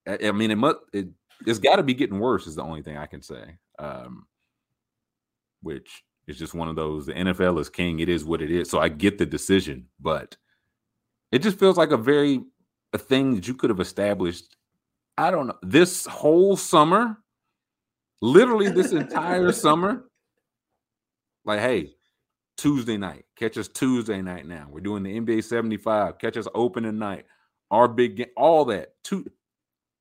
I, 0.06 0.28
I 0.28 0.32
mean, 0.32 0.50
it 0.50 0.56
must. 0.56 0.76
It, 0.92 1.08
it's 1.46 1.58
got 1.58 1.76
to 1.76 1.82
be 1.82 1.94
getting 1.94 2.18
worse. 2.18 2.46
Is 2.46 2.56
the 2.56 2.62
only 2.62 2.82
thing 2.82 2.96
I 2.96 3.06
can 3.06 3.22
say. 3.22 3.56
Um, 3.78 4.26
which 5.62 6.04
is 6.26 6.38
just 6.38 6.54
one 6.54 6.68
of 6.68 6.76
those. 6.76 7.06
The 7.06 7.14
NFL 7.14 7.58
is 7.58 7.68
king. 7.68 8.00
It 8.00 8.08
is 8.08 8.24
what 8.24 8.42
it 8.42 8.50
is. 8.50 8.70
So 8.70 8.80
I 8.80 8.88
get 8.88 9.18
the 9.18 9.26
decision, 9.26 9.86
but 10.00 10.36
it 11.32 11.40
just 11.40 11.58
feels 11.58 11.76
like 11.76 11.90
a 11.90 11.96
very 11.96 12.42
a 12.92 12.98
thing 12.98 13.34
that 13.34 13.48
you 13.48 13.54
could 13.54 13.70
have 13.70 13.80
established. 13.80 14.56
I 15.18 15.30
don't 15.30 15.46
know 15.46 15.58
this 15.62 16.06
whole 16.06 16.56
summer, 16.56 17.18
literally 18.20 18.70
this 18.70 18.92
entire 18.92 19.52
summer. 19.64 20.04
Like, 21.44 21.60
hey, 21.60 21.94
Tuesday 22.56 22.96
night, 22.96 23.24
catch 23.36 23.56
us 23.56 23.68
Tuesday 23.68 24.20
night. 24.20 24.46
Now 24.46 24.66
we're 24.70 24.80
doing 24.80 25.02
the 25.02 25.18
NBA 25.18 25.44
75. 25.44 26.18
Catch 26.18 26.36
us 26.36 26.48
opening 26.54 26.98
night. 26.98 27.26
Our 27.70 27.88
big 27.88 28.16
game, 28.16 28.26
all 28.36 28.64
that. 28.66 28.94
Two. 29.02 29.26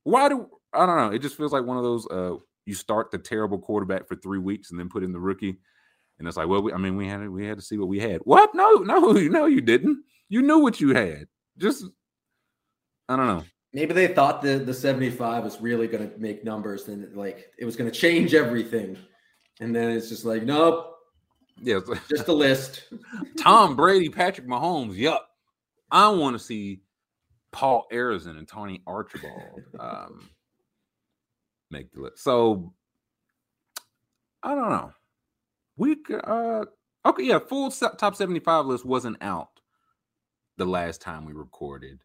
Why 0.04 0.30
do 0.30 0.50
I 0.74 0.86
don't 0.86 0.98
know? 0.98 1.12
It 1.12 1.22
just 1.22 1.38
feels 1.38 1.54
like 1.54 1.66
one 1.66 1.78
of 1.78 1.84
those. 1.84 2.08
Uh, 2.08 2.36
you 2.66 2.74
start 2.74 3.12
the 3.12 3.18
terrible 3.18 3.60
quarterback 3.60 4.08
for 4.08 4.16
three 4.16 4.40
weeks 4.40 4.72
and 4.72 4.80
then 4.80 4.90
put 4.90 5.04
in 5.04 5.12
the 5.12 5.20
rookie, 5.20 5.58
and 6.20 6.28
it's 6.28 6.38
like, 6.38 6.48
well, 6.48 6.62
we, 6.62 6.74
I 6.74 6.78
mean, 6.78 6.96
we 6.96 7.08
had 7.08 7.28
we 7.30 7.46
had 7.46 7.58
to 7.58 7.64
see 7.64 7.78
what 7.78 7.88
we 7.88 8.00
had. 8.00 8.22
What? 8.24 8.54
No, 8.54 8.76
no, 8.76 9.00
no, 9.12 9.46
you 9.46 9.62
didn't. 9.62 10.04
You 10.30 10.42
knew 10.42 10.60
what 10.60 10.80
you 10.80 10.94
had. 10.96 11.28
Just, 11.58 11.86
I 13.10 13.16
don't 13.16 13.28
know. 13.28 13.44
Maybe 13.74 13.94
they 13.94 14.08
thought 14.08 14.42
the 14.42 14.58
the 14.58 14.74
75 14.74 15.44
was 15.44 15.62
really 15.62 15.88
going 15.88 16.10
to 16.10 16.18
make 16.18 16.44
numbers 16.44 16.88
and 16.88 17.16
like 17.16 17.52
it 17.58 17.66
was 17.66 17.76
going 17.76 17.92
to 17.92 17.98
change 17.98 18.34
everything. 18.34 18.98
And 19.60 19.76
then 19.76 19.92
it's 19.92 20.10
just 20.10 20.26
like, 20.26 20.44
nope. 20.44 20.92
Yeah, 21.62 21.80
just 22.10 22.28
a 22.28 22.34
list. 22.34 22.84
Tom 23.38 23.76
Brady, 23.76 24.10
Patrick 24.10 24.48
Mahomes. 24.48 24.98
Yup. 24.98 25.30
I 25.90 26.10
want 26.10 26.38
to 26.38 26.44
see 26.44 26.82
Paul 27.52 27.88
Arizin 27.92 28.38
and 28.38 28.48
Tony 28.48 28.82
Archibald 28.86 29.62
um, 29.80 30.30
make 31.72 31.94
the 31.94 32.02
list. 32.02 32.24
So 32.24 32.74
I 34.44 34.56
don't 34.56 34.70
know. 34.70 34.92
We 35.78 35.98
uh 36.24 36.66
okay, 37.06 37.24
yeah, 37.24 37.40
full 37.40 37.72
top 37.72 38.16
75 38.16 38.66
list 38.66 38.86
wasn't 38.86 39.18
out 39.22 39.50
the 40.58 40.66
last 40.66 41.02
time 41.02 41.26
we 41.26 41.34
recorded. 41.34 42.00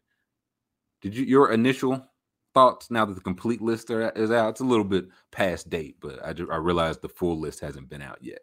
Did 1.01 1.15
you 1.15 1.25
your 1.25 1.51
initial 1.51 2.07
thoughts 2.53 2.91
now 2.91 3.05
that 3.05 3.13
the 3.13 3.21
complete 3.21 3.61
list 3.61 3.89
are, 3.89 4.09
is 4.11 4.31
out? 4.31 4.49
It's 4.49 4.61
a 4.61 4.65
little 4.65 4.85
bit 4.85 5.05
past 5.31 5.69
date, 5.69 5.97
but 5.99 6.23
I 6.23 6.33
just, 6.33 6.51
I 6.51 6.57
realized 6.57 7.01
the 7.01 7.09
full 7.09 7.39
list 7.39 7.59
hasn't 7.59 7.89
been 7.89 8.01
out 8.01 8.19
yet. 8.21 8.39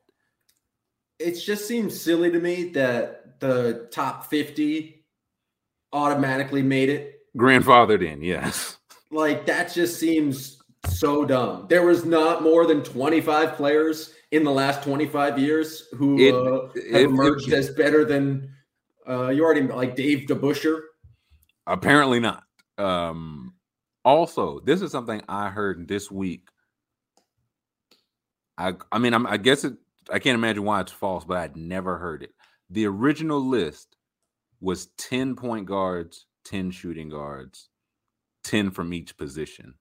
It 1.19 1.35
just 1.35 1.67
seems 1.67 2.01
silly 2.01 2.31
to 2.31 2.39
me 2.39 2.71
that 2.71 3.41
the 3.41 3.89
top 3.91 4.27
50 4.27 5.05
automatically 5.93 6.63
made 6.63 6.89
it. 6.89 7.21
Grandfathered 7.37 8.05
in, 8.05 8.23
yes. 8.23 8.79
Like 9.11 9.47
that 9.47 9.73
just 9.73 9.99
seems 9.99 10.63
so 10.87 11.25
dumb. 11.25 11.67
There 11.69 11.85
was 11.85 12.05
not 12.05 12.43
more 12.43 12.67
than 12.67 12.83
25 12.83 13.55
players 13.55 14.15
in 14.31 14.45
the 14.45 14.51
last 14.51 14.83
25 14.83 15.39
years 15.39 15.89
who 15.97 16.19
it, 16.19 16.35
uh, 16.35 16.67
have 16.93 17.03
it, 17.03 17.11
emerged 17.11 17.49
it, 17.49 17.55
as 17.55 17.71
better 17.71 18.05
than 18.05 18.53
uh, 19.09 19.29
you 19.29 19.43
already 19.45 19.63
like 19.63 19.97
Dave 19.97 20.27
DeBusschere. 20.27 20.81
Apparently 21.67 22.21
not. 22.21 22.45
Um, 22.79 23.55
also, 24.05 24.61
this 24.61 24.83
is 24.83 24.93
something 24.93 25.22
I 25.29 25.49
heard 25.51 25.89
this 25.89 26.11
week. 26.11 26.49
I 28.57 28.74
I 28.91 28.99
mean, 28.99 29.14
I'm, 29.14 29.26
I 29.26 29.37
guess 29.37 29.64
it. 29.64 29.74
I 30.12 30.18
can't 30.18 30.37
imagine 30.37 30.64
why 30.64 30.81
it's 30.81 30.93
false, 30.93 31.24
but 31.24 31.39
I'd 31.39 31.57
never 31.57 31.99
heard 31.99 32.22
it. 32.22 32.33
The 32.70 32.87
original 32.87 33.41
list 33.41 33.97
was 34.61 34.87
10 34.99 35.37
point 35.37 35.66
guards, 35.66 36.26
10 36.45 36.70
shooting 36.70 37.09
guards, 37.09 37.68
10 38.45 38.70
from 38.70 38.93
each 38.93 39.16
position. 39.16 39.74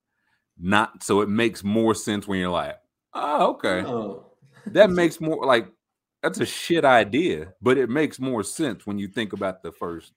Not 0.60 1.04
so 1.04 1.22
it 1.22 1.30
makes 1.30 1.64
more 1.64 1.94
sense 1.94 2.28
when 2.28 2.40
you're 2.40 2.50
like, 2.50 2.78
oh, 3.14 3.52
okay. 3.52 3.84
Oh. 3.86 4.26
that 4.68 4.90
makes 4.90 5.22
more 5.22 5.46
like 5.46 5.68
that's 6.24 6.40
a 6.40 6.46
shit 6.46 6.84
idea, 6.84 7.54
but 7.62 7.78
it 7.78 7.90
makes 7.90 8.20
more 8.20 8.44
sense 8.44 8.86
when 8.86 8.98
you 8.98 9.08
think 9.08 9.34
about 9.34 9.62
the 9.64 9.72
first. 9.72 10.14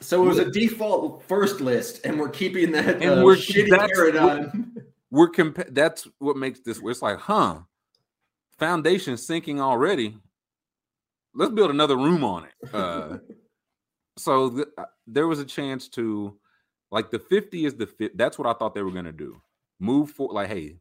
So 0.00 0.22
it 0.24 0.28
was 0.28 0.38
a 0.38 0.50
default 0.50 1.22
first 1.24 1.60
list, 1.60 2.04
and 2.04 2.18
we're 2.18 2.28
keeping 2.28 2.72
that 2.72 3.02
and 3.02 3.20
uh, 3.20 3.24
we're 3.24 3.36
shitty 3.36 3.68
paradigm. 3.70 4.72
We're, 5.10 5.26
we're 5.26 5.30
compa- 5.30 5.74
That's 5.74 6.06
what 6.18 6.36
makes 6.36 6.60
this. 6.60 6.80
It's 6.82 7.02
like, 7.02 7.18
huh? 7.18 7.60
Foundation 8.58 9.16
sinking 9.16 9.60
already. 9.60 10.16
Let's 11.34 11.52
build 11.52 11.70
another 11.70 11.96
room 11.96 12.24
on 12.24 12.44
it. 12.44 12.74
Uh, 12.74 13.18
so 14.18 14.50
th- 14.50 14.68
uh, 14.78 14.84
there 15.06 15.26
was 15.26 15.38
a 15.38 15.44
chance 15.44 15.88
to, 15.90 16.38
like, 16.90 17.10
the 17.10 17.18
fifty 17.18 17.66
is 17.66 17.74
the. 17.74 18.10
That's 18.14 18.38
what 18.38 18.46
I 18.46 18.52
thought 18.52 18.74
they 18.74 18.82
were 18.82 18.92
gonna 18.92 19.12
do. 19.12 19.40
Move 19.78 20.10
for 20.10 20.32
like, 20.32 20.48
hey, 20.48 20.76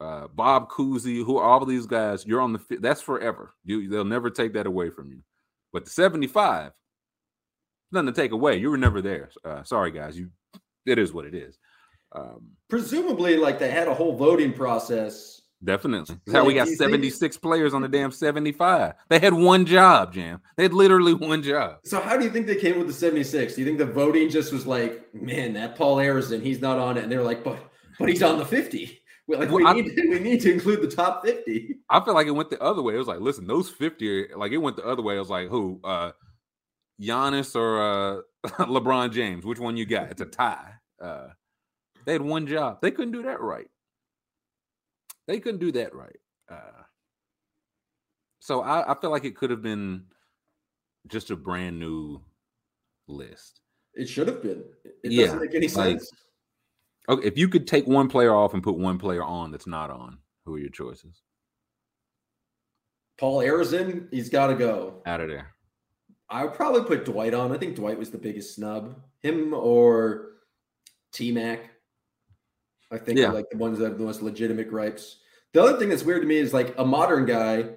uh, 0.00 0.28
Bob 0.28 0.70
Cousy, 0.70 1.24
who 1.24 1.38
all 1.38 1.64
these 1.64 1.86
guys, 1.86 2.24
you're 2.24 2.40
on 2.40 2.52
the 2.52 2.78
that's 2.80 3.00
forever. 3.00 3.54
You 3.64 3.88
they'll 3.88 4.04
never 4.04 4.30
take 4.30 4.52
that 4.52 4.66
away 4.66 4.90
from 4.90 5.10
you. 5.10 5.22
But 5.72 5.84
the 5.84 5.90
75, 5.90 6.72
nothing 7.92 8.06
to 8.06 8.12
take 8.12 8.32
away. 8.32 8.56
You 8.56 8.70
were 8.70 8.78
never 8.78 9.00
there. 9.00 9.30
Uh, 9.44 9.62
sorry, 9.62 9.90
guys. 9.90 10.18
You 10.18 10.30
it 10.86 10.98
is 10.98 11.12
what 11.12 11.26
it 11.26 11.34
is. 11.34 11.58
Um, 12.12 12.52
Presumably, 12.68 13.36
like 13.36 13.58
they 13.58 13.70
had 13.70 13.88
a 13.88 13.94
whole 13.94 14.16
voting 14.16 14.52
process. 14.52 15.42
Definitely. 15.62 16.16
That's 16.24 16.36
how 16.36 16.44
we 16.44 16.54
got 16.54 16.68
76 16.68 17.18
think... 17.18 17.42
players 17.42 17.74
on 17.74 17.82
the 17.82 17.88
damn 17.88 18.12
75. 18.12 18.94
They 19.08 19.18
had 19.18 19.34
one 19.34 19.66
job, 19.66 20.14
Jam. 20.14 20.40
They 20.56 20.62
had 20.62 20.72
literally 20.72 21.14
one 21.14 21.42
job. 21.42 21.78
So 21.84 22.00
how 22.00 22.16
do 22.16 22.24
you 22.24 22.30
think 22.30 22.46
they 22.46 22.56
came 22.56 22.78
with 22.78 22.86
the 22.86 22.92
76? 22.92 23.54
Do 23.54 23.60
you 23.60 23.66
think 23.66 23.78
the 23.78 23.86
voting 23.86 24.30
just 24.30 24.52
was 24.52 24.66
like, 24.66 25.12
man, 25.12 25.54
that 25.54 25.74
Paul 25.74 25.96
Arizin, 25.96 26.42
he's 26.42 26.60
not 26.60 26.78
on 26.78 26.96
it, 26.96 27.02
and 27.02 27.10
they're 27.10 27.24
like, 27.24 27.42
but 27.42 27.58
but 27.98 28.08
he's 28.08 28.22
on 28.22 28.38
the 28.38 28.44
50. 28.44 29.00
We, 29.26 29.36
like 29.36 29.50
well, 29.50 29.74
we, 29.74 29.82
need, 29.82 29.98
I, 29.98 30.02
we 30.10 30.18
need 30.20 30.40
to 30.42 30.52
include 30.52 30.80
the 30.80 30.94
top 30.94 31.24
50. 31.24 31.76
I 31.90 32.04
feel 32.04 32.14
like 32.14 32.28
it 32.28 32.30
went 32.30 32.50
the 32.50 32.62
other 32.62 32.80
way. 32.80 32.94
It 32.94 32.98
was 32.98 33.08
like, 33.08 33.20
listen, 33.20 33.46
those 33.46 33.68
50, 33.68 34.08
are, 34.08 34.36
like 34.38 34.52
it 34.52 34.58
went 34.58 34.76
the 34.76 34.86
other 34.86 35.02
way. 35.02 35.16
It 35.16 35.20
was 35.20 35.30
like, 35.30 35.48
who? 35.48 35.80
Uh 35.82 36.12
Giannis 37.00 37.54
or 37.54 37.82
uh 37.82 38.20
LeBron 38.64 39.12
James? 39.12 39.44
Which 39.44 39.58
one 39.58 39.76
you 39.76 39.86
got? 39.86 40.10
It's 40.10 40.20
a 40.20 40.26
tie. 40.26 40.72
Uh 41.00 41.28
they 42.04 42.12
had 42.12 42.22
one 42.22 42.46
job. 42.46 42.78
They 42.80 42.90
couldn't 42.90 43.12
do 43.12 43.22
that 43.24 43.40
right. 43.40 43.68
They 45.26 45.40
couldn't 45.40 45.60
do 45.60 45.72
that 45.72 45.94
right. 45.94 46.16
Uh 46.50 46.82
so 48.40 48.62
I, 48.62 48.92
I 48.92 49.00
feel 49.00 49.10
like 49.10 49.24
it 49.24 49.36
could 49.36 49.50
have 49.50 49.62
been 49.62 50.04
just 51.08 51.30
a 51.30 51.36
brand 51.36 51.78
new 51.78 52.20
list. 53.06 53.60
It 53.94 54.08
should 54.08 54.28
have 54.28 54.42
been. 54.42 54.64
It 55.02 55.12
yeah, 55.12 55.26
doesn't 55.26 55.40
make 55.40 55.54
any 55.54 55.68
sense. 55.68 56.10
Like, 56.10 56.18
Okay, 57.08 57.26
if 57.26 57.38
you 57.38 57.48
could 57.48 57.66
take 57.66 57.86
one 57.86 58.08
player 58.08 58.34
off 58.34 58.52
and 58.52 58.62
put 58.62 58.76
one 58.76 58.98
player 58.98 59.22
on 59.22 59.50
that's 59.50 59.66
not 59.66 59.90
on, 59.90 60.18
who 60.44 60.54
are 60.54 60.58
your 60.58 60.68
choices? 60.68 61.22
Paul 63.18 63.38
Arizin, 63.38 64.08
he's 64.10 64.28
got 64.28 64.48
to 64.48 64.54
go 64.54 65.02
out 65.06 65.20
of 65.20 65.28
there. 65.28 65.54
I 66.30 66.44
would 66.44 66.54
probably 66.54 66.82
put 66.82 67.04
Dwight 67.04 67.34
on. 67.34 67.52
I 67.52 67.58
think 67.58 67.76
Dwight 67.76 67.98
was 67.98 68.10
the 68.10 68.18
biggest 68.18 68.54
snub. 68.54 68.96
Him 69.20 69.54
or 69.54 70.32
T 71.12 71.32
Mac. 71.32 71.70
I 72.90 72.98
think 72.98 73.18
yeah. 73.18 73.30
like 73.30 73.50
the 73.50 73.58
ones 73.58 73.78
that 73.78 73.88
have 73.88 73.98
the 73.98 74.04
most 74.04 74.22
legitimate 74.22 74.68
gripes. 74.70 75.18
The 75.52 75.62
other 75.62 75.78
thing 75.78 75.88
that's 75.88 76.04
weird 76.04 76.22
to 76.22 76.28
me 76.28 76.36
is 76.36 76.54
like 76.54 76.74
a 76.78 76.84
modern 76.84 77.26
guy. 77.26 77.70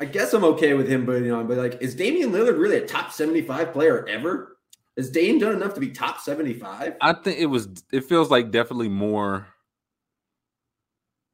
I 0.00 0.04
guess 0.06 0.32
I'm 0.34 0.44
okay 0.44 0.74
with 0.74 0.88
him 0.88 1.06
putting 1.06 1.30
on, 1.30 1.46
but 1.46 1.56
like, 1.56 1.80
is 1.80 1.94
Damian 1.94 2.32
Lillard 2.32 2.58
really 2.58 2.76
a 2.76 2.86
top 2.86 3.12
75 3.12 3.72
player 3.72 4.06
ever? 4.08 4.56
Has 4.96 5.10
Dame 5.10 5.38
done 5.38 5.52
enough 5.52 5.74
to 5.74 5.80
be 5.80 5.90
top 5.90 6.20
75? 6.20 6.96
I 7.00 7.12
think 7.14 7.38
it 7.38 7.46
was 7.46 7.68
it 7.92 8.04
feels 8.04 8.30
like 8.30 8.50
definitely 8.50 8.88
more 8.88 9.46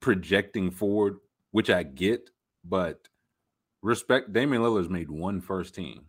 projecting 0.01 0.71
forward, 0.71 1.16
which 1.51 1.68
I 1.68 1.83
get, 1.83 2.31
but 2.64 3.09
respect 3.83 4.33
Damian 4.33 4.62
Lillard's 4.62 4.89
made 4.89 5.11
one 5.11 5.41
first 5.41 5.75
team. 5.75 6.07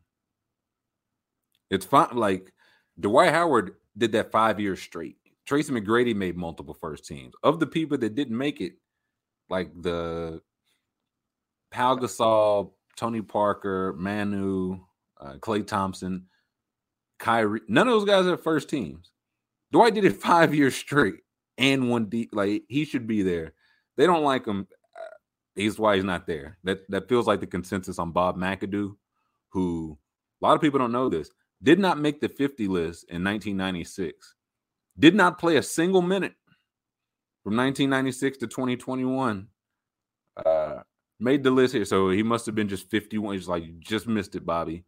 It's 1.71 1.85
fine. 1.85 2.09
Like 2.13 2.51
Dwight 2.99 3.31
Howard 3.31 3.75
did 3.97 4.11
that 4.11 4.31
five 4.31 4.59
years 4.59 4.79
straight. 4.81 5.17
Tracy 5.47 5.73
McGrady 5.73 6.15
made 6.15 6.37
multiple 6.37 6.75
first 6.75 7.05
teams. 7.05 7.33
Of 7.43 7.59
the 7.59 7.67
people 7.67 7.97
that 7.97 8.15
didn't 8.15 8.37
make 8.37 8.61
it, 8.61 8.73
like 9.49 9.71
the 9.81 10.41
Pau 11.71 11.95
Gasol, 11.95 12.73
Tony 12.95 13.21
Parker, 13.21 13.95
Manu, 13.97 14.79
uh, 15.19 15.33
Klay 15.39 15.65
Thompson, 15.65 16.27
Kyrie, 17.19 17.61
none 17.67 17.87
of 17.87 17.93
those 17.93 18.05
guys 18.05 18.27
are 18.27 18.37
first 18.37 18.69
teams. 18.69 19.11
Dwight 19.71 19.95
did 19.95 20.05
it 20.05 20.13
five 20.21 20.53
years 20.53 20.75
straight 20.75 21.21
and 21.57 21.89
one 21.89 22.05
deep. 22.05 22.29
Like 22.33 22.63
he 22.67 22.85
should 22.85 23.07
be 23.07 23.21
there. 23.21 23.53
They 23.97 24.05
don't 24.05 24.23
like 24.23 24.45
him. 24.45 24.67
Uh, 24.95 25.15
he's 25.55 25.79
why 25.79 25.95
he's 25.95 26.03
not 26.03 26.27
there. 26.27 26.57
That 26.63 26.79
that 26.89 27.07
feels 27.09 27.27
like 27.27 27.39
the 27.39 27.47
consensus 27.47 27.99
on 27.99 28.11
Bob 28.11 28.37
McAdoo, 28.37 28.95
who 29.49 29.97
a 30.41 30.45
lot 30.45 30.55
of 30.55 30.61
people 30.61 30.79
don't 30.79 30.91
know 30.91 31.09
this, 31.09 31.29
did 31.61 31.79
not 31.79 31.99
make 31.99 32.21
the 32.21 32.29
50 32.29 32.67
list 32.67 33.05
in 33.09 33.23
1996. 33.23 34.35
Did 34.97 35.15
not 35.15 35.39
play 35.39 35.57
a 35.57 35.63
single 35.63 36.01
minute 36.01 36.33
from 37.43 37.55
1996 37.55 38.39
to 38.39 38.47
2021. 38.47 39.47
Uh, 40.45 40.79
made 41.19 41.43
the 41.43 41.51
list 41.51 41.73
here, 41.73 41.85
so 41.85 42.09
he 42.09 42.23
must 42.23 42.45
have 42.45 42.55
been 42.55 42.67
just 42.67 42.89
51. 42.89 43.35
He's 43.35 43.47
like, 43.47 43.65
you 43.65 43.73
just 43.79 44.07
missed 44.07 44.35
it, 44.35 44.45
Bobby. 44.45 44.85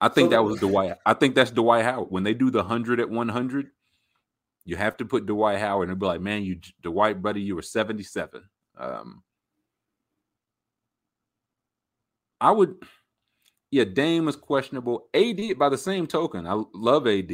I 0.00 0.08
think 0.08 0.26
so, 0.26 0.30
that 0.30 0.42
was 0.42 0.60
Dwight. 0.60 0.96
I 1.06 1.14
think 1.14 1.34
that's 1.34 1.50
Dwight 1.50 1.84
Howard. 1.84 2.10
When 2.10 2.24
they 2.24 2.34
do 2.34 2.50
the 2.50 2.62
hundred 2.62 3.00
at 3.00 3.08
one 3.08 3.28
hundred, 3.28 3.70
you 4.64 4.76
have 4.76 4.96
to 4.98 5.04
put 5.04 5.26
Dwight 5.26 5.58
Howard, 5.58 5.88
and 5.88 5.98
be 5.98 6.06
like, 6.06 6.20
man, 6.20 6.42
you 6.42 6.58
Dwight, 6.82 7.22
buddy, 7.22 7.40
you 7.40 7.54
were 7.54 7.62
77. 7.62 8.42
Um, 8.76 9.22
I 12.40 12.50
would, 12.50 12.76
yeah, 13.74 13.82
Dame 13.82 14.28
is 14.28 14.36
questionable. 14.36 15.08
AD, 15.14 15.58
by 15.58 15.68
the 15.68 15.76
same 15.76 16.06
token, 16.06 16.46
I 16.46 16.62
love 16.72 17.08
AD. 17.08 17.32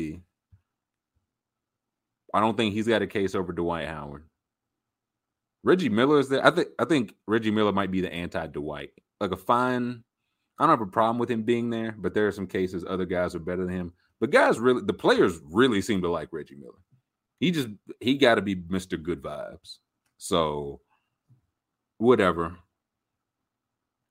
I 2.33 2.41
don't 2.41 2.57
think 2.57 2.73
he's 2.73 2.89
got 2.89 3.03
a 3.03 3.07
case 3.07 3.35
over 3.35 3.53
Dwight 3.53 3.87
Howard. 3.87 4.25
Reggie 5.63 5.91
Miller 5.91 6.19
is 6.19 6.31
there. 6.31 6.45
I 6.45 6.51
think 6.51 6.69
I 6.79 6.87
think 6.87 7.15
Reggie 7.27 7.51
Miller 7.51 7.73
might 7.73 7.91
be 7.91 8.01
the 8.01 8.11
anti 8.11 8.47
Dwight. 8.47 8.93
Like 9.21 9.33
a 9.33 9.37
fine. 9.37 10.03
I 10.59 10.63
don't 10.63 10.71
have 10.71 10.81
a 10.81 10.91
problem 10.91 11.19
with 11.19 11.31
him 11.31 11.43
being 11.43 11.69
there, 11.69 11.95
but 11.99 12.15
there 12.15 12.27
are 12.27 12.33
some 12.33 12.47
cases 12.47 12.87
other 12.89 13.05
guys 13.05 13.35
are 13.35 13.39
better 13.39 13.67
than 13.67 13.75
him. 13.75 13.93
But 14.19 14.31
guys 14.31 14.59
really 14.59 14.81
the 14.83 14.95
players 14.95 15.39
really 15.45 15.83
seem 15.83 16.01
to 16.01 16.11
like 16.11 16.31
Reggie 16.33 16.57
Miller. 16.57 16.73
He 17.39 17.51
just 17.51 17.69
he 18.01 18.17
got 18.17 18.37
to 18.37 18.41
be 18.41 18.57
Mr. 18.57 19.03
Good 19.03 19.21
Vibes. 19.21 19.77
So 20.17 20.81
whatever. 21.99 22.57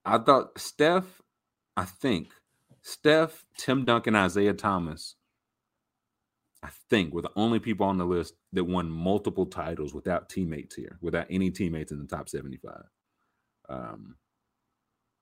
I 0.05 0.19
thought 0.19 0.59
Steph, 0.59 1.18
I 1.79 1.85
think 1.85 2.27
Steph, 2.81 3.45
Tim 3.57 3.85
Duncan, 3.85 4.13
Isaiah 4.13 4.53
Thomas, 4.53 5.15
I 6.61 6.67
think 6.89 7.13
were 7.13 7.21
the 7.21 7.31
only 7.37 7.59
people 7.59 7.85
on 7.85 7.97
the 7.97 8.05
list 8.05 8.33
that 8.51 8.65
won 8.65 8.91
multiple 8.91 9.45
titles 9.45 9.93
without 9.93 10.27
teammates 10.27 10.75
here, 10.75 10.97
without 10.99 11.27
any 11.29 11.51
teammates 11.51 11.93
in 11.93 11.99
the 11.99 12.05
top 12.05 12.27
75. 12.27 12.81
Um, 13.69 14.17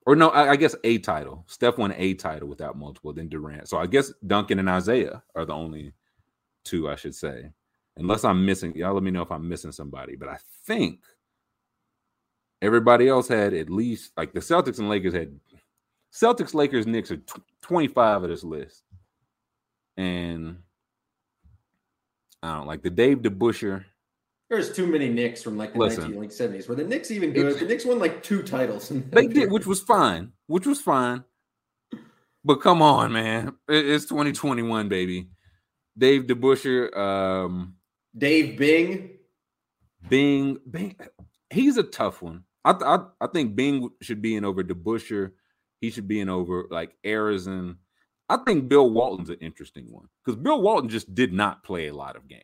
or 0.08 0.16
no, 0.16 0.30
I, 0.30 0.52
I, 0.52 0.56
guess 0.56 0.76
a 0.84 0.98
title. 0.98 1.46
Steph 1.48 1.78
won 1.78 1.94
a 1.96 2.16
title 2.16 2.48
without 2.48 2.76
multiple, 2.76 3.14
then 3.14 3.30
Durant. 3.30 3.70
So 3.70 3.78
I 3.78 3.86
guess 3.86 4.12
Duncan 4.26 4.58
and 4.58 4.70
Isaiah 4.70 5.22
are 5.36 5.46
the 5.46 5.54
only 5.54 5.94
two, 6.66 6.90
I 6.90 6.96
should 6.96 7.14
say. 7.14 7.52
Unless 7.98 8.24
I'm 8.24 8.44
missing, 8.48 8.76
y'all 8.76 8.96
let 8.96 9.04
me 9.04 9.12
know 9.12 9.22
if 9.22 9.32
I'm 9.32 9.48
missing 9.48 9.72
somebody. 9.72 10.16
But 10.16 10.30
I 10.30 10.38
think 10.66 11.02
everybody 12.64 13.08
else 13.08 13.28
had 13.28 13.54
at 13.54 13.70
least 13.70 14.14
like 14.18 14.34
the 14.34 14.40
Celtics 14.40 14.80
and 14.80 14.90
Lakers 14.90 15.14
had 15.14 15.40
Celtics, 16.18 16.54
Lakers, 16.54 16.88
Knicks 16.88 17.12
are 17.12 17.18
t- 17.18 17.42
25 17.62 18.24
of 18.24 18.30
this 18.30 18.44
list. 18.44 18.84
And 19.98 20.58
I 22.42 22.56
don't 22.56 22.68
like 22.68 22.82
the 22.82 22.90
Dave 22.90 23.20
DeBusschere. 23.20 23.86
There's 24.50 24.74
too 24.74 24.88
many 24.88 25.10
Knicks 25.10 25.44
from 25.44 25.58
like 25.58 25.74
the 25.74 25.80
Listen, 25.80 26.14
1970s. 26.14 26.68
Were 26.68 26.76
the 26.76 26.86
Knicks 26.86 27.12
even 27.12 27.34
good? 27.34 27.60
The 27.60 27.66
Knicks 27.66 27.86
won 27.86 28.00
like 28.00 28.24
two 28.24 28.42
titles. 28.42 28.90
They 28.90 29.28
did, 29.28 29.52
which 29.52 29.68
was 29.68 29.82
fine. 29.82 30.32
Which 30.48 30.66
was 30.66 30.80
fine. 30.80 31.24
But 32.44 32.62
come 32.62 32.82
on, 32.82 33.12
man. 33.12 33.56
It's 33.68 34.06
2021, 34.06 34.88
baby. 34.88 35.28
Dave 35.98 36.24
DeBusschere, 36.24 36.96
um, 36.96 37.76
Dave 38.18 38.58
Bing. 38.58 39.10
Bing, 40.08 40.60
Bing. 40.70 40.96
He's 41.50 41.78
a 41.78 41.84
tough 41.84 42.22
one. 42.22 42.44
I, 42.64 42.72
I, 42.72 43.00
I 43.20 43.28
think 43.28 43.56
Bing 43.56 43.90
should 44.02 44.22
be 44.22 44.36
in 44.36 44.46
over 44.46 44.64
DeBusschere. 44.64 45.32
He 45.82 45.90
should 45.92 46.08
be 46.08 46.20
in 46.20 46.30
over 46.30 46.68
like 46.70 46.96
Arizin. 47.06 47.78
I 48.30 48.38
think 48.38 48.68
Bill 48.68 48.90
Walton's 48.90 49.30
an 49.30 49.38
interesting 49.42 49.88
one 49.90 50.08
because 50.26 50.40
Bill 50.40 50.62
Walton 50.62 50.90
just 50.90 51.14
did 51.14 51.34
not 51.34 51.64
play 51.64 51.88
a 51.88 51.94
lot 51.94 52.16
of 52.16 52.28
games. 52.28 52.44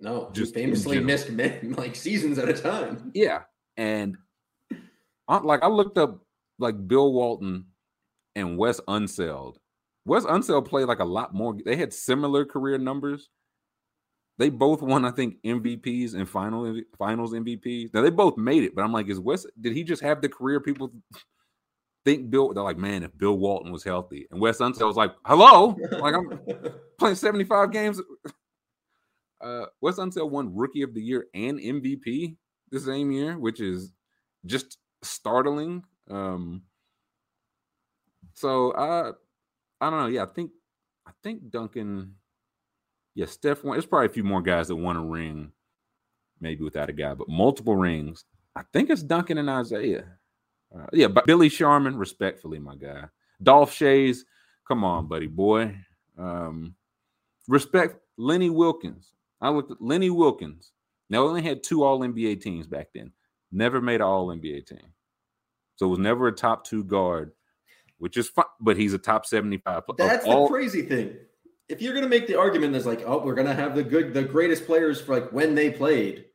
No, 0.00 0.30
just 0.32 0.54
famously 0.54 0.98
missed 0.98 1.30
like 1.30 1.94
seasons 1.94 2.38
at 2.38 2.48
a 2.48 2.54
time. 2.54 3.12
Yeah, 3.14 3.42
and 3.76 4.16
I, 5.28 5.38
like 5.38 5.62
I 5.62 5.68
looked 5.68 5.96
up 5.96 6.24
like 6.58 6.88
Bill 6.88 7.12
Walton 7.12 7.66
and 8.34 8.58
Wes 8.58 8.80
Unseld. 8.88 9.56
Wes 10.04 10.24
Unseld 10.24 10.66
played 10.66 10.88
like 10.88 10.98
a 10.98 11.04
lot 11.04 11.32
more. 11.32 11.56
They 11.64 11.76
had 11.76 11.92
similar 11.92 12.44
career 12.44 12.78
numbers. 12.78 13.28
They 14.38 14.48
both 14.48 14.82
won, 14.82 15.04
I 15.04 15.10
think, 15.10 15.36
MVPs 15.44 16.14
and 16.14 16.28
final 16.28 16.80
finals 16.98 17.32
MVPs. 17.32 17.94
Now 17.94 18.02
they 18.02 18.10
both 18.10 18.36
made 18.36 18.64
it, 18.64 18.74
but 18.74 18.82
I'm 18.82 18.92
like, 18.92 19.08
is 19.08 19.20
Wes? 19.20 19.46
Did 19.60 19.74
he 19.74 19.84
just 19.84 20.02
have 20.02 20.20
the 20.20 20.28
career 20.28 20.58
people 20.58 20.90
think 22.04 22.30
Bill, 22.30 22.52
they're 22.52 22.62
like, 22.62 22.78
man, 22.78 23.02
if 23.02 23.16
Bill 23.16 23.38
Walton 23.38 23.72
was 23.72 23.84
healthy. 23.84 24.26
And 24.30 24.40
Wes 24.40 24.58
Unseld 24.58 24.86
was 24.86 24.96
like, 24.96 25.12
hello, 25.24 25.76
like 25.98 26.14
I'm 26.14 26.40
playing 26.98 27.16
75 27.16 27.72
games. 27.72 28.00
Uh, 29.40 29.66
Wes 29.80 29.96
Unseld 29.96 30.30
won 30.30 30.54
Rookie 30.54 30.82
of 30.82 30.94
the 30.94 31.02
Year 31.02 31.26
and 31.34 31.58
MVP 31.58 32.36
the 32.70 32.80
same 32.80 33.10
year, 33.10 33.38
which 33.38 33.60
is 33.60 33.92
just 34.46 34.78
startling. 35.02 35.84
Um, 36.10 36.62
so 38.34 38.72
I, 38.74 39.10
I 39.80 39.90
don't 39.90 40.00
know. 40.00 40.06
Yeah, 40.06 40.22
I 40.24 40.26
think, 40.26 40.50
I 41.06 41.10
think 41.22 41.50
Duncan, 41.50 42.14
yeah, 43.14 43.26
Steph. 43.26 43.64
won. 43.64 43.74
There's 43.74 43.86
probably 43.86 44.06
a 44.06 44.10
few 44.10 44.24
more 44.24 44.42
guys 44.42 44.68
that 44.68 44.76
want 44.76 44.98
a 44.98 45.02
ring, 45.02 45.52
maybe 46.40 46.64
without 46.64 46.88
a 46.88 46.92
guy, 46.92 47.14
but 47.14 47.28
multiple 47.28 47.76
rings. 47.76 48.24
I 48.54 48.62
think 48.72 48.90
it's 48.90 49.02
Duncan 49.02 49.38
and 49.38 49.50
Isaiah. 49.50 50.04
Uh, 50.74 50.86
yeah, 50.92 51.08
but 51.08 51.26
Billy 51.26 51.48
Sharman, 51.48 51.96
respectfully, 51.96 52.58
my 52.58 52.76
guy. 52.76 53.04
Dolph 53.42 53.72
Schayes, 53.72 54.18
come 54.66 54.84
on, 54.84 55.06
buddy 55.06 55.26
boy. 55.26 55.76
Um, 56.18 56.74
respect 57.48 57.96
Lenny 58.16 58.50
Wilkens. 58.50 59.12
I 59.40 59.50
looked 59.50 59.72
at 59.72 59.82
Lenny 59.82 60.10
Wilkens. 60.10 60.72
Now 61.10 61.24
only 61.24 61.42
had 61.42 61.62
two 61.62 61.82
All 61.82 62.00
NBA 62.00 62.40
teams 62.40 62.66
back 62.66 62.88
then. 62.94 63.12
Never 63.50 63.80
made 63.80 63.96
an 63.96 64.02
All 64.02 64.28
NBA 64.28 64.66
team, 64.66 64.92
so 65.76 65.88
was 65.88 65.98
never 65.98 66.28
a 66.28 66.32
top 66.32 66.64
two 66.64 66.84
guard, 66.84 67.32
which 67.98 68.16
is 68.16 68.28
fine. 68.28 68.46
But 68.60 68.76
he's 68.78 68.94
a 68.94 68.98
top 68.98 69.26
seventy-five. 69.26 69.82
That's 69.98 70.24
all- 70.24 70.46
the 70.46 70.52
crazy 70.52 70.82
thing. 70.82 71.16
If 71.68 71.80
you're 71.80 71.94
gonna 71.94 72.08
make 72.08 72.26
the 72.26 72.38
argument 72.38 72.72
that's 72.72 72.86
like, 72.86 73.02
oh, 73.06 73.22
we're 73.24 73.34
gonna 73.34 73.54
have 73.54 73.74
the 73.74 73.82
good, 73.82 74.14
the 74.14 74.22
greatest 74.22 74.66
players 74.66 75.00
for 75.00 75.14
like 75.20 75.30
when 75.32 75.54
they 75.54 75.70
played, 75.70 76.26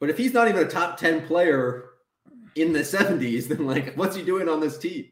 but 0.00 0.10
if 0.10 0.18
he's 0.18 0.32
not 0.32 0.48
even 0.48 0.66
a 0.66 0.68
top 0.68 0.96
ten 0.98 1.26
player 1.26 1.90
in 2.56 2.72
the 2.72 2.80
70s, 2.80 3.48
then 3.48 3.66
like 3.66 3.94
what's 3.94 4.16
he 4.16 4.22
doing 4.22 4.48
on 4.48 4.60
this 4.60 4.78
team? 4.78 5.06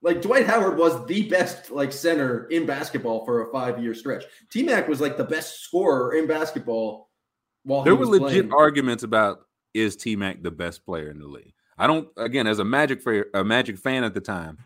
Like 0.00 0.22
Dwight 0.22 0.46
Howard 0.46 0.78
was 0.78 1.04
the 1.06 1.28
best 1.28 1.70
like 1.70 1.92
center 1.92 2.46
in 2.46 2.66
basketball 2.66 3.24
for 3.24 3.42
a 3.42 3.52
five 3.52 3.82
year 3.82 3.94
stretch. 3.94 4.24
T 4.50 4.62
Mac 4.62 4.88
was 4.88 5.00
like 5.00 5.16
the 5.16 5.24
best 5.24 5.62
scorer 5.62 6.14
in 6.14 6.26
basketball. 6.26 7.10
While 7.64 7.82
there 7.82 7.96
were 7.96 8.06
legit 8.06 8.48
playing. 8.48 8.52
arguments 8.52 9.02
about 9.02 9.40
is 9.74 9.96
T 9.96 10.14
Mac 10.14 10.42
the 10.42 10.50
best 10.50 10.84
player 10.84 11.10
in 11.10 11.18
the 11.18 11.26
league. 11.26 11.52
I 11.76 11.86
don't 11.86 12.08
again 12.16 12.46
as 12.46 12.60
a 12.60 12.64
Magic 12.64 13.02
a 13.34 13.42
Magic 13.42 13.76
fan 13.76 14.04
at 14.04 14.14
the 14.14 14.20
time. 14.20 14.58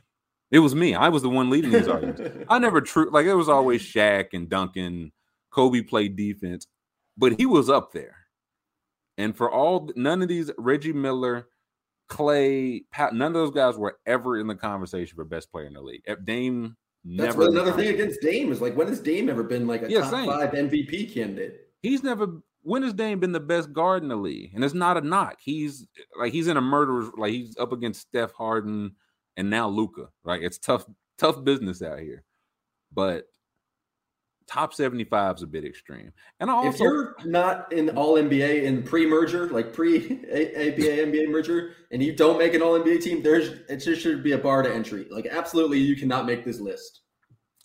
It 0.51 0.59
was 0.59 0.75
me. 0.75 0.95
I 0.95 1.09
was 1.09 1.23
the 1.23 1.31
one 1.31 1.49
leading 1.49 1.71
these 1.71 1.89
arguments. 1.89 2.45
I 2.49 2.59
never 2.59 2.83
true 2.83 3.09
like 3.11 3.25
it 3.25 3.35
was 3.35 3.49
always 3.49 3.83
Shaq 3.83 4.29
and 4.35 4.49
Duncan. 4.51 5.13
Kobe 5.51 5.83
played 5.83 6.17
defense, 6.17 6.67
but 7.17 7.39
he 7.39 7.47
was 7.47 7.71
up 7.71 7.93
there. 7.93 8.17
And 9.19 9.37
for 9.37 9.51
all 9.51 9.91
none 9.97 10.23
of 10.23 10.29
these 10.29 10.51
Reggie 10.59 10.93
Miller, 10.93 11.49
Klay, 12.13 12.85
Pat, 12.91 13.15
none 13.15 13.29
of 13.29 13.33
those 13.33 13.51
guys 13.51 13.79
were 13.79 13.99
ever 14.05 14.39
in 14.39 14.47
the 14.47 14.55
conversation 14.55 15.17
for 15.17 15.25
best 15.25 15.51
player 15.51 15.65
in 15.65 15.73
the 15.73 15.81
league. 15.81 16.03
Dame 16.25 16.77
That's 17.05 17.37
never. 17.37 17.49
another 17.49 17.73
thing 17.73 17.89
against 17.89 18.21
Dame 18.21 18.53
is 18.53 18.61
like, 18.61 18.77
when 18.77 18.89
has 18.89 19.01
Dame 19.01 19.31
ever 19.31 19.43
been 19.43 19.67
like 19.67 19.83
a 19.83 19.91
yeah, 19.91 20.03
top 20.03 20.11
same. 20.11 20.27
five 20.27 20.51
MVP 20.51 21.15
candidate? 21.15 21.69
He's 21.81 22.03
never. 22.03 22.43
When 22.65 22.83
has 22.83 22.93
Dame 22.93 23.19
been 23.19 23.33
the 23.33 23.41
best 23.41 23.73
guard 23.73 24.03
in 24.03 24.11
the 24.11 24.17
league? 24.17 24.53
And 24.55 24.63
it's 24.63 24.75
not 24.75 24.99
a 24.99 25.01
knock. 25.01 25.39
He's 25.41 25.87
like 26.19 26.33
he's 26.33 26.49
in 26.49 26.59
a 26.59 26.61
murderer's 26.61 27.11
like 27.17 27.33
he's 27.33 27.57
up 27.57 27.73
against 27.73 28.03
Steph 28.03 28.33
Harden 28.33 28.95
and 29.39 29.49
now 29.49 29.69
Luka. 29.69 30.11
Like 30.23 30.43
it's 30.43 30.59
tough, 30.59 30.85
tough 31.17 31.43
business 31.43 31.81
out 31.81 31.99
here. 31.99 32.25
But 32.93 33.25
top 34.47 34.75
75 34.75 35.37
is 35.37 35.43
a 35.43 35.47
bit 35.47 35.65
extreme. 35.65 36.13
And 36.41 36.51
I 36.51 36.55
also, 36.55 36.69
if 36.71 36.81
you're 36.81 37.17
not 37.25 37.73
in 37.73 37.91
all 37.91 38.15
NBA 38.15 38.65
in 38.65 38.83
pre-merger, 38.83 39.49
like 39.51 39.73
pre-ABA 39.73 40.23
NBA 40.27 41.29
merger, 41.31 41.75
and 41.91 42.03
you 42.03 42.15
don't 42.15 42.39
make 42.39 42.55
an 42.55 42.63
all 42.63 42.79
NBA 42.79 43.03
team, 43.03 43.23
there's 43.23 43.61
it 43.69 43.79
just 43.79 44.03
should 44.03 44.23
be 44.23 44.33
a 44.33 44.39
bar 44.39 44.63
to 44.63 44.73
entry. 44.73 45.07
Like 45.11 45.27
absolutely, 45.27 45.79
you 45.79 45.97
cannot 45.97 46.27
make 46.27 46.45
this 46.45 46.61
list. 46.61 47.01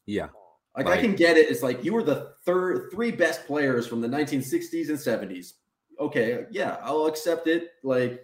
Yeah. 0.05 0.27
Like, 0.75 0.85
like 0.85 0.99
I 0.99 1.01
can 1.01 1.15
get 1.15 1.37
it. 1.37 1.49
It's 1.49 1.63
like 1.63 1.83
you 1.83 1.93
were 1.93 2.03
the 2.03 2.33
third 2.45 2.91
three 2.91 3.11
best 3.11 3.47
players 3.47 3.87
from 3.87 4.01
the 4.01 4.07
1960s 4.07 4.89
and 4.89 4.97
70s. 4.97 5.53
Okay, 5.99 6.45
yeah, 6.51 6.77
I'll 6.83 7.07
accept 7.07 7.47
it. 7.47 7.69
Like, 7.83 8.21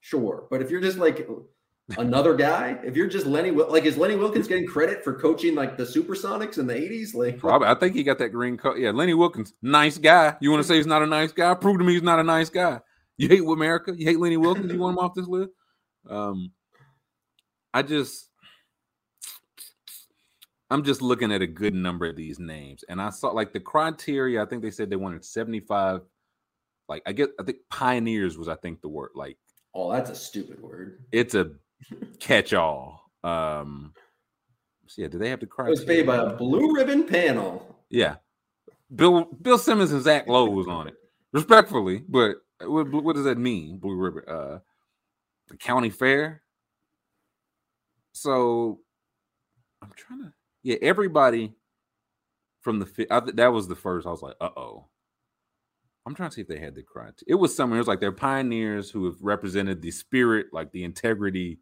sure. 0.00 0.46
But 0.50 0.60
if 0.60 0.70
you're 0.70 0.82
just 0.82 0.98
like 0.98 1.26
another 1.98 2.34
guy? 2.34 2.78
If 2.84 2.96
you're 2.96 3.06
just 3.06 3.26
Lenny, 3.26 3.50
like, 3.50 3.84
is 3.84 3.96
Lenny 3.96 4.14
Wilkens 4.16 4.48
getting 4.48 4.66
credit 4.66 5.04
for 5.04 5.14
coaching 5.14 5.54
like 5.54 5.76
the 5.76 5.84
Supersonics 5.84 6.58
in 6.58 6.66
the 6.66 6.74
'80s? 6.74 7.14
Like, 7.14 7.38
probably. 7.38 7.68
I 7.68 7.74
think 7.74 7.94
he 7.94 8.02
got 8.02 8.18
that 8.18 8.30
green 8.30 8.56
coat. 8.56 8.78
Yeah, 8.78 8.90
Lenny 8.90 9.14
Wilkens, 9.14 9.52
nice 9.62 9.98
guy. 9.98 10.36
You 10.40 10.50
want 10.50 10.62
to 10.62 10.68
say 10.68 10.76
he's 10.76 10.86
not 10.86 11.02
a 11.02 11.06
nice 11.06 11.32
guy? 11.32 11.54
Prove 11.54 11.78
to 11.78 11.84
me 11.84 11.94
he's 11.94 12.02
not 12.02 12.18
a 12.18 12.24
nice 12.24 12.50
guy. 12.50 12.80
You 13.16 13.28
hate 13.28 13.40
America? 13.40 13.94
You 13.96 14.06
hate 14.06 14.18
Lenny 14.18 14.36
Wilkens. 14.36 14.72
You 14.72 14.78
want 14.78 14.98
him 14.98 15.04
off 15.04 15.14
this 15.14 15.28
list? 15.28 15.50
Um, 16.08 16.52
I 17.72 17.82
just, 17.82 18.28
I'm 20.70 20.84
just 20.84 21.02
looking 21.02 21.32
at 21.32 21.42
a 21.42 21.46
good 21.46 21.74
number 21.74 22.06
of 22.06 22.16
these 22.16 22.38
names, 22.38 22.84
and 22.88 23.00
I 23.00 23.10
saw 23.10 23.28
like 23.28 23.52
the 23.52 23.60
criteria. 23.60 24.42
I 24.42 24.46
think 24.46 24.62
they 24.62 24.70
said 24.70 24.90
they 24.90 24.96
wanted 24.96 25.24
75. 25.24 26.02
Like 26.88 27.02
I 27.06 27.12
get, 27.12 27.30
I 27.40 27.42
think 27.42 27.58
pioneers 27.70 28.36
was 28.36 28.48
I 28.48 28.56
think 28.56 28.80
the 28.80 28.88
word. 28.88 29.10
Like, 29.14 29.38
oh, 29.74 29.92
that's 29.92 30.10
a 30.10 30.14
stupid 30.14 30.60
word. 30.60 31.04
It's 31.10 31.34
a 31.34 31.52
catch 32.20 32.52
all. 32.54 33.10
Um, 33.24 33.92
so 34.86 35.02
yeah, 35.02 35.08
do 35.08 35.18
they 35.18 35.30
have 35.30 35.40
the 35.40 35.46
criteria? 35.46 35.76
It 35.76 35.80
was 35.80 35.86
made 35.86 36.06
by 36.06 36.16
a 36.16 36.34
blue 36.34 36.74
ribbon 36.74 37.04
panel. 37.04 37.76
Yeah, 37.90 38.16
Bill 38.94 39.24
Bill 39.24 39.58
Simmons 39.58 39.92
and 39.92 40.02
Zach 40.02 40.28
Lowe 40.28 40.50
was 40.50 40.68
on 40.68 40.88
it, 40.88 40.94
respectfully. 41.32 42.02
But 42.08 42.36
what, 42.60 42.90
what 42.90 43.16
does 43.16 43.24
that 43.24 43.38
mean, 43.38 43.78
Blue 43.78 43.96
Ribbon? 43.96 44.22
Uh, 44.28 44.58
the 45.48 45.56
county 45.56 45.90
fair. 45.90 46.42
So 48.12 48.80
I'm 49.82 49.92
trying 49.94 50.20
to, 50.22 50.32
yeah, 50.62 50.76
everybody 50.82 51.54
from 52.62 52.78
the 52.78 52.86
fi- 52.86 53.06
I, 53.10 53.20
th- 53.20 53.36
that 53.36 53.52
was 53.52 53.68
the 53.68 53.76
first. 53.76 54.06
I 54.06 54.10
was 54.10 54.22
like, 54.22 54.36
uh 54.40 54.50
oh. 54.56 54.86
I'm 56.06 56.14
trying 56.14 56.30
to 56.30 56.34
see 56.36 56.40
if 56.40 56.48
they 56.48 56.60
had 56.60 56.76
the 56.76 56.82
criteria. 56.82 57.14
It 57.26 57.34
was 57.34 57.54
somewhere. 57.54 57.78
It 57.78 57.80
was 57.80 57.88
like 57.88 57.98
they're 57.98 58.12
pioneers 58.12 58.90
who 58.90 59.06
have 59.06 59.16
represented 59.20 59.82
the 59.82 59.90
spirit, 59.90 60.46
like 60.52 60.70
the 60.70 60.84
integrity, 60.84 61.58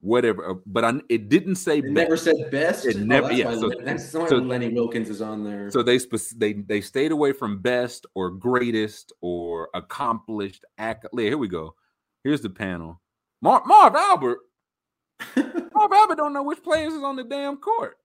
whatever. 0.00 0.50
uh, 0.50 0.54
But 0.66 0.84
I, 0.84 0.92
it 1.08 1.28
didn't 1.28 1.56
say 1.56 1.78
It 1.78 1.82
best. 1.82 1.92
never 1.94 2.16
said 2.16 2.50
best. 2.50 2.86
It 2.86 2.96
Oh, 2.96 3.00
never- 3.00 3.26
that's 3.28 3.38
yeah, 3.38 3.54
so- 3.54 3.72
that's 3.84 4.14
why 4.14 4.28
so- 4.28 4.36
Lenny 4.36 4.68
Wilkens 4.70 5.08
is 5.08 5.20
on 5.22 5.44
there. 5.44 5.70
So 5.70 5.82
they 5.82 5.98
they 6.36 6.52
they 6.54 6.80
stayed 6.80 7.12
away 7.12 7.32
from 7.32 7.60
best 7.60 8.06
or 8.14 8.30
greatest 8.30 9.12
or 9.20 9.68
accomplished. 9.74 10.64
Acc- 10.78 11.06
here 11.16 11.38
we 11.38 11.48
go. 11.48 11.74
Here's 12.24 12.40
the 12.40 12.50
panel. 12.50 13.00
Mar- 13.42 13.62
Marv 13.66 13.94
Albert. 13.94 14.38
Marv 15.36 15.92
Albert 15.92 16.16
don't 16.16 16.32
know 16.32 16.42
which 16.42 16.62
players 16.62 16.92
is 16.92 17.02
on 17.02 17.16
the 17.16 17.24
damn 17.24 17.56
court. 17.56 17.96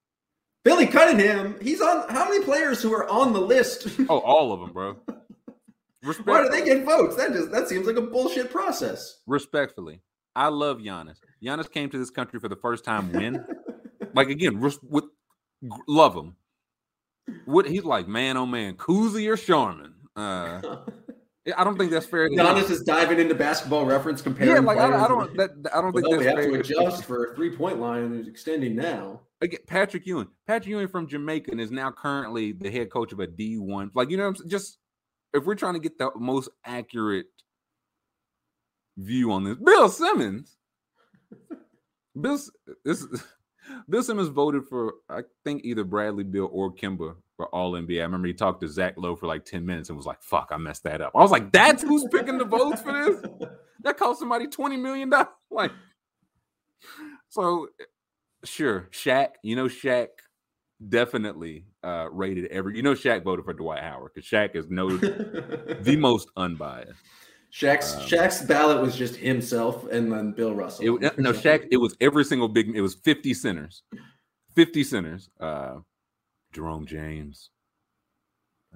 Billy 0.64 0.86
Cunningham, 0.86 1.56
he's 1.60 1.80
on. 1.80 2.08
How 2.08 2.28
many 2.28 2.42
players 2.44 2.80
who 2.82 2.92
are 2.94 3.08
on 3.08 3.32
the 3.32 3.40
list? 3.40 3.86
Oh, 4.08 4.18
all 4.20 4.52
of 4.52 4.60
them, 4.60 4.72
bro. 4.72 4.96
Respect- 6.02 6.26
Why 6.28 6.42
do 6.42 6.48
they 6.48 6.64
get 6.64 6.84
votes? 6.84 7.16
That 7.16 7.32
just 7.32 7.50
that 7.50 7.68
seems 7.68 7.86
like 7.86 7.96
a 7.96 8.00
bullshit 8.02 8.50
process. 8.50 9.20
respectfully, 9.26 10.00
I 10.36 10.48
love 10.48 10.78
Giannis. 10.78 11.16
Giannis 11.42 11.70
came 11.70 11.90
to 11.90 11.98
this 11.98 12.10
country 12.10 12.40
for 12.40 12.48
the 12.48 12.56
first 12.56 12.84
time 12.84 13.12
when, 13.12 13.44
like 14.14 14.28
again, 14.28 14.60
with 14.60 14.78
love 15.88 16.14
him. 16.14 16.36
What 17.46 17.66
he's 17.66 17.84
like, 17.84 18.08
man, 18.08 18.36
oh 18.36 18.46
man, 18.46 18.74
Cousy 18.74 19.30
or 19.30 19.36
Sharman. 19.36 19.94
Uh, 20.16 20.60
I 21.56 21.64
don't 21.64 21.78
think 21.78 21.90
that's 21.90 22.06
fair. 22.06 22.28
to. 22.28 22.34
Giannis 22.34 22.70
is 22.70 22.82
diving 22.82 23.18
into 23.18 23.34
basketball 23.34 23.84
reference 23.84 24.22
comparing. 24.22 24.54
yeah, 24.54 24.60
like 24.60 24.78
I. 24.78 25.04
I 25.04 25.08
don't. 25.08 25.36
That, 25.36 25.50
I 25.74 25.80
don't 25.80 25.92
think 25.92 26.10
that's 26.10 26.22
fair. 26.22 26.50
to 26.50 26.54
adjust 26.60 27.04
for 27.04 27.32
a 27.32 27.36
three 27.36 27.54
point 27.54 27.80
line 27.80 28.02
and 28.04 28.26
extending 28.26 28.74
now. 28.74 29.20
Again, 29.40 29.60
Patrick 29.66 30.06
Ewing. 30.06 30.28
Patrick 30.46 30.68
Ewing 30.68 30.88
from 30.88 31.06
Jamaica 31.06 31.50
and 31.50 31.60
is 31.60 31.70
now 31.70 31.90
currently 31.90 32.52
the 32.52 32.70
head 32.70 32.90
coach 32.90 33.12
of 33.12 33.20
a 33.20 33.26
D1. 33.26 33.90
Like, 33.94 34.10
you 34.10 34.16
know, 34.16 34.22
what 34.22 34.28
I'm 34.30 34.36
saying? 34.36 34.50
just 34.50 34.78
if 35.34 35.44
we're 35.44 35.54
trying 35.54 35.74
to 35.74 35.80
get 35.80 35.98
the 35.98 36.10
most 36.16 36.48
accurate 36.64 37.26
view 38.96 39.32
on 39.32 39.44
this, 39.44 39.56
Bill 39.56 39.88
Simmons. 39.88 40.56
Bill, 42.20 42.38
this 42.84 43.06
Bill 43.88 44.02
Simmons 44.02 44.28
voted 44.28 44.64
for 44.68 44.94
I 45.08 45.22
think 45.44 45.64
either 45.64 45.84
Bradley 45.84 46.24
Beal 46.24 46.48
or 46.52 46.72
Kemba 46.72 47.16
for 47.36 47.48
All 47.48 47.72
NBA. 47.72 48.00
I 48.00 48.04
remember 48.04 48.28
he 48.28 48.34
talked 48.34 48.60
to 48.60 48.68
Zach 48.68 48.94
Lowe 48.96 49.16
for 49.16 49.26
like 49.26 49.44
10 49.44 49.64
minutes 49.66 49.88
and 49.88 49.96
was 49.96 50.06
like, 50.06 50.22
fuck, 50.22 50.48
I 50.52 50.56
messed 50.56 50.84
that 50.84 51.00
up. 51.00 51.12
I 51.14 51.18
was 51.18 51.30
like, 51.30 51.52
that's 51.52 51.82
who's 51.82 52.06
picking 52.10 52.38
the 52.38 52.44
votes 52.44 52.80
for 52.80 52.92
this? 52.92 53.48
That 53.82 53.96
cost 53.96 54.20
somebody 54.20 54.46
$20 54.46 54.80
million. 54.80 55.12
Like, 55.50 55.70
so 57.28 57.68
sure, 58.44 58.88
Shaq, 58.90 59.28
you 59.44 59.54
know, 59.54 59.66
Shaq 59.66 60.08
definitely 60.88 61.66
uh 61.84 62.08
rated 62.10 62.46
every 62.46 62.76
you 62.76 62.82
know 62.82 62.94
Shaq 62.94 63.22
voted 63.22 63.44
for 63.44 63.52
Dwight 63.52 63.82
Howard 63.82 64.10
because 64.12 64.28
Shaq 64.28 64.56
is 64.56 64.68
no 64.68 64.96
the 64.96 65.96
most 65.96 66.28
unbiased. 66.36 66.98
Shaq's 67.54 67.94
Um, 67.94 68.02
Shaq's 68.02 68.42
ballot 68.42 68.80
was 68.82 68.96
just 68.96 69.14
himself 69.16 69.86
and 69.90 70.10
then 70.10 70.32
Bill 70.32 70.54
Russell. 70.54 71.02
It, 71.04 71.18
no, 71.18 71.32
Shaq, 71.32 71.68
it 71.70 71.76
was 71.76 71.96
every 72.00 72.24
single 72.24 72.48
big 72.48 72.74
it 72.74 72.80
was 72.80 72.94
50 72.96 73.32
centers. 73.34 73.82
50 74.56 74.82
centers. 74.84 75.30
Uh 75.38 75.76
Jerome 76.52 76.86
James. 76.86 77.50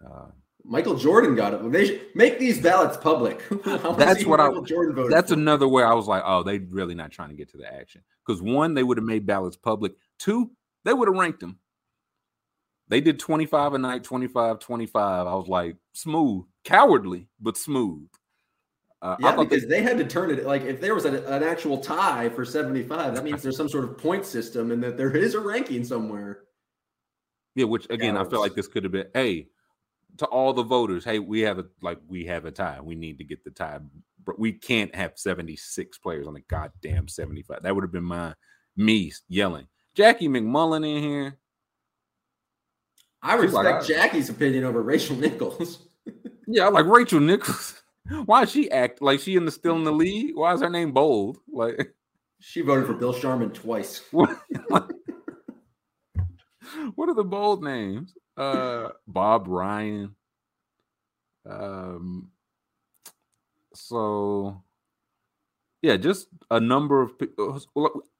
Uh 0.05 0.27
Michael 0.65 0.97
Jordan 0.97 1.35
got 1.35 1.55
it. 1.55 1.73
They 1.73 2.03
make 2.15 2.39
these 2.39 2.61
ballots 2.61 2.97
public. 2.99 3.43
That's 3.65 4.25
what 4.27 4.39
I- 4.41 4.49
Michael 4.49 4.63
Jordan 4.63 4.95
voted. 4.95 5.13
that's 5.13 5.31
for. 5.33 5.39
another 5.39 5.67
way 5.67 5.83
I 5.83 5.95
was 5.95 6.07
like, 6.07 6.23
oh, 6.27 6.43
they 6.43 6.59
really 6.59 6.95
not 6.95 7.11
trying 7.11 7.31
to 7.31 7.35
get 7.37 7.49
to 7.53 7.57
the 7.57 7.73
action. 7.73 8.03
Because 8.27 8.43
one, 8.43 8.75
they 8.75 8.83
would 8.83 8.99
have 8.99 9.05
made 9.07 9.25
ballots 9.27 9.57
public. 9.57 9.95
Two, 10.19 10.51
they 10.85 10.93
would 10.93 11.09
have 11.09 11.17
ranked 11.17 11.41
them. 11.41 11.59
They 12.89 13.01
did 13.01 13.19
25 13.19 13.75
a 13.75 13.79
night, 13.79 14.05
25, 14.05 14.59
25. 14.59 15.27
I 15.27 15.35
was 15.35 15.49
like, 15.49 15.77
smooth, 15.95 16.45
cowardly, 16.65 17.29
but 17.41 17.57
smooth. 17.57 18.09
Uh, 19.01 19.17
Yeah, 19.21 19.37
because 19.37 19.63
they, 19.63 19.69
they 19.69 19.83
had 19.83 19.99
to 19.99 20.05
turn 20.05 20.31
it 20.31 20.45
like 20.45 20.63
if 20.63 20.81
there 20.81 20.95
was 20.95 21.05
a, 21.05 21.25
an 21.27 21.43
actual 21.43 21.79
tie 21.79 22.29
for 22.29 22.45
75, 22.45 23.15
that 23.15 23.25
means 23.25 23.43
there's 23.43 23.57
some 23.57 23.69
sort 23.69 23.85
of 23.85 23.97
point 23.97 24.27
system 24.27 24.73
and 24.73 24.83
that 24.83 24.97
there 24.97 25.15
is 25.17 25.35
a 25.35 25.41
ranking 25.41 25.85
somewhere. 25.85 26.41
yeah, 27.55 27.65
which 27.65 27.87
again, 27.91 28.17
I 28.17 28.25
feel 28.25 28.41
like 28.41 28.55
this 28.55 28.69
could 28.69 28.85
have 28.85 28.93
been, 28.93 29.09
hey, 29.15 29.49
to 30.19 30.27
all 30.27 30.53
the 30.53 30.63
voters, 30.63 31.05
hey, 31.05 31.19
we 31.19 31.41
have 31.41 31.59
a 31.59 31.67
like 31.83 31.99
we 32.07 32.25
have 32.27 32.45
a 32.45 32.51
tie. 32.51 32.81
We 32.81 32.95
need 32.95 33.19
to 33.19 33.25
get 33.25 33.45
the 33.45 33.51
tie. 33.51 33.79
But 34.25 34.39
we 34.39 34.53
can't 34.53 34.95
have 34.95 35.13
76 35.17 35.99
players 35.99 36.27
on 36.27 36.35
the 36.35 36.43
goddamn 36.49 37.09
75. 37.09 37.63
That 37.63 37.75
would 37.75 37.85
have 37.85 37.93
been 37.93 38.05
my 38.05 38.35
me 38.77 39.13
yelling. 39.29 39.69
Jackie 39.95 40.29
MacMullan 40.29 40.87
in 40.89 41.03
here. 41.03 41.39
I 43.23 43.41
She's 43.41 43.53
like, 43.53 43.67
respect 43.67 43.89
Jackie's 43.89 44.29
opinion 44.29 44.65
over 44.65 44.83
Rachel 44.83 45.17
Nichols. 45.17 45.79
Yeah, 46.51 46.65
I 46.65 46.69
like 46.71 46.87
Rachel 46.87 47.21
Nichols. 47.21 47.78
Why 48.25 48.43
is 48.43 48.51
she 48.51 48.71
act 48.71 49.03
like 49.03 49.21
she 49.21 49.37
in 49.37 49.45
the 49.45 49.51
still 49.51 49.77
in 49.77 49.85
the 49.85 49.93
lead? 49.93 50.35
Why 50.35 50.55
is 50.55 50.61
her 50.61 50.71
name 50.71 50.93
bold? 50.93 51.39
Like 51.53 51.95
She 52.41 52.61
voted 52.61 52.87
for 52.87 52.95
Bill 52.95 53.13
Sharman 53.13 53.51
twice. 53.51 54.03
what? 54.11 54.39
what 56.95 57.09
are 57.09 57.15
the 57.15 57.25
bold 57.25 57.63
names? 57.63 58.15
Uh, 58.37 58.91
Bob 59.07 59.49
Ryan. 59.49 60.15
Um. 61.45 62.31
So, 63.75 64.63
yeah, 65.83 65.97
just 65.97 66.29
a 66.51 66.61
number 66.61 67.03
of 67.03 67.13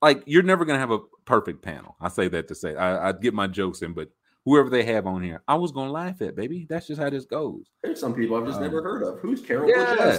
like 0.03 0.23
you're 0.27 0.43
never 0.43 0.65
gonna 0.65 0.79
have 0.79 0.91
a 0.91 1.01
perfect 1.25 1.63
panel. 1.63 1.97
I 2.01 2.09
say 2.09 2.29
that 2.29 2.49
to 2.49 2.55
say 2.55 2.75
I, 2.75 3.09
I 3.09 3.13
get 3.13 3.35
my 3.35 3.47
jokes 3.47 3.83
in, 3.83 3.93
but 3.93 4.11
whoever 4.49 4.71
they 4.71 4.83
have 4.85 5.07
on 5.07 5.23
here, 5.23 5.43
I 5.47 5.55
was 5.57 5.73
gonna 5.73 5.91
laugh 5.93 6.23
at, 6.23 6.35
baby. 6.35 6.67
That's 6.69 6.87
just 6.87 7.01
how 7.01 7.11
this 7.11 7.27
goes. 7.27 7.67
There's 7.83 8.01
some 8.01 8.15
people 8.15 8.37
I've 8.37 8.47
just 8.47 8.57
Um, 8.57 8.63
never 8.65 8.83
heard 8.83 9.03
of. 9.03 9.19
Who's 9.21 9.43
Carol 9.43 9.69
yeah. 9.69 10.19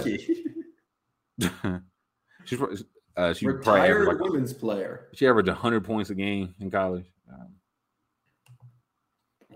She's 2.44 2.60
uh, 3.16 3.34
she 3.34 3.46
Retired 3.46 4.06
like 4.06 4.20
women's 4.20 4.52
player. 4.52 5.08
she 5.14 5.26
averaged 5.26 5.48
100 5.48 5.84
points 5.84 6.10
a 6.10 6.14
game 6.14 6.54
in 6.60 6.70
college. 6.70 7.06
Um, 7.30 7.48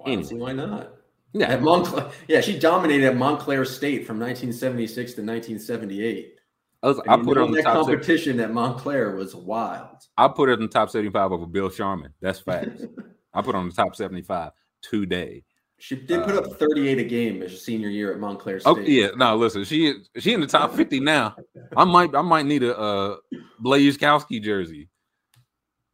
I 0.04 0.14
don't 0.16 0.38
why 0.38 0.52
not. 0.52 0.92
yeah, 1.32 1.46
At 1.52 1.62
Montclair, 1.62 2.10
yeah, 2.28 2.40
she 2.40 2.58
dominated 2.58 3.06
at 3.06 3.16
Montclair 3.16 3.64
State 3.64 4.06
from 4.06 4.18
1976 4.18 4.94
to 5.14 5.20
1978. 5.22 6.34
I, 6.82 6.86
was, 6.86 6.98
And 6.98 7.10
I 7.10 7.16
put 7.16 7.36
her 7.36 7.42
on 7.42 7.52
the 7.52 7.56
that 7.58 7.62
top. 7.64 7.86
competition 7.86 8.38
at 8.40 8.52
Montclair 8.52 9.12
was 9.16 9.34
wild. 9.34 9.96
I 10.18 10.28
put 10.28 10.48
her 10.48 10.54
in 10.54 10.60
the 10.60 10.68
top 10.68 10.90
75 10.90 11.32
over 11.32 11.46
Bill 11.46 11.70
Sharman. 11.70 12.12
That's 12.20 12.40
facts. 12.40 12.82
I 13.32 13.40
put 13.40 13.54
her 13.54 13.58
on 13.60 13.68
the 13.68 13.74
top 13.74 13.96
75 13.96 14.50
today. 14.90 15.44
She 15.78 15.96
did 15.96 16.24
put 16.24 16.34
up 16.36 16.58
38 16.58 16.98
a 16.98 17.04
game 17.04 17.42
as 17.42 17.62
senior 17.62 17.88
year 17.88 18.12
at 18.12 18.18
Montclair 18.18 18.60
State. 18.60 18.70
Uh, 18.70 18.74
Oh 18.76 18.80
yeah, 18.80 19.08
no, 19.16 19.36
listen, 19.36 19.64
she 19.64 19.92
she 20.18 20.32
in 20.32 20.40
the 20.40 20.46
top 20.46 20.72
50 20.74 21.00
now. 21.00 21.34
I 21.76 21.84
might 21.84 22.14
I 22.14 22.22
might 22.22 22.46
need 22.46 22.62
a 22.62 22.78
uh 22.78 23.16
Blazejowski 23.62 24.42
jersey. 24.42 24.88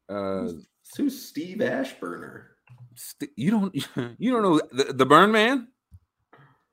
Uh 0.09 0.49
Who's 0.97 1.25
Steve 1.27 1.59
Aschburner? 1.59 2.45
St- 2.95 3.31
you 3.37 3.51
don't 3.51 3.75
you 4.19 4.31
don't 4.33 4.43
know 4.43 4.61
the, 4.73 4.93
the 4.93 5.07
burn 5.07 5.33
man? 5.33 5.69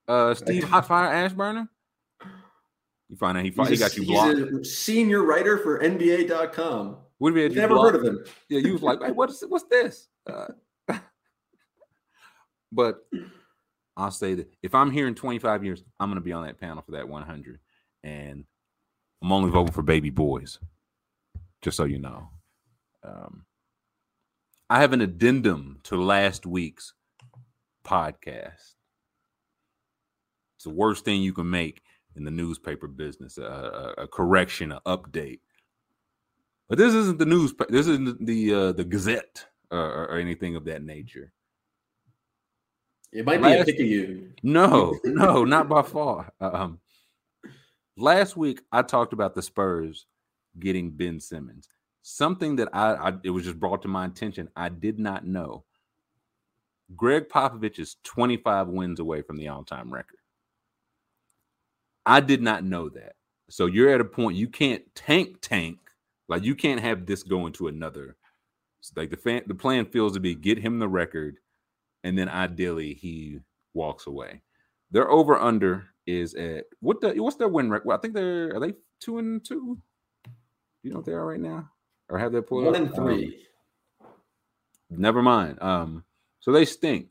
Uh 0.08 0.34
Steve 0.34 0.64
Hotfire 0.66 1.30
Aschburner? 1.30 1.68
You 3.10 3.16
find 3.16 3.38
out 3.38 3.46
he, 3.46 3.52
he 3.52 3.78
got 3.78 3.96
you 3.96 4.04
he's 4.04 4.62
a 4.62 4.66
senior 4.66 5.24
writer 5.24 5.58
for 5.60 5.80
NBA.com. 5.80 6.98
What 7.20 7.30
if 7.30 7.36
he 7.38 7.42
had 7.44 7.54
you 7.54 7.62
Never 7.62 7.76
blocked? 7.76 7.96
heard 7.96 8.06
of 8.06 8.14
him. 8.14 8.26
Yeah, 8.50 8.60
you 8.60 8.74
was 8.74 8.82
like, 8.82 9.02
hey, 9.02 9.12
what's 9.12 9.42
what's 9.48 9.64
this? 9.66 10.10
Uh, 10.30 10.48
but 12.72 13.06
I'll 13.96 14.12
say 14.12 14.36
that 14.36 14.52
if 14.62 14.76
I'm 14.76 14.92
here 14.92 15.08
in 15.08 15.16
25 15.16 15.64
years, 15.64 15.84
I'm 16.00 16.10
gonna 16.10 16.22
be 16.22 16.34
on 16.34 16.46
that 16.46 16.60
panel 16.60 16.84
for 16.84 16.92
that 16.92 17.08
100, 17.08 17.60
and 18.04 18.46
I'm 19.22 19.32
only 19.32 19.50
voting 19.50 19.74
for 19.74 19.82
baby 19.82 20.10
boys, 20.10 20.60
just 21.62 21.78
so 21.78 21.86
you 21.86 22.00
know. 22.00 22.30
Um, 23.04 23.46
I 24.70 24.82
have 24.82 24.94
an 24.94 25.02
addendum 25.02 25.80
to 25.84 25.96
last 26.02 26.46
week's 26.46 26.94
podcast. 27.86 28.76
It's 30.58 30.64
the 30.64 30.70
worst 30.72 31.06
thing 31.06 31.22
you 31.22 31.34
can 31.34 31.50
make 31.50 31.82
in 32.16 32.24
the 32.24 32.32
newspaper 32.32 32.88
business. 32.88 33.38
A, 33.38 33.96
a, 33.98 34.04
a 34.04 34.08
correction, 34.08 34.72
an 34.72 34.80
update. 34.86 35.40
But 36.68 36.78
this 36.78 36.94
isn't 36.94 37.20
the 37.20 37.26
news. 37.26 37.54
This 37.70 37.88
isn't 37.88 38.26
the 38.26 38.54
uh, 38.54 38.72
the 38.74 38.84
Gazette 38.84 39.46
uh, 39.72 39.76
or, 39.76 40.08
or 40.10 40.18
anything 40.18 40.56
of 40.56 40.66
that 40.66 40.84
nature. 40.84 41.32
It 43.12 43.26
might 43.26 43.38
be 43.38 43.48
a 43.48 43.58
Last- 43.58 43.66
pick 43.66 43.80
of 43.80 43.86
you. 43.86 44.32
No, 44.44 44.98
no, 45.04 45.44
not 45.46 45.70
by 45.70 45.82
far. 45.82 46.32
Um, 46.40 46.80
last 47.96 48.38
week 48.38 48.62
I 48.72 48.82
talked 48.82 49.14
about 49.14 49.34
the 49.34 49.42
Spurs 49.42 50.06
getting 50.60 50.92
Ben 50.92 51.20
Simmons. 51.20 51.70
Something 52.04 52.56
that 52.58 52.70
I, 52.74 52.94
I 52.94 53.14
it 53.24 53.30
was 53.32 53.44
just 53.46 53.60
brought 53.60 53.82
to 53.82 53.88
my 53.88 54.06
attention. 54.06 54.50
I 54.56 54.70
did 54.70 55.00
not 55.00 55.26
know. 55.26 55.64
Gregg 56.96 57.28
Popovich 57.28 57.80
is 57.80 57.98
25 58.04 58.68
wins 58.70 59.00
away 59.02 59.22
from 59.22 59.36
the 59.38 59.50
all-time 59.50 59.94
record. 59.94 60.20
I 62.06 62.22
did 62.22 62.42
not 62.42 62.64
know 62.64 62.88
that. 62.90 63.16
So 63.50 63.66
you're 63.66 63.90
at 63.90 64.00
a 64.00 64.06
point 64.06 64.38
you 64.38 64.48
can't 64.48 64.84
tank 64.96 65.38
tank. 65.42 65.80
Like 66.30 66.44
you 66.44 66.56
can't 66.56 66.80
have 66.80 67.06
this 67.06 67.24
go 67.24 67.46
into 67.48 67.68
another. 67.68 68.16
Like 68.96 69.10
the 69.10 69.18
fan, 69.18 69.42
the 69.48 69.56
plan 69.56 69.86
feels 69.86 70.14
to 70.14 70.20
be 70.22 70.34
get 70.36 70.58
him 70.60 70.80
the 70.80 70.88
record, 70.88 71.40
and 72.04 72.18
then 72.18 72.30
ideally 72.30 72.94
he 72.94 73.40
walks 73.74 74.08
away. 74.08 74.42
Their 74.92 75.10
over 75.10 75.38
under 75.38 75.88
is 76.06 76.34
at 76.36 76.66
what 76.80 77.02
the 77.02 77.14
what's 77.22 77.36
their 77.36 77.48
win 77.48 77.70
record? 77.70 77.88
Well, 77.88 77.98
I 77.98 78.02
think 78.02 78.14
they're 78.14 78.56
are 78.56 78.60
they 78.60 78.74
two 79.00 79.18
and 79.20 79.44
two. 79.44 79.78
You 80.84 80.92
know 80.92 80.98
what 80.98 81.06
they 81.06 81.14
are 81.14 81.26
right 81.26 81.40
now, 81.40 81.70
or 82.10 82.18
have 82.18 82.32
they 82.32 82.42
pulled 82.42 82.66
One 82.66 82.76
and 82.76 82.94
three. 82.94 83.46
Um, 84.02 84.08
never 84.90 85.22
mind. 85.22 85.62
Um, 85.62 86.04
so 86.40 86.52
they 86.52 86.66
stink. 86.66 87.08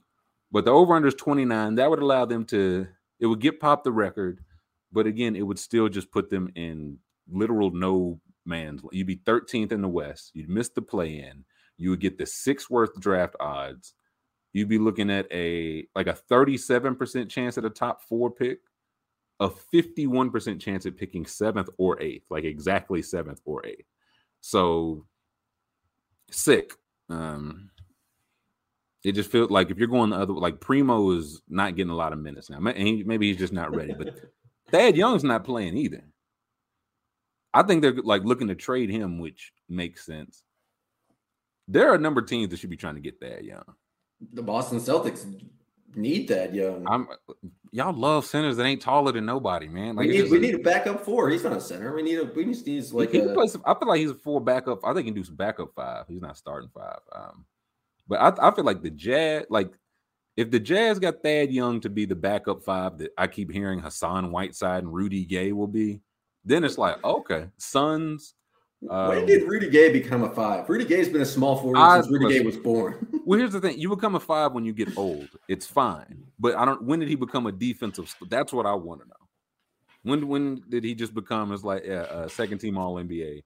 But 0.50 0.64
the 0.64 0.70
over 0.70 0.94
under 0.94 1.08
is 1.08 1.14
29. 1.14 1.74
That 1.74 1.90
would 1.90 1.98
allow 1.98 2.24
them 2.24 2.44
to, 2.46 2.86
it 3.20 3.26
would 3.26 3.40
get 3.40 3.60
pop 3.60 3.84
the 3.84 3.92
record. 3.92 4.40
But 4.92 5.06
again, 5.06 5.36
it 5.36 5.42
would 5.42 5.58
still 5.58 5.88
just 5.88 6.10
put 6.10 6.30
them 6.30 6.50
in 6.54 6.98
literal 7.28 7.70
no 7.70 8.20
man's. 8.44 8.82
You'd 8.92 9.06
be 9.06 9.16
13th 9.16 9.72
in 9.72 9.82
the 9.82 9.88
West. 9.88 10.30
You'd 10.34 10.48
miss 10.48 10.68
the 10.70 10.82
play 10.82 11.18
in. 11.18 11.44
You 11.76 11.90
would 11.90 12.00
get 12.00 12.16
the 12.16 12.26
six 12.26 12.70
worth 12.70 12.98
draft 13.00 13.34
odds. 13.40 13.94
You'd 14.56 14.70
be 14.70 14.78
looking 14.78 15.10
at 15.10 15.30
a 15.30 15.86
like 15.94 16.06
a 16.06 16.18
37% 16.30 17.28
chance 17.28 17.58
at 17.58 17.66
a 17.66 17.68
top 17.68 18.02
four 18.02 18.30
pick, 18.30 18.60
a 19.38 19.50
51% 19.50 20.58
chance 20.58 20.86
at 20.86 20.96
picking 20.96 21.26
seventh 21.26 21.68
or 21.76 22.00
eighth, 22.00 22.24
like 22.30 22.44
exactly 22.44 23.02
seventh 23.02 23.42
or 23.44 23.66
eighth. 23.66 23.84
So 24.40 25.04
sick. 26.30 26.72
Um, 27.10 27.68
it 29.04 29.12
just 29.12 29.30
feels 29.30 29.50
like 29.50 29.70
if 29.70 29.76
you're 29.76 29.88
going 29.88 30.08
the 30.08 30.16
other, 30.16 30.32
like 30.32 30.58
Primo 30.58 31.10
is 31.10 31.42
not 31.50 31.76
getting 31.76 31.92
a 31.92 31.94
lot 31.94 32.14
of 32.14 32.18
minutes 32.18 32.48
now. 32.48 32.58
Maybe 32.58 33.04
maybe 33.04 33.28
he's 33.28 33.36
just 33.36 33.52
not 33.52 33.76
ready. 33.76 33.92
But 33.92 34.18
Thad 34.70 34.96
Young's 34.96 35.22
not 35.22 35.44
playing 35.44 35.76
either. 35.76 36.02
I 37.52 37.62
think 37.62 37.82
they're 37.82 37.92
like 37.92 38.24
looking 38.24 38.48
to 38.48 38.54
trade 38.54 38.88
him, 38.88 39.18
which 39.18 39.52
makes 39.68 40.06
sense. 40.06 40.44
There 41.68 41.90
are 41.90 41.96
a 41.96 42.00
number 42.00 42.22
of 42.22 42.26
teams 42.26 42.48
that 42.48 42.58
should 42.58 42.70
be 42.70 42.78
trying 42.78 42.94
to 42.94 43.02
get 43.02 43.20
Thad 43.20 43.44
Young. 43.44 43.74
The 44.32 44.42
Boston 44.42 44.78
Celtics 44.78 45.26
need 45.94 46.28
that 46.28 46.54
young. 46.54 46.86
I'm 46.88 47.08
y'all 47.72 47.92
love 47.92 48.24
centers 48.24 48.56
that 48.56 48.64
ain't 48.64 48.80
taller 48.80 49.12
than 49.12 49.26
nobody, 49.26 49.68
man. 49.68 49.96
Like 49.96 50.08
we 50.08 50.22
need 50.22 50.30
we 50.30 50.38
a- 50.38 50.40
need 50.40 50.54
a 50.54 50.58
backup 50.58 51.04
four. 51.04 51.28
He's 51.28 51.44
not 51.44 51.56
a 51.56 51.60
center. 51.60 51.94
We 51.94 52.02
need 52.02 52.18
a 52.18 52.24
we 52.24 52.44
just 52.44 52.66
need 52.66 52.84
like 52.92 53.12
he 53.12 53.18
a, 53.18 53.48
some- 53.48 53.62
I 53.66 53.74
feel 53.74 53.88
like 53.88 54.00
he's 54.00 54.10
a 54.10 54.14
full 54.14 54.40
backup. 54.40 54.80
I 54.84 54.88
think 54.88 55.04
he 55.06 55.12
can 55.12 55.14
do 55.14 55.24
some 55.24 55.36
backup 55.36 55.74
five. 55.74 56.06
He's 56.08 56.22
not 56.22 56.36
starting 56.36 56.70
five. 56.74 57.00
Um, 57.12 57.44
but 58.08 58.20
I, 58.20 58.48
I 58.48 58.54
feel 58.54 58.64
like 58.64 58.82
the 58.82 58.90
Jazz, 58.90 59.44
like 59.50 59.72
if 60.36 60.50
the 60.50 60.60
Jazz 60.60 60.98
got 60.98 61.22
Thad 61.22 61.50
Young 61.50 61.80
to 61.80 61.90
be 61.90 62.04
the 62.04 62.14
backup 62.14 62.62
five 62.62 62.98
that 62.98 63.12
I 63.18 63.26
keep 63.26 63.50
hearing 63.50 63.80
Hassan 63.80 64.30
Whiteside 64.30 64.82
and 64.84 64.92
Rudy 64.92 65.24
Gay 65.24 65.52
will 65.52 65.66
be, 65.66 66.00
then 66.44 66.64
it's 66.64 66.78
like 66.78 67.02
okay, 67.04 67.48
Suns. 67.58 68.34
When 68.80 69.18
um, 69.18 69.26
did 69.26 69.48
Rudy 69.48 69.70
Gay 69.70 69.92
become 69.92 70.24
a 70.24 70.30
five? 70.30 70.68
Rudy 70.68 70.84
Gay's 70.84 71.08
been 71.08 71.22
a 71.22 71.26
small 71.26 71.56
forward 71.56 71.78
I- 71.78 72.00
since 72.00 72.12
Rudy 72.12 72.28
Gay 72.38 72.44
was 72.44 72.56
born. 72.56 73.06
Well, 73.26 73.40
here's 73.40 73.54
the 73.54 73.60
thing: 73.60 73.76
you 73.76 73.88
become 73.88 74.14
a 74.14 74.20
five 74.20 74.52
when 74.52 74.64
you 74.64 74.72
get 74.72 74.96
old. 74.96 75.28
It's 75.48 75.66
fine, 75.66 76.26
but 76.38 76.54
I 76.54 76.64
don't. 76.64 76.84
When 76.84 77.00
did 77.00 77.08
he 77.08 77.16
become 77.16 77.48
a 77.48 77.50
defensive? 77.52 78.14
That's 78.30 78.52
what 78.52 78.66
I 78.66 78.74
want 78.74 79.00
to 79.00 79.08
know. 79.08 79.14
When 80.04 80.28
when 80.28 80.62
did 80.68 80.84
he 80.84 80.94
just 80.94 81.12
become 81.12 81.50
as 81.50 81.64
like 81.64 81.82
yeah, 81.84 82.02
uh, 82.02 82.28
second 82.28 82.58
team 82.58 82.78
All 82.78 82.94
NBA? 82.94 83.42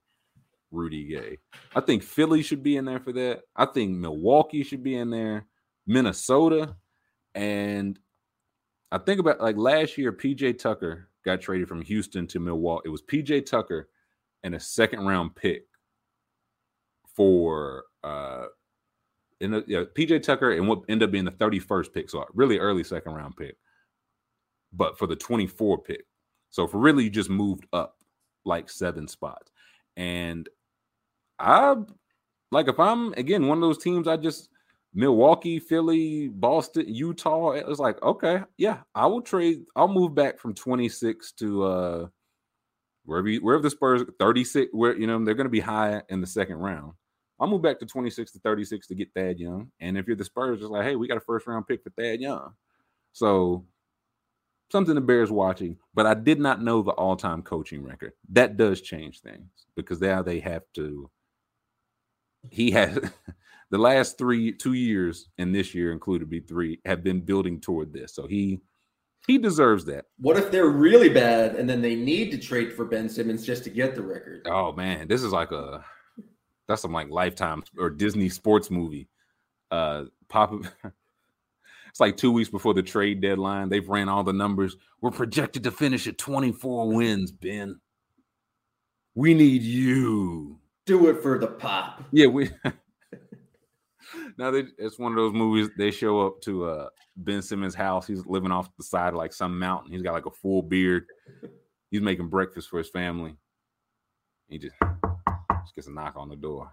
Rudy 0.69 1.05
Gay. 1.05 1.39
I 1.75 1.81
think 1.81 2.03
Philly 2.03 2.43
should 2.43 2.61
be 2.61 2.77
in 2.77 2.85
there 2.85 2.99
for 2.99 3.11
that. 3.13 3.41
I 3.55 3.65
think 3.65 3.97
Milwaukee 3.97 4.63
should 4.63 4.83
be 4.83 4.95
in 4.95 5.09
there. 5.09 5.47
Minnesota, 5.87 6.75
and 7.33 7.97
I 8.91 8.99
think 8.99 9.19
about 9.19 9.41
like 9.41 9.57
last 9.57 9.97
year, 9.97 10.13
PJ 10.13 10.59
Tucker 10.59 11.09
got 11.25 11.41
traded 11.41 11.67
from 11.67 11.81
Houston 11.81 12.27
to 12.27 12.39
Milwaukee. 12.39 12.83
It 12.85 12.89
was 12.91 13.01
PJ 13.01 13.47
Tucker 13.47 13.89
and 14.43 14.55
a 14.55 14.59
second 14.59 15.05
round 15.05 15.35
pick 15.35 15.65
for 17.15 17.83
uh 18.03 18.45
in 19.39 19.51
PJ 19.51 20.21
Tucker 20.23 20.51
and 20.51 20.67
what 20.67 20.81
ended 20.87 21.09
up 21.09 21.11
being 21.11 21.25
the 21.25 21.31
31st 21.31 21.93
pick. 21.93 22.09
So 22.09 22.25
really 22.33 22.59
early 22.59 22.83
second 22.83 23.13
round 23.13 23.35
pick. 23.35 23.57
But 24.71 24.97
for 24.97 25.07
the 25.07 25.15
24 25.15 25.79
pick. 25.79 26.05
So 26.51 26.67
for 26.67 26.77
really 26.77 27.05
you 27.05 27.09
just 27.09 27.29
moved 27.29 27.65
up 27.73 27.97
like 28.45 28.69
seven 28.69 29.07
spots. 29.07 29.51
And 29.97 30.47
I 31.39 31.75
like 32.51 32.67
if 32.67 32.79
I'm 32.79 33.13
again 33.13 33.47
one 33.47 33.57
of 33.57 33.61
those 33.61 33.79
teams 33.79 34.07
I 34.07 34.17
just 34.17 34.49
Milwaukee, 34.93 35.57
Philly, 35.57 36.27
Boston, 36.27 36.85
Utah, 36.87 37.51
it 37.51 37.65
was 37.65 37.79
like, 37.79 38.01
okay, 38.03 38.43
yeah, 38.57 38.79
I 38.93 39.07
will 39.07 39.21
trade. 39.21 39.63
I'll 39.75 39.87
move 39.87 40.13
back 40.13 40.37
from 40.37 40.53
26 40.53 41.31
to 41.33 41.63
uh 41.63 42.07
wherever 43.05 43.29
you, 43.29 43.39
wherever 43.39 43.63
the 43.63 43.69
Spurs 43.69 44.03
36, 44.19 44.69
where 44.71 44.97
you 44.97 45.07
know 45.07 45.23
they're 45.23 45.33
gonna 45.33 45.49
be 45.49 45.59
high 45.59 46.01
in 46.09 46.21
the 46.21 46.27
second 46.27 46.57
round. 46.57 46.93
I'll 47.39 47.47
move 47.47 47.63
back 47.63 47.79
to 47.79 47.87
26 47.87 48.33
to 48.33 48.39
36 48.39 48.87
to 48.87 48.95
get 48.95 49.13
Thad 49.15 49.39
Young. 49.39 49.71
And 49.79 49.97
if 49.97 50.05
you're 50.05 50.15
the 50.15 50.23
Spurs, 50.23 50.59
just 50.59 50.71
like, 50.71 50.83
hey, 50.83 50.95
we 50.95 51.07
got 51.07 51.17
a 51.17 51.21
first 51.21 51.47
round 51.47 51.67
pick 51.67 51.81
for 51.83 51.89
Thad 51.89 52.21
Young. 52.21 52.53
So 53.13 53.65
something 54.71 54.93
the 54.93 55.01
Bears 55.01 55.31
watching, 55.31 55.77
but 55.93 56.05
I 56.05 56.13
did 56.13 56.39
not 56.39 56.61
know 56.61 56.81
the 56.83 56.91
all-time 56.91 57.41
coaching 57.41 57.83
record. 57.83 58.13
That 58.29 58.57
does 58.57 58.81
change 58.81 59.21
things 59.21 59.49
because 59.75 59.99
now 59.99 60.21
they 60.21 60.39
have 60.39 60.63
to. 60.75 61.09
He 62.49 62.71
has 62.71 62.99
the 63.71 63.77
last 63.77 64.17
three, 64.17 64.53
two 64.53 64.73
years, 64.73 65.27
and 65.39 65.53
this 65.53 65.73
year 65.73 65.91
included, 65.91 66.29
be 66.29 66.41
three, 66.41 66.79
have 66.85 67.03
been 67.03 67.21
building 67.21 67.59
toward 67.59 67.91
this. 67.91 68.13
So 68.13 68.27
he 68.27 68.61
he 69.27 69.37
deserves 69.37 69.85
that. 69.85 70.05
what 70.17 70.37
if 70.37 70.51
they're 70.51 70.67
really 70.67 71.09
bad 71.09 71.55
and 71.55 71.69
then 71.69 71.81
they 71.81 71.95
need 71.95 72.31
to 72.31 72.37
trade 72.37 72.73
for 72.73 72.85
Ben 72.85 73.07
Simmons 73.07 73.45
just 73.45 73.63
to 73.65 73.69
get 73.69 73.95
the 73.95 74.01
record? 74.01 74.47
Oh 74.49 74.71
man, 74.73 75.07
this 75.07 75.23
is 75.23 75.31
like 75.31 75.51
a 75.51 75.83
that's 76.67 76.81
some 76.81 76.93
like 76.93 77.09
lifetime 77.09 77.63
or 77.77 77.89
Disney 77.89 78.29
sports 78.29 78.71
movie. 78.71 79.07
Uh 79.69 80.05
pop 80.29 80.53
it's 81.89 81.99
like 81.99 82.17
two 82.17 82.31
weeks 82.31 82.49
before 82.49 82.73
the 82.73 82.83
trade 82.83 83.21
deadline. 83.21 83.69
They've 83.69 83.87
ran 83.87 84.09
all 84.09 84.23
the 84.23 84.33
numbers. 84.33 84.75
We're 85.01 85.11
projected 85.11 85.63
to 85.63 85.71
finish 85.71 86.07
at 86.07 86.17
24 86.17 86.93
wins, 86.93 87.31
Ben. 87.31 87.79
We 89.15 89.33
need 89.33 89.61
you. 89.61 90.59
Do 90.85 91.07
it 91.09 91.21
for 91.21 91.37
the 91.37 91.47
pop. 91.47 92.03
Yeah, 92.11 92.27
we 92.27 92.49
now 94.41 94.49
they, 94.49 94.65
it's 94.79 94.97
one 94.97 95.11
of 95.11 95.17
those 95.17 95.33
movies 95.33 95.69
they 95.77 95.91
show 95.91 96.25
up 96.25 96.41
to 96.41 96.65
uh 96.65 96.89
Ben 97.15 97.41
Simmons' 97.41 97.75
house. 97.75 98.07
He's 98.07 98.25
living 98.25 98.51
off 98.51 98.75
the 98.75 98.83
side 98.83 99.09
of 99.09 99.15
like 99.15 99.33
some 99.33 99.59
mountain. 99.59 99.91
He's 99.91 100.01
got 100.01 100.13
like 100.13 100.25
a 100.25 100.31
full 100.31 100.63
beard. 100.63 101.05
He's 101.91 102.01
making 102.01 102.29
breakfast 102.29 102.69
for 102.69 102.79
his 102.79 102.89
family. 102.89 103.35
He 104.47 104.57
just, 104.57 104.75
just 104.81 105.75
gets 105.75 105.87
a 105.87 105.91
knock 105.91 106.15
on 106.15 106.29
the 106.29 106.35
door. 106.35 106.71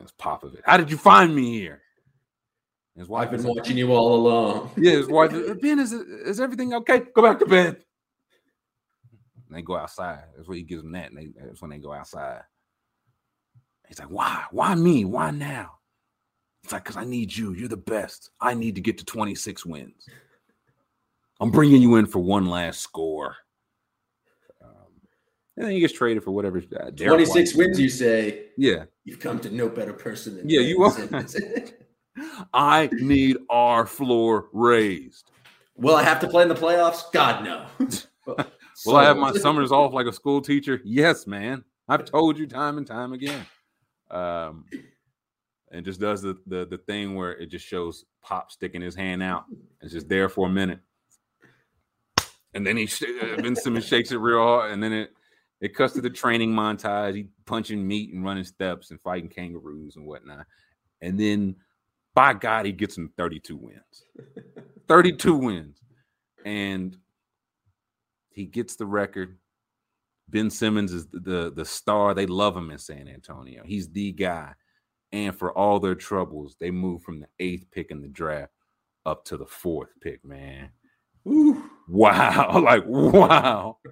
It's 0.00 0.12
it. 0.18 0.60
How 0.64 0.76
did 0.76 0.90
you 0.90 0.96
find 0.96 1.34
me 1.34 1.58
here? 1.58 1.82
His 2.96 3.08
wife 3.08 3.26
I've 3.26 3.30
been 3.30 3.40
is 3.40 3.46
watching 3.46 3.78
you 3.78 3.92
all 3.92 4.14
along. 4.14 4.70
Yeah, 4.76 4.92
his 4.92 5.06
wife. 5.06 5.30
Ben, 5.60 5.78
is 5.78 5.92
is 5.92 6.40
everything 6.40 6.74
okay? 6.74 7.02
Go 7.14 7.22
back 7.22 7.38
to 7.38 7.46
bed. 7.46 7.76
And 9.48 9.56
they 9.56 9.62
go 9.62 9.76
outside. 9.76 10.24
That's 10.34 10.48
what 10.48 10.56
he 10.56 10.64
gives 10.64 10.82
them 10.82 10.92
that. 10.92 11.10
And 11.10 11.18
they, 11.18 11.28
that's 11.38 11.62
when 11.62 11.70
they 11.70 11.78
go 11.78 11.92
outside. 11.92 12.42
He's 13.86 14.00
like, 14.00 14.10
why? 14.10 14.44
Why 14.50 14.74
me? 14.74 15.04
Why 15.04 15.30
now? 15.30 15.75
It's 16.64 16.72
like, 16.72 16.84
because 16.84 16.96
I 16.96 17.04
need 17.04 17.34
you. 17.34 17.52
You're 17.52 17.68
the 17.68 17.76
best. 17.76 18.30
I 18.40 18.54
need 18.54 18.74
to 18.74 18.80
get 18.80 18.98
to 18.98 19.04
26 19.04 19.64
wins. 19.64 20.08
I'm 21.40 21.50
bringing 21.50 21.82
you 21.82 21.96
in 21.96 22.06
for 22.06 22.18
one 22.18 22.46
last 22.46 22.80
score. 22.80 23.36
Um, 24.62 24.70
and 25.56 25.66
then 25.66 25.72
he 25.72 25.80
gets 25.80 25.92
traded 25.92 26.24
for 26.24 26.32
whatever. 26.32 26.58
Uh, 26.58 26.90
26 26.90 27.54
wins, 27.54 27.78
you 27.78 27.88
say. 27.88 28.46
Yeah. 28.56 28.84
You've 29.04 29.20
come 29.20 29.38
to 29.40 29.50
no 29.50 29.68
better 29.68 29.92
person 29.92 30.36
than 30.36 30.48
Yeah, 30.48 30.60
you 30.60 30.82
are. 30.82 31.24
I 32.52 32.88
need 32.92 33.36
our 33.50 33.86
floor 33.86 34.48
raised. 34.52 35.30
Will 35.76 35.94
I 35.94 36.02
have 36.02 36.20
to 36.20 36.28
play 36.28 36.42
in 36.42 36.48
the 36.48 36.54
playoffs? 36.54 37.12
God, 37.12 37.44
no. 37.44 37.66
Will 38.86 38.96
I 38.96 39.04
have 39.04 39.16
my 39.16 39.32
summers 39.32 39.72
off 39.72 39.92
like 39.92 40.06
a 40.06 40.12
school 40.12 40.40
teacher? 40.40 40.80
Yes, 40.84 41.26
man. 41.26 41.64
I've 41.88 42.04
told 42.04 42.38
you 42.38 42.46
time 42.46 42.78
and 42.78 42.86
time 42.86 43.12
again. 43.12 43.46
Um, 44.10 44.64
and 45.70 45.84
just 45.84 46.00
does 46.00 46.22
the, 46.22 46.36
the 46.46 46.66
the 46.66 46.78
thing 46.78 47.14
where 47.14 47.32
it 47.32 47.46
just 47.46 47.66
shows 47.66 48.04
Pop 48.22 48.50
sticking 48.50 48.82
his 48.82 48.94
hand 48.94 49.22
out. 49.22 49.44
It's 49.82 49.92
just 49.92 50.08
there 50.08 50.28
for 50.28 50.48
a 50.48 50.50
minute, 50.50 50.80
and 52.54 52.66
then 52.66 52.76
he 52.76 52.86
sh- 52.86 53.04
uh, 53.22 53.40
Ben 53.40 53.54
Simmons 53.54 53.86
shakes 53.86 54.10
it 54.10 54.16
real 54.16 54.38
hard, 54.38 54.72
and 54.72 54.82
then 54.82 54.92
it 54.92 55.10
it 55.60 55.76
cuts 55.76 55.92
to 55.94 56.00
the 56.00 56.10
training 56.10 56.52
montage. 56.52 57.14
He 57.14 57.28
punching 57.44 57.86
meat 57.86 58.12
and 58.12 58.24
running 58.24 58.42
steps 58.42 58.90
and 58.90 59.00
fighting 59.00 59.28
kangaroos 59.28 59.94
and 59.94 60.04
whatnot, 60.06 60.46
and 61.02 61.20
then 61.20 61.56
by 62.16 62.32
God, 62.32 62.66
he 62.66 62.72
gets 62.72 62.96
him 62.96 63.12
32 63.16 63.56
wins. 63.56 64.02
32 64.88 65.36
wins, 65.36 65.78
and 66.44 66.96
he 68.30 68.46
gets 68.46 68.76
the 68.76 68.86
record. 68.86 69.38
Ben 70.28 70.50
Simmons 70.50 70.92
is 70.92 71.06
the, 71.06 71.20
the 71.20 71.52
the 71.54 71.64
star. 71.64 72.12
They 72.14 72.26
love 72.26 72.56
him 72.56 72.70
in 72.70 72.78
San 72.78 73.06
Antonio. 73.06 73.62
He's 73.64 73.88
the 73.90 74.10
guy. 74.12 74.54
And 75.12 75.36
for 75.36 75.52
all 75.52 75.78
their 75.78 75.94
troubles, 75.94 76.56
they 76.58 76.70
moved 76.70 77.04
from 77.04 77.20
the 77.20 77.28
eighth 77.38 77.66
pick 77.70 77.90
in 77.90 78.02
the 78.02 78.08
draft 78.08 78.52
up 79.04 79.24
to 79.26 79.36
the 79.36 79.46
fourth 79.46 79.90
pick, 80.00 80.24
man. 80.24 80.70
Ooh. 81.26 81.70
Wow. 81.88 82.60
Like, 82.62 82.84
wow. 82.86 83.78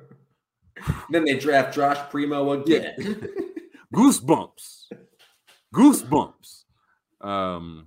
Then 1.09 1.25
they 1.25 1.39
draft 1.39 1.75
Josh 1.75 1.99
Primo 2.11 2.51
again. 2.53 2.97
Goosebumps. 3.95 4.87
Goosebumps. 5.73 6.65
Um, 7.21 7.87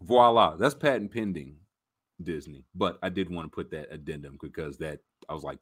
voila. 0.00 0.56
That's 0.56 0.74
patent 0.74 1.12
pending 1.12 1.56
Disney. 2.22 2.64
But 2.76 2.98
I 3.02 3.08
did 3.08 3.28
want 3.28 3.46
to 3.46 3.54
put 3.54 3.72
that 3.72 3.92
addendum 3.92 4.38
because 4.40 4.78
that 4.78 5.00
I 5.28 5.34
was 5.34 5.42
like, 5.42 5.58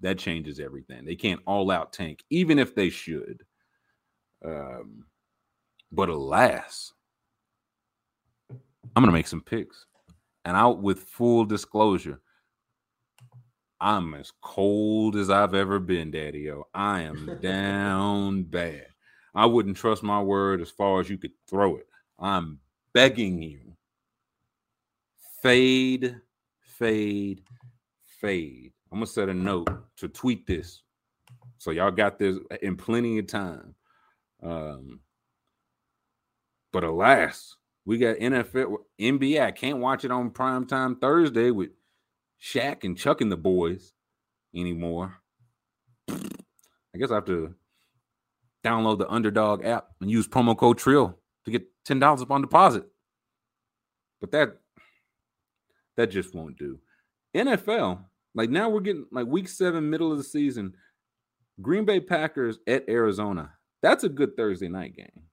that 0.00 0.18
changes 0.18 0.58
everything. 0.58 1.04
They 1.04 1.14
can't 1.14 1.40
all 1.46 1.70
out 1.70 1.92
tank, 1.92 2.24
even 2.30 2.58
if 2.58 2.74
they 2.74 2.90
should. 2.90 3.44
Um, 4.44 5.04
but 5.92 6.08
alas, 6.08 6.92
I'm 8.50 9.02
gonna 9.02 9.12
make 9.12 9.26
some 9.26 9.42
picks. 9.42 9.86
And 10.44 10.56
out 10.56 10.82
with 10.82 11.04
full 11.04 11.44
disclosure, 11.44 12.20
I'm 13.80 14.14
as 14.14 14.32
cold 14.42 15.16
as 15.16 15.30
I've 15.30 15.54
ever 15.54 15.78
been, 15.78 16.10
Daddy 16.10 16.50
O. 16.50 16.64
I 16.74 17.02
am 17.02 17.38
down 17.42 18.44
bad. 18.44 18.86
I 19.34 19.46
wouldn't 19.46 19.76
trust 19.76 20.02
my 20.02 20.20
word 20.20 20.60
as 20.60 20.70
far 20.70 21.00
as 21.00 21.08
you 21.08 21.18
could 21.18 21.32
throw 21.48 21.76
it. 21.76 21.86
I'm 22.18 22.58
begging 22.92 23.40
you. 23.42 23.60
Fade, 25.42 26.16
fade, 26.60 27.42
fade. 28.20 28.72
I'm 28.92 28.98
gonna 28.98 29.06
set 29.06 29.28
a 29.28 29.34
note 29.34 29.68
to 29.98 30.08
tweet 30.08 30.46
this. 30.46 30.82
So 31.58 31.70
y'all 31.70 31.90
got 31.90 32.18
this 32.18 32.38
in 32.62 32.76
plenty 32.76 33.18
of 33.18 33.26
time. 33.26 33.74
Um, 34.42 35.00
but 36.72 36.84
alas, 36.84 37.56
we 37.84 37.98
got 37.98 38.16
NFL, 38.16 38.76
NBA. 39.00 39.42
I 39.42 39.50
can't 39.50 39.78
watch 39.78 40.04
it 40.04 40.10
on 40.10 40.30
prime 40.30 40.66
time 40.66 40.96
Thursday 40.96 41.50
with 41.50 41.70
Shaq 42.42 42.84
and 42.84 42.96
Chuck 42.96 43.20
and 43.20 43.30
the 43.30 43.36
boys 43.36 43.92
anymore. 44.54 45.16
I 46.08 46.98
guess 46.98 47.10
I 47.10 47.16
have 47.16 47.24
to 47.26 47.54
download 48.64 48.98
the 48.98 49.08
Underdog 49.08 49.64
app 49.64 49.88
and 50.00 50.10
use 50.10 50.28
promo 50.28 50.56
code 50.56 50.78
Trill 50.78 51.18
to 51.44 51.50
get 51.50 51.66
ten 51.84 51.98
dollars 51.98 52.20
upon 52.20 52.42
deposit. 52.42 52.84
But 54.20 54.32
that 54.32 54.56
that 55.96 56.10
just 56.10 56.34
won't 56.34 56.58
do. 56.58 56.78
NFL, 57.34 58.04
like 58.34 58.50
now 58.50 58.68
we're 58.68 58.80
getting 58.80 59.06
like 59.12 59.26
week 59.26 59.48
seven, 59.48 59.90
middle 59.90 60.12
of 60.12 60.18
the 60.18 60.24
season. 60.24 60.74
Green 61.62 61.84
Bay 61.84 62.00
Packers 62.00 62.58
at 62.66 62.88
Arizona. 62.88 63.52
That's 63.82 64.04
a 64.04 64.08
good 64.08 64.36
Thursday 64.36 64.68
night 64.68 64.96
game. 64.96 65.29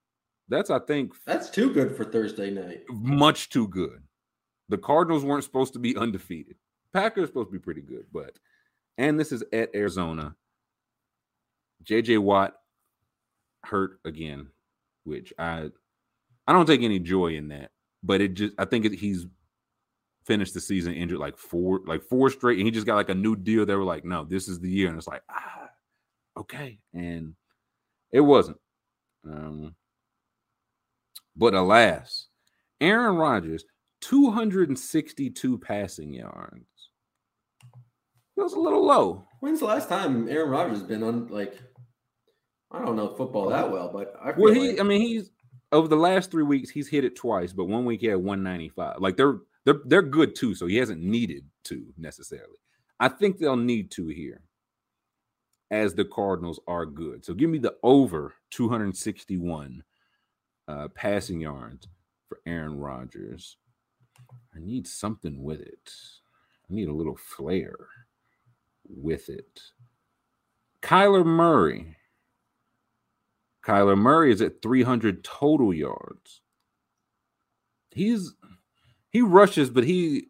That's 0.48 0.70
I 0.70 0.78
think 0.78 1.12
That's 1.26 1.50
too 1.50 1.72
good 1.72 1.96
for 1.96 2.04
Thursday 2.04 2.50
night. 2.50 2.82
much 2.90 3.50
too 3.50 3.68
good. 3.68 4.02
The 4.70 4.78
Cardinals 4.78 5.24
weren't 5.24 5.44
supposed 5.44 5.72
to 5.74 5.78
be 5.78 5.96
undefeated. 5.96 6.56
Packers 6.92 7.28
supposed 7.28 7.48
to 7.48 7.52
be 7.52 7.58
pretty 7.58 7.82
good, 7.82 8.06
but 8.12 8.32
and 8.96 9.18
this 9.18 9.32
is 9.32 9.44
at 9.52 9.74
Arizona. 9.74 10.34
JJ 11.84 12.18
Watt 12.18 12.54
hurt 13.64 14.00
again, 14.04 14.48
which 15.04 15.32
I 15.38 15.70
I 16.46 16.52
don't 16.52 16.66
take 16.66 16.82
any 16.82 16.98
joy 16.98 17.34
in 17.34 17.48
that, 17.48 17.70
but 18.02 18.20
it 18.20 18.34
just 18.34 18.54
I 18.58 18.64
think 18.64 18.86
it, 18.86 18.94
he's 18.94 19.26
finished 20.24 20.54
the 20.54 20.60
season 20.60 20.94
injured 20.94 21.18
like 21.18 21.36
four 21.38 21.80
like 21.86 22.02
four 22.02 22.30
straight, 22.30 22.58
and 22.58 22.66
he 22.66 22.70
just 22.70 22.86
got 22.86 22.96
like 22.96 23.10
a 23.10 23.14
new 23.14 23.36
deal. 23.36 23.64
They 23.66 23.74
were 23.74 23.84
like, 23.84 24.04
no, 24.04 24.24
this 24.24 24.48
is 24.48 24.60
the 24.60 24.70
year, 24.70 24.88
and 24.88 24.96
it's 24.96 25.08
like 25.08 25.22
ah, 25.30 25.68
okay, 26.38 26.78
and 26.94 27.34
it 28.12 28.20
wasn't. 28.20 28.58
Um, 29.26 29.74
but 31.38 31.54
alas, 31.54 32.26
Aaron 32.80 33.16
Rodgers, 33.16 33.64
262 34.02 35.58
passing 35.58 36.12
yards. 36.12 36.64
Feels 38.34 38.52
a 38.52 38.60
little 38.60 38.84
low. 38.84 39.24
When's 39.40 39.60
the 39.60 39.66
last 39.66 39.88
time 39.88 40.28
Aaron 40.28 40.50
Rodgers 40.50 40.78
has 40.78 40.86
been 40.86 41.02
on 41.02 41.28
like 41.28 41.58
I 42.70 42.84
don't 42.84 42.96
know 42.96 43.14
football 43.16 43.48
that 43.50 43.70
well, 43.70 43.90
but 43.92 44.14
I 44.22 44.32
Well, 44.36 44.52
he, 44.52 44.70
like- 44.72 44.80
I 44.80 44.82
mean, 44.82 45.00
he's 45.00 45.30
over 45.72 45.88
the 45.88 45.96
last 45.96 46.30
three 46.30 46.42
weeks, 46.44 46.70
he's 46.70 46.88
hit 46.88 47.04
it 47.04 47.16
twice, 47.16 47.52
but 47.52 47.66
one 47.66 47.84
week 47.84 48.00
he 48.00 48.06
had 48.06 48.18
195. 48.18 49.00
Like 49.00 49.16
they're 49.16 49.38
they're 49.64 49.80
they're 49.86 50.02
good 50.02 50.34
too, 50.34 50.54
so 50.54 50.66
he 50.66 50.76
hasn't 50.76 51.00
needed 51.02 51.44
to 51.64 51.86
necessarily. 51.96 52.56
I 53.00 53.08
think 53.08 53.38
they'll 53.38 53.56
need 53.56 53.90
to 53.92 54.08
here, 54.08 54.42
as 55.70 55.94
the 55.94 56.04
Cardinals 56.04 56.58
are 56.66 56.86
good. 56.86 57.24
So 57.24 57.32
give 57.34 57.48
me 57.50 57.58
the 57.58 57.74
over 57.82 58.34
261 58.50 59.82
uh, 60.68 60.88
passing 60.94 61.40
yards 61.40 61.88
for 62.28 62.38
Aaron 62.46 62.78
Rodgers. 62.78 63.56
I 64.54 64.60
need 64.60 64.86
something 64.86 65.42
with 65.42 65.60
it. 65.60 65.90
I 66.70 66.74
need 66.74 66.88
a 66.88 66.94
little 66.94 67.16
flair 67.16 67.74
with 68.88 69.28
it. 69.28 69.60
Kyler 70.82 71.24
Murray. 71.24 71.96
Kyler 73.66 73.98
Murray 73.98 74.32
is 74.32 74.42
at 74.42 74.62
300 74.62 75.24
total 75.24 75.72
yards. 75.74 76.42
He's 77.90 78.34
he 79.10 79.22
rushes, 79.22 79.70
but 79.70 79.84
he 79.84 80.28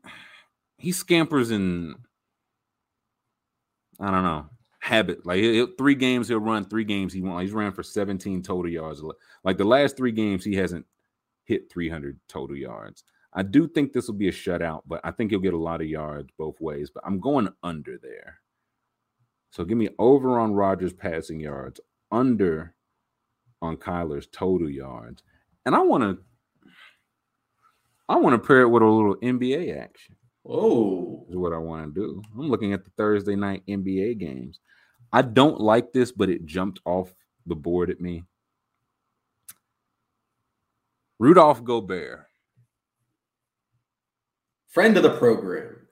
he 0.78 0.92
scampers 0.92 1.50
in 1.50 1.96
I 4.00 4.10
don't 4.10 4.22
know 4.22 4.46
habit. 4.78 5.26
Like 5.26 5.40
he'll, 5.40 5.68
three 5.76 5.94
games 5.94 6.28
he'll 6.28 6.40
run, 6.40 6.64
three 6.64 6.84
games 6.84 7.12
he 7.12 7.20
won. 7.20 7.42
He's 7.42 7.52
ran 7.52 7.72
for 7.72 7.82
17 7.82 8.42
total 8.42 8.70
yards. 8.70 9.02
Like 9.44 9.58
the 9.58 9.64
last 9.64 9.96
three 9.96 10.12
games 10.12 10.44
he 10.44 10.54
hasn't 10.54 10.86
hit 11.44 11.70
300 11.70 12.18
total 12.28 12.56
yards. 12.56 13.04
I 13.32 13.42
do 13.42 13.68
think 13.68 13.92
this 13.92 14.06
will 14.06 14.14
be 14.14 14.28
a 14.28 14.32
shutout, 14.32 14.82
but 14.86 15.00
I 15.04 15.10
think 15.10 15.30
he'll 15.30 15.40
get 15.40 15.54
a 15.54 15.58
lot 15.58 15.80
of 15.80 15.86
yards 15.86 16.30
both 16.38 16.60
ways. 16.60 16.90
But 16.90 17.04
I'm 17.06 17.20
going 17.20 17.48
under 17.62 17.98
there. 17.98 18.40
So 19.50 19.64
give 19.64 19.78
me 19.78 19.88
over 19.98 20.38
on 20.38 20.54
Rodgers 20.54 20.92
passing 20.92 21.40
yards, 21.40 21.80
under 22.10 22.74
on 23.60 23.76
Kyler's 23.76 24.26
total 24.26 24.70
yards. 24.70 25.22
And 25.66 25.74
I 25.74 25.80
want 25.80 26.02
to 26.04 26.18
I 28.08 28.16
want 28.16 28.40
to 28.40 28.46
pair 28.46 28.62
it 28.62 28.68
with 28.68 28.82
a 28.82 28.86
little 28.86 29.16
NBA 29.16 29.78
action. 29.78 30.16
Oh 30.48 31.26
Is 31.28 31.36
what 31.36 31.52
I 31.52 31.58
want 31.58 31.94
to 31.94 32.00
do. 32.00 32.22
I'm 32.36 32.48
looking 32.48 32.72
at 32.72 32.84
the 32.84 32.90
Thursday 32.96 33.36
night 33.36 33.62
NBA 33.68 34.18
games. 34.18 34.60
I 35.12 35.22
don't 35.22 35.60
like 35.60 35.92
this, 35.92 36.12
but 36.12 36.28
it 36.28 36.46
jumped 36.46 36.80
off 36.84 37.14
the 37.46 37.54
board 37.54 37.90
at 37.90 38.00
me. 38.00 38.24
Rudolph 41.18 41.64
Gobert, 41.64 42.26
friend 44.68 44.96
of 44.96 45.02
the 45.02 45.16
program, 45.16 45.88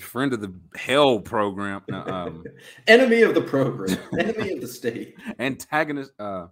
friend 0.00 0.32
of 0.32 0.40
the 0.40 0.52
Hell 0.74 1.20
program, 1.20 1.82
no, 1.88 2.04
um, 2.04 2.44
enemy 2.88 3.22
of 3.22 3.34
the 3.34 3.40
program, 3.40 3.96
enemy 4.18 4.52
of 4.52 4.60
the 4.60 4.66
state. 4.66 5.14
antagonist. 5.38 6.10
Uh, 6.18 6.48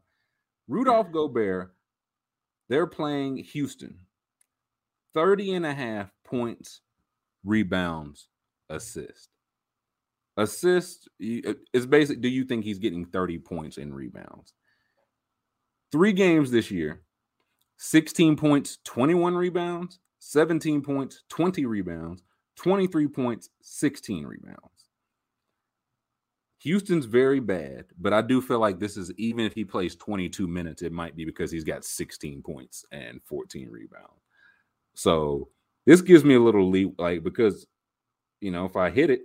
Rudolph 0.68 1.10
Gobert, 1.10 1.74
they're 2.68 2.86
playing 2.86 3.38
Houston. 3.38 3.98
30 5.14 5.54
and 5.54 5.66
a 5.66 5.72
half 5.72 6.10
points, 6.24 6.80
rebounds, 7.44 8.28
assist. 8.68 9.30
Assist 10.36 11.08
you- 11.18 11.42
uh, 11.46 11.54
is 11.72 11.86
basic. 11.86 12.20
Do 12.20 12.28
you 12.28 12.44
think 12.44 12.64
he's 12.64 12.78
getting 12.78 13.06
30 13.06 13.38
points 13.38 13.78
and 13.78 13.94
rebounds? 13.94 14.54
Three 15.92 16.12
games 16.12 16.50
this 16.50 16.70
year 16.70 17.02
16 17.76 18.36
points, 18.36 18.78
21 18.84 19.34
rebounds, 19.34 20.00
17 20.18 20.82
points, 20.82 21.22
20 21.28 21.66
rebounds, 21.66 22.22
23 22.56 23.08
points, 23.08 23.50
16 23.62 24.26
rebounds. 24.26 24.88
Houston's 26.60 27.04
very 27.04 27.40
bad, 27.40 27.86
but 27.98 28.14
I 28.14 28.22
do 28.22 28.40
feel 28.40 28.58
like 28.58 28.78
this 28.78 28.96
is 28.96 29.12
even 29.18 29.44
if 29.44 29.54
he 29.54 29.64
plays 29.64 29.94
22 29.96 30.48
minutes, 30.48 30.82
it 30.82 30.92
might 30.92 31.14
be 31.14 31.24
because 31.24 31.50
he's 31.50 31.64
got 31.64 31.84
16 31.84 32.42
points 32.42 32.84
and 32.90 33.20
14 33.24 33.68
rebounds. 33.68 34.22
So 34.94 35.50
this 35.86 36.00
gives 36.00 36.24
me 36.24 36.34
a 36.34 36.40
little 36.40 36.68
leap, 36.70 36.94
like 36.98 37.22
because 37.22 37.66
you 38.40 38.50
know, 38.50 38.64
if 38.64 38.76
I 38.76 38.90
hit 38.90 39.10
it, 39.10 39.20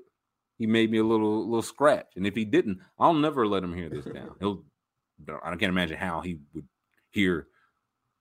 he 0.58 0.68
made 0.68 0.92
me 0.92 1.00
a 1.00 1.04
little 1.04 1.46
little 1.46 1.62
scratch. 1.62 2.08
And 2.16 2.28
if 2.28 2.36
he 2.36 2.46
didn't, 2.46 2.80
I'll 2.98 3.14
never 3.14 3.48
let 3.48 3.64
him 3.64 3.74
hear 3.74 3.90
this 3.90 4.06
down. 4.14 4.36
He'll 4.40 4.64
I 5.44 5.50
can't 5.52 5.64
imagine 5.64 5.98
how 5.98 6.22
he 6.22 6.40
would 6.54 6.68
hear 7.12 7.48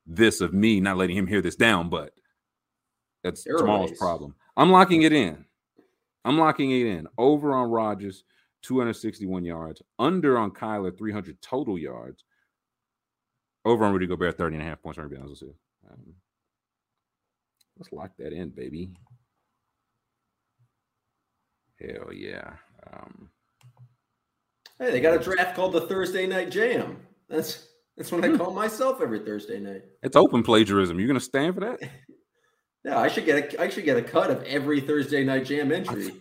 this 0.06 0.40
of 0.40 0.52
me 0.52 0.80
not 0.80 0.96
letting 0.96 1.16
him 1.16 1.26
hear 1.26 1.42
this 1.42 1.56
down, 1.56 1.90
but 1.90 2.12
that's 3.22 3.44
Jamal's 3.44 3.92
problem. 3.98 4.34
I'm 4.56 4.70
locking 4.70 5.02
it 5.02 5.12
in. 5.12 5.44
I'm 6.24 6.38
locking 6.38 6.70
it 6.70 6.86
in. 6.86 7.06
Over 7.16 7.54
on 7.54 7.70
Rodgers, 7.70 8.24
261 8.62 9.44
yards. 9.44 9.82
Under 9.98 10.38
on 10.38 10.50
Kyler, 10.50 10.96
300 10.96 11.40
total 11.40 11.78
yards. 11.78 12.24
Over 13.64 13.84
on 13.84 13.92
Rudy 13.92 14.06
Gobert, 14.06 14.38
30 14.38 14.56
and 14.56 14.64
a 14.64 14.68
half 14.68 14.82
points 14.82 14.98
on 14.98 15.08
rebounds. 15.08 15.30
Let's 15.30 15.40
see. 15.40 15.52
Um, 15.90 16.14
let's 17.78 17.92
lock 17.92 18.10
that 18.18 18.32
in, 18.32 18.50
baby. 18.50 18.90
Hell 21.80 22.12
yeah. 22.12 22.54
Um, 22.92 23.30
Hey, 24.78 24.92
they 24.92 25.00
got 25.00 25.14
a 25.14 25.18
draft 25.18 25.56
called 25.56 25.72
the 25.72 25.80
Thursday 25.82 26.26
Night 26.26 26.50
Jam. 26.52 26.98
That's 27.28 27.66
That's 27.96 28.12
what 28.12 28.24
I 28.24 28.36
call 28.36 28.52
myself 28.52 29.00
every 29.02 29.18
Thursday 29.18 29.58
night. 29.58 29.82
It's 30.04 30.14
open 30.14 30.44
plagiarism. 30.44 30.98
You're 31.00 31.08
gonna 31.08 31.20
stand 31.20 31.54
for 31.54 31.60
that? 31.60 31.80
Yeah, 32.84 33.00
I 33.00 33.08
should 33.08 33.26
get 33.26 33.54
a 33.54 33.60
I 33.60 33.68
should 33.68 33.84
get 33.84 33.96
a 33.96 34.02
cut 34.02 34.30
of 34.30 34.44
every 34.44 34.80
Thursday 34.80 35.24
night 35.24 35.44
jam 35.44 35.72
entry. 35.72 36.12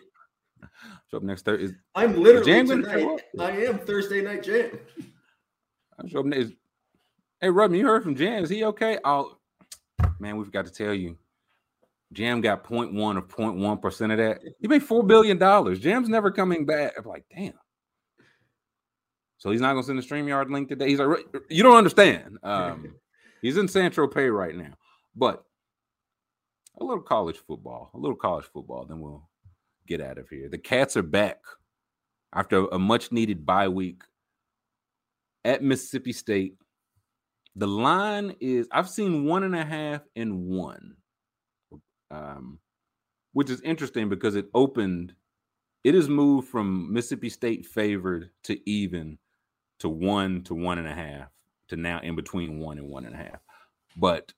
Show 1.12 1.18
up 1.18 1.24
next 1.24 1.45
Thursday. 1.45 1.78
I'm 1.93 2.20
literally 2.20 2.45
Jam 2.51 2.68
tonight. 2.68 3.22
I 3.39 3.51
am 3.51 3.78
Thursday 3.78 4.22
night 4.22 4.41
jam. 4.43 4.72
I'll 5.97 6.08
show 6.10 6.20
up 6.22 6.26
next. 6.26 6.53
Hey, 7.39 7.49
Rubman, 7.51 7.80
you 7.80 7.86
heard 7.86 8.03
from 8.03 8.16
Jam? 8.16 8.43
Is 8.43 8.49
he 8.49 8.66
okay? 8.66 8.97
Oh, 9.05 9.38
man, 10.20 10.36
we 10.36 10.43
forgot 10.43 10.66
to 10.66 10.72
tell 10.72 10.93
you. 10.95 11.16
Jam 12.14 12.41
got 12.41 12.64
0.1 12.64 13.18
of 13.18 13.28
0.1 13.28 13.82
percent 13.82 14.12
of 14.12 14.18
that. 14.18 14.39
He 14.60 14.68
made 14.68 14.84
four 14.84 15.03
billion 15.03 15.38
dollars. 15.38 15.80
Jam's 15.80 16.10
never 16.10 16.32
coming 16.32 16.66
back. 16.66 16.93
I'm 16.97 17.05
like, 17.05 17.26
damn. 17.36 17.53
So 19.38 19.51
he's 19.51 19.62
not 19.62 19.74
gonna 19.74 19.84
send 19.84 19.99
the 19.99 20.03
StreamYard 20.03 20.49
link 20.49 20.70
today. 20.70 20.89
He's 20.89 20.99
like, 20.99 21.26
you 21.49 21.64
don't 21.64 21.78
understand. 21.78 22.38
Um, 22.43 22.95
he's 23.41 23.58
in 23.58 23.68
San 23.68 23.91
Tropez 23.91 24.36
right 24.36 24.55
now. 24.55 24.74
But 25.16 25.43
a 26.80 26.84
little 26.84 27.03
college 27.03 27.38
football, 27.38 27.91
a 27.93 27.97
little 27.97 28.16
college 28.16 28.45
football, 28.45 28.86
then 28.86 28.99
we'll 28.99 29.28
get 29.88 30.01
out 30.01 30.18
of 30.18 30.30
here. 30.30 30.49
The 30.49 30.58
Cats 30.58 30.95
are 30.97 31.03
back 31.03 31.39
after 32.34 32.68
a 32.68 32.80
much 32.80 33.12
needed 33.12 33.45
bye 33.45 33.68
week 33.68 34.03
at 35.45 35.64
Mississippi 35.64 36.14
State. 36.14 36.55
The 37.55 37.68
line 37.68 38.36
is 38.39 38.68
I've 38.72 38.89
seen 38.89 39.26
one 39.26 39.43
and 39.43 39.55
a 39.55 39.66
half 39.66 40.01
and 40.16 40.45
one, 40.45 40.95
um, 42.12 42.60
which 43.34 43.49
is 43.49 43.62
interesting 43.62 44.10
because 44.10 44.36
it 44.36 44.47
opened. 44.53 45.14
It 45.84 45.93
has 45.95 46.10
moved 46.10 46.49
from 46.49 46.91
Mississippi 46.91 47.30
State 47.30 47.66
favored 47.66 48.30
to 48.43 48.70
even 48.70 49.18
to 49.80 49.89
one 49.89 50.43
to 50.43 50.55
one 50.55 50.80
and 50.80 50.88
a 50.88 50.93
half 50.93 51.30
to 51.70 51.76
now 51.76 51.99
in 52.01 52.16
between 52.16 52.60
one 52.60 52.78
and 52.78 52.89
one 52.89 53.05
and 53.05 53.14
a 53.14 53.18
half. 53.18 53.39
But 53.95 54.34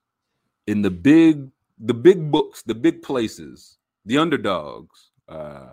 in 0.67 0.81
the 0.81 0.91
big, 0.91 1.49
the 1.79 1.93
big 1.93 2.31
books, 2.31 2.61
the 2.61 2.75
big 2.75 3.01
places, 3.01 3.77
the 4.05 4.17
underdogs, 4.17 5.11
uh, 5.27 5.69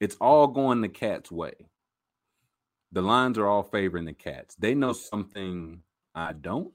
it's 0.00 0.16
all 0.20 0.46
going 0.46 0.80
the 0.80 0.88
cat's 0.88 1.30
way. 1.30 1.54
The 2.92 3.02
lines 3.02 3.38
are 3.38 3.46
all 3.46 3.62
favoring 3.62 4.04
the 4.04 4.12
cats. 4.12 4.54
They 4.54 4.74
know 4.74 4.92
something 4.92 5.82
I 6.14 6.32
don't, 6.32 6.72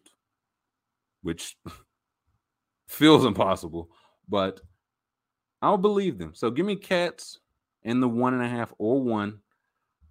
which 1.22 1.58
feels 2.88 3.26
impossible, 3.26 3.89
but 4.28 4.62
I'll 5.62 5.78
believe 5.78 6.18
them. 6.18 6.34
So 6.34 6.50
give 6.50 6.66
me 6.66 6.76
cats 6.76 7.40
in 7.84 8.00
the 8.00 8.10
one 8.10 8.34
and 8.34 8.44
a 8.44 8.50
half 8.50 8.74
or 8.78 9.02
one. 9.02 9.40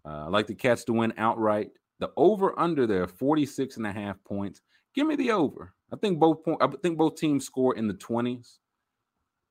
Uh, 0.05 0.25
I 0.25 0.29
like 0.29 0.47
the 0.47 0.55
cats 0.55 0.85
to 0.85 0.93
win 0.93 1.13
outright. 1.17 1.71
The 1.99 2.11
over 2.17 2.59
under 2.59 2.87
there, 2.87 3.07
46 3.07 3.77
and 3.77 3.87
a 3.87 3.93
half 3.93 4.23
points. 4.25 4.63
Give 4.95 5.07
me 5.07 5.17
the 5.17 5.33
over. 5.33 5.75
I 5.93 5.97
think 5.97 6.19
both 6.19 6.43
point, 6.45 6.63
I 6.63 6.69
think 6.83 6.97
both 6.97 7.17
teams 7.17 7.45
score 7.45 7.77
in 7.77 7.89
the 7.89 7.95
20s. 7.95 8.59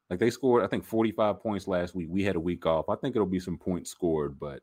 Like 0.09 0.19
they 0.19 0.31
scored, 0.31 0.63
I 0.63 0.67
think 0.67 0.83
45 0.83 1.39
points 1.39 1.67
last 1.67 1.93
week. 1.93 2.07
We 2.09 2.23
had 2.23 2.35
a 2.35 2.39
week 2.39 2.65
off. 2.65 2.89
I 2.89 2.95
think 2.95 3.15
it'll 3.15 3.27
be 3.27 3.39
some 3.39 3.57
points 3.57 3.91
scored, 3.91 4.39
but 4.39 4.61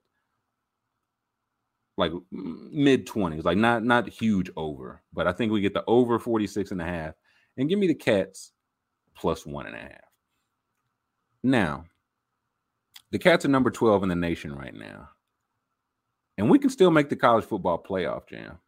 like 1.97 2.13
mid 2.31 3.07
20s, 3.07 3.45
like 3.45 3.57
not 3.57 3.85
not 3.85 4.09
huge 4.09 4.51
over. 4.57 5.03
But 5.13 5.27
I 5.27 5.33
think 5.33 5.53
we 5.53 5.61
get 5.61 5.73
the 5.73 5.85
over 5.87 6.19
46 6.19 6.73
and 6.73 6.83
a 6.83 6.85
half. 6.85 7.15
And 7.57 7.69
give 7.69 7.79
me 7.79 7.87
the 7.87 7.95
cats 7.95 8.53
plus 9.17 9.45
one 9.47 9.67
and 9.67 9.75
a 9.75 9.81
half. 9.81 10.05
Now, 11.43 11.85
the 13.11 13.19
cats 13.19 13.45
are 13.45 13.49
number 13.49 13.71
12 13.71 14.03
in 14.05 14.09
the 14.09 14.15
nation 14.17 14.55
right 14.55 14.75
now. 14.75 15.09
And 16.39 16.51
we 16.51 16.59
can 16.59 16.71
still 16.71 16.91
make 16.91 17.09
the 17.09 17.17
college 17.17 17.45
football 17.45 17.83
playoff 17.83 18.29
jam. 18.29 18.59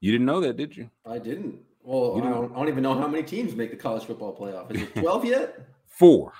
You 0.00 0.10
didn't 0.10 0.26
know 0.26 0.40
that, 0.40 0.56
did 0.56 0.76
you? 0.76 0.90
I 1.06 1.18
didn't. 1.18 1.60
Well, 1.84 2.12
I 2.12 2.20
didn't- 2.20 2.30
don't, 2.32 2.52
I 2.52 2.56
don't 2.56 2.68
even 2.68 2.82
know 2.82 2.98
how 2.98 3.06
many 3.06 3.22
teams 3.22 3.54
make 3.54 3.70
the 3.70 3.76
college 3.76 4.04
football 4.04 4.36
playoff. 4.36 4.74
Is 4.74 4.82
it 4.82 4.94
12 5.00 5.24
yet? 5.24 5.60
Four. 5.86 6.32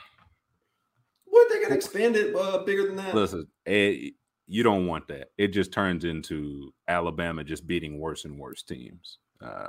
What 1.27 1.49
they 1.51 1.63
gonna 1.63 1.75
expand 1.75 2.17
it 2.17 2.35
uh, 2.35 2.59
bigger 2.65 2.87
than 2.87 2.97
that? 2.97 3.15
Listen, 3.15 3.47
eh, 3.67 4.11
you 4.47 4.63
don't 4.63 4.87
want 4.87 5.09
that. 5.09 5.29
It 5.39 5.49
just 5.49 5.73
turns 5.73 6.05
into 6.05 6.73
Alabama 6.89 7.45
just 7.45 7.67
beating 7.67 7.99
worse 7.99 8.25
and 8.25 8.39
worse 8.39 8.63
teams. 8.63 9.19
Uh, 9.41 9.69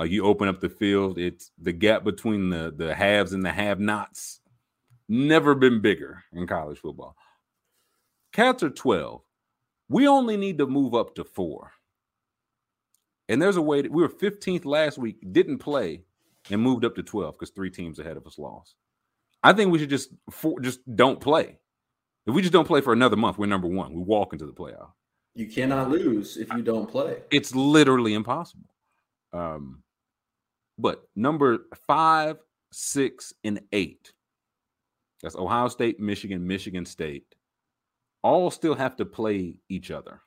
like 0.00 0.10
you 0.10 0.24
open 0.24 0.48
up 0.48 0.60
the 0.60 0.70
field, 0.70 1.18
it's 1.18 1.50
the 1.58 1.72
gap 1.72 2.04
between 2.04 2.48
the 2.48 2.72
the 2.74 2.94
haves 2.94 3.34
and 3.34 3.44
the 3.44 3.52
have-nots. 3.52 4.40
Never 5.10 5.54
been 5.54 5.82
bigger 5.82 6.24
in 6.32 6.46
college 6.46 6.78
football. 6.78 7.16
Cats 8.32 8.62
are 8.62 8.70
twelve. 8.70 9.20
We 9.90 10.08
only 10.08 10.38
need 10.38 10.56
to 10.56 10.66
move 10.66 10.94
up 10.94 11.14
to 11.16 11.24
four. 11.24 11.72
And 13.28 13.42
there's 13.42 13.56
a 13.58 13.62
way 13.62 13.82
that 13.82 13.92
we 13.92 14.00
were 14.02 14.08
15th 14.08 14.64
last 14.64 14.98
week, 14.98 15.18
didn't 15.32 15.58
play, 15.58 16.04
and 16.50 16.62
moved 16.62 16.84
up 16.84 16.96
to 16.96 17.02
12 17.02 17.34
because 17.34 17.50
three 17.50 17.70
teams 17.70 17.98
ahead 17.98 18.16
of 18.16 18.26
us 18.26 18.38
lost. 18.38 18.74
I 19.42 19.52
think 19.52 19.70
we 19.70 19.78
should 19.78 19.90
just 19.90 20.10
for, 20.30 20.58
just 20.60 20.80
don't 20.96 21.20
play. 21.20 21.58
If 22.26 22.34
we 22.34 22.40
just 22.40 22.52
don't 22.52 22.66
play 22.66 22.80
for 22.80 22.92
another 22.92 23.16
month, 23.16 23.36
we're 23.36 23.46
number 23.46 23.68
one. 23.68 23.92
We 23.92 24.02
walk 24.02 24.32
into 24.32 24.46
the 24.46 24.52
playoff. 24.52 24.92
You 25.34 25.46
cannot 25.46 25.90
lose 25.90 26.38
if 26.38 26.50
you 26.52 26.62
don't 26.62 26.90
play. 26.90 27.18
It's 27.30 27.54
literally 27.54 28.14
impossible. 28.14 28.70
Um, 29.32 29.82
but 30.80 31.02
number 31.16 31.66
five, 31.86 32.36
six, 32.72 33.32
and 33.44 33.60
eight. 33.72 34.12
That's 35.22 35.36
Ohio 35.36 35.68
State, 35.68 36.00
Michigan, 36.00 36.46
Michigan 36.46 36.86
State. 36.86 37.34
All 38.22 38.50
still 38.50 38.74
have 38.74 38.96
to 38.96 39.04
play 39.04 39.56
each 39.68 39.90
other. 39.90 40.20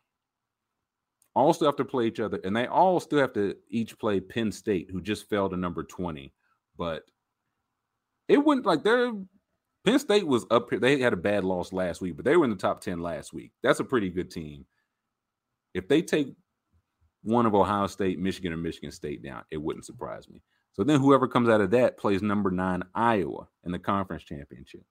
All 1.35 1.53
still 1.53 1.67
have 1.67 1.77
to 1.77 1.85
play 1.85 2.05
each 2.05 2.19
other, 2.19 2.39
and 2.43 2.55
they 2.55 2.67
all 2.67 2.99
still 2.99 3.19
have 3.19 3.33
to 3.33 3.55
each 3.69 3.97
play 3.97 4.19
Penn 4.19 4.51
State, 4.51 4.89
who 4.91 5.01
just 5.01 5.29
fell 5.29 5.49
to 5.49 5.57
number 5.57 5.83
20. 5.83 6.31
But 6.77 7.03
it 8.27 8.37
wouldn't 8.37 8.65
like 8.65 8.83
they're 8.83 9.11
Penn 9.83 9.99
State 9.99 10.25
was 10.25 10.45
up 10.49 10.69
here. 10.69 10.79
They 10.79 10.99
had 10.99 11.13
a 11.13 11.17
bad 11.17 11.43
loss 11.43 11.73
last 11.73 12.01
week, 12.01 12.15
but 12.15 12.25
they 12.25 12.37
were 12.37 12.45
in 12.45 12.51
the 12.51 12.55
top 12.55 12.81
10 12.81 12.99
last 12.99 13.33
week. 13.33 13.51
That's 13.61 13.81
a 13.81 13.85
pretty 13.85 14.09
good 14.09 14.31
team. 14.31 14.65
If 15.73 15.87
they 15.87 16.01
take 16.01 16.35
one 17.23 17.45
of 17.45 17.55
Ohio 17.55 17.87
State, 17.87 18.19
Michigan, 18.19 18.53
or 18.53 18.57
Michigan 18.57 18.91
State 18.91 19.23
down, 19.23 19.43
it 19.49 19.57
wouldn't 19.57 19.85
surprise 19.85 20.29
me. 20.29 20.41
So 20.73 20.83
then 20.83 20.99
whoever 20.99 21.27
comes 21.27 21.49
out 21.49 21.61
of 21.61 21.71
that 21.71 21.97
plays 21.97 22.21
number 22.21 22.51
nine 22.51 22.83
Iowa 22.93 23.47
in 23.63 23.71
the 23.71 23.79
conference 23.79 24.23
championship. 24.23 24.83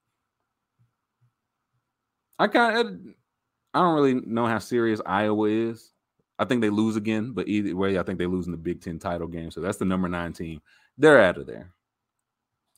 I 2.38 2.48
kind 2.48 2.78
of 2.78 3.00
I 3.74 3.80
don't 3.80 3.94
really 3.94 4.14
know 4.14 4.46
how 4.46 4.58
serious 4.58 5.00
Iowa 5.04 5.48
is. 5.48 5.92
I 6.38 6.44
think 6.44 6.60
they 6.60 6.70
lose 6.70 6.96
again, 6.96 7.32
but 7.32 7.48
either 7.48 7.74
way, 7.76 7.98
I 7.98 8.02
think 8.02 8.18
they 8.18 8.26
lose 8.26 8.46
in 8.46 8.52
the 8.52 8.58
Big 8.58 8.80
Ten 8.80 8.98
title 8.98 9.28
game. 9.28 9.50
So 9.50 9.60
that's 9.60 9.78
the 9.78 9.84
number 9.84 10.08
nine 10.08 10.32
team. 10.32 10.60
They're 10.98 11.20
out 11.20 11.38
of 11.38 11.46
there. 11.46 11.72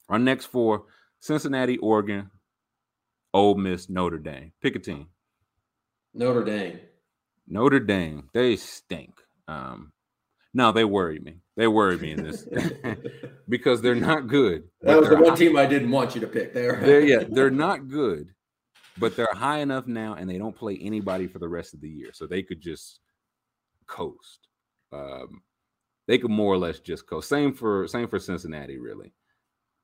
Our 0.08 0.18
next 0.18 0.46
four: 0.46 0.84
Cincinnati, 1.20 1.78
Oregon, 1.78 2.30
Ole 3.32 3.56
Miss, 3.56 3.88
Notre 3.88 4.18
Dame. 4.18 4.52
Pick 4.60 4.76
a 4.76 4.78
team. 4.78 5.08
Notre 6.14 6.44
Dame. 6.44 6.80
Notre 7.46 7.80
Dame, 7.80 8.30
they 8.32 8.56
stink. 8.56 9.20
Um, 9.48 9.92
no, 10.54 10.70
they 10.70 10.84
worry 10.84 11.18
me. 11.18 11.40
They 11.56 11.66
worry 11.66 11.98
me 11.98 12.12
in 12.12 12.22
this 12.22 12.46
because 13.48 13.82
they're 13.82 13.94
not 13.94 14.28
good. 14.28 14.64
That 14.82 14.98
was 14.98 15.08
the 15.08 15.16
one 15.16 15.36
team 15.36 15.56
I 15.56 15.66
didn't 15.66 15.90
want 15.90 16.14
you 16.14 16.20
to 16.20 16.26
pick. 16.26 16.54
There. 16.54 16.80
they're 16.80 17.04
yeah, 17.04 17.24
they're 17.28 17.50
not 17.50 17.88
good, 17.88 18.32
but 18.98 19.16
they're 19.16 19.28
high 19.32 19.58
enough 19.58 19.86
now, 19.86 20.14
and 20.14 20.30
they 20.30 20.38
don't 20.38 20.56
play 20.56 20.78
anybody 20.80 21.26
for 21.26 21.40
the 21.40 21.48
rest 21.48 21.74
of 21.74 21.80
the 21.80 21.88
year, 21.88 22.10
so 22.12 22.26
they 22.26 22.42
could 22.42 22.60
just 22.60 23.00
coast. 23.86 24.48
Um, 24.92 25.42
they 26.06 26.18
could 26.18 26.30
more 26.30 26.54
or 26.54 26.58
less 26.58 26.80
just 26.80 27.06
coast. 27.08 27.28
Same 27.28 27.52
for 27.52 27.88
same 27.88 28.08
for 28.08 28.18
Cincinnati, 28.18 28.78
really. 28.78 29.12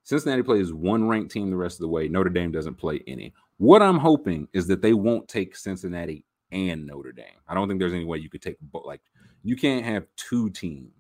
Cincinnati 0.05 0.43
plays 0.43 0.73
one 0.73 1.07
ranked 1.09 1.31
team 1.31 1.51
the 1.51 1.57
rest 1.57 1.77
of 1.77 1.83
the 1.83 1.89
way. 1.89 2.09
Notre 2.09 2.31
Dame 2.31 2.53
doesn't 2.53 2.77
play 2.77 3.03
any. 3.07 3.35
What 3.59 3.83
I'm 3.83 3.99
hoping 3.99 4.49
is 4.53 4.67
that 4.69 4.83
they 4.83 4.95
won't 4.95 5.29
take 5.29 5.55
Cincinnati 5.57 6.25
and 6.53 6.87
Notre 6.87 7.13
Dame. 7.13 7.27
I 7.47 7.55
don't 7.55 7.69
think 7.69 7.81
there's 7.81 7.93
any 7.93 8.05
way 8.05 8.19
you 8.19 8.31
could 8.31 8.43
take 8.43 8.59
both. 8.61 8.87
Like 8.87 9.03
you 9.43 9.57
can't 9.57 9.85
have 9.85 10.07
two 10.17 10.51
teams. 10.51 10.93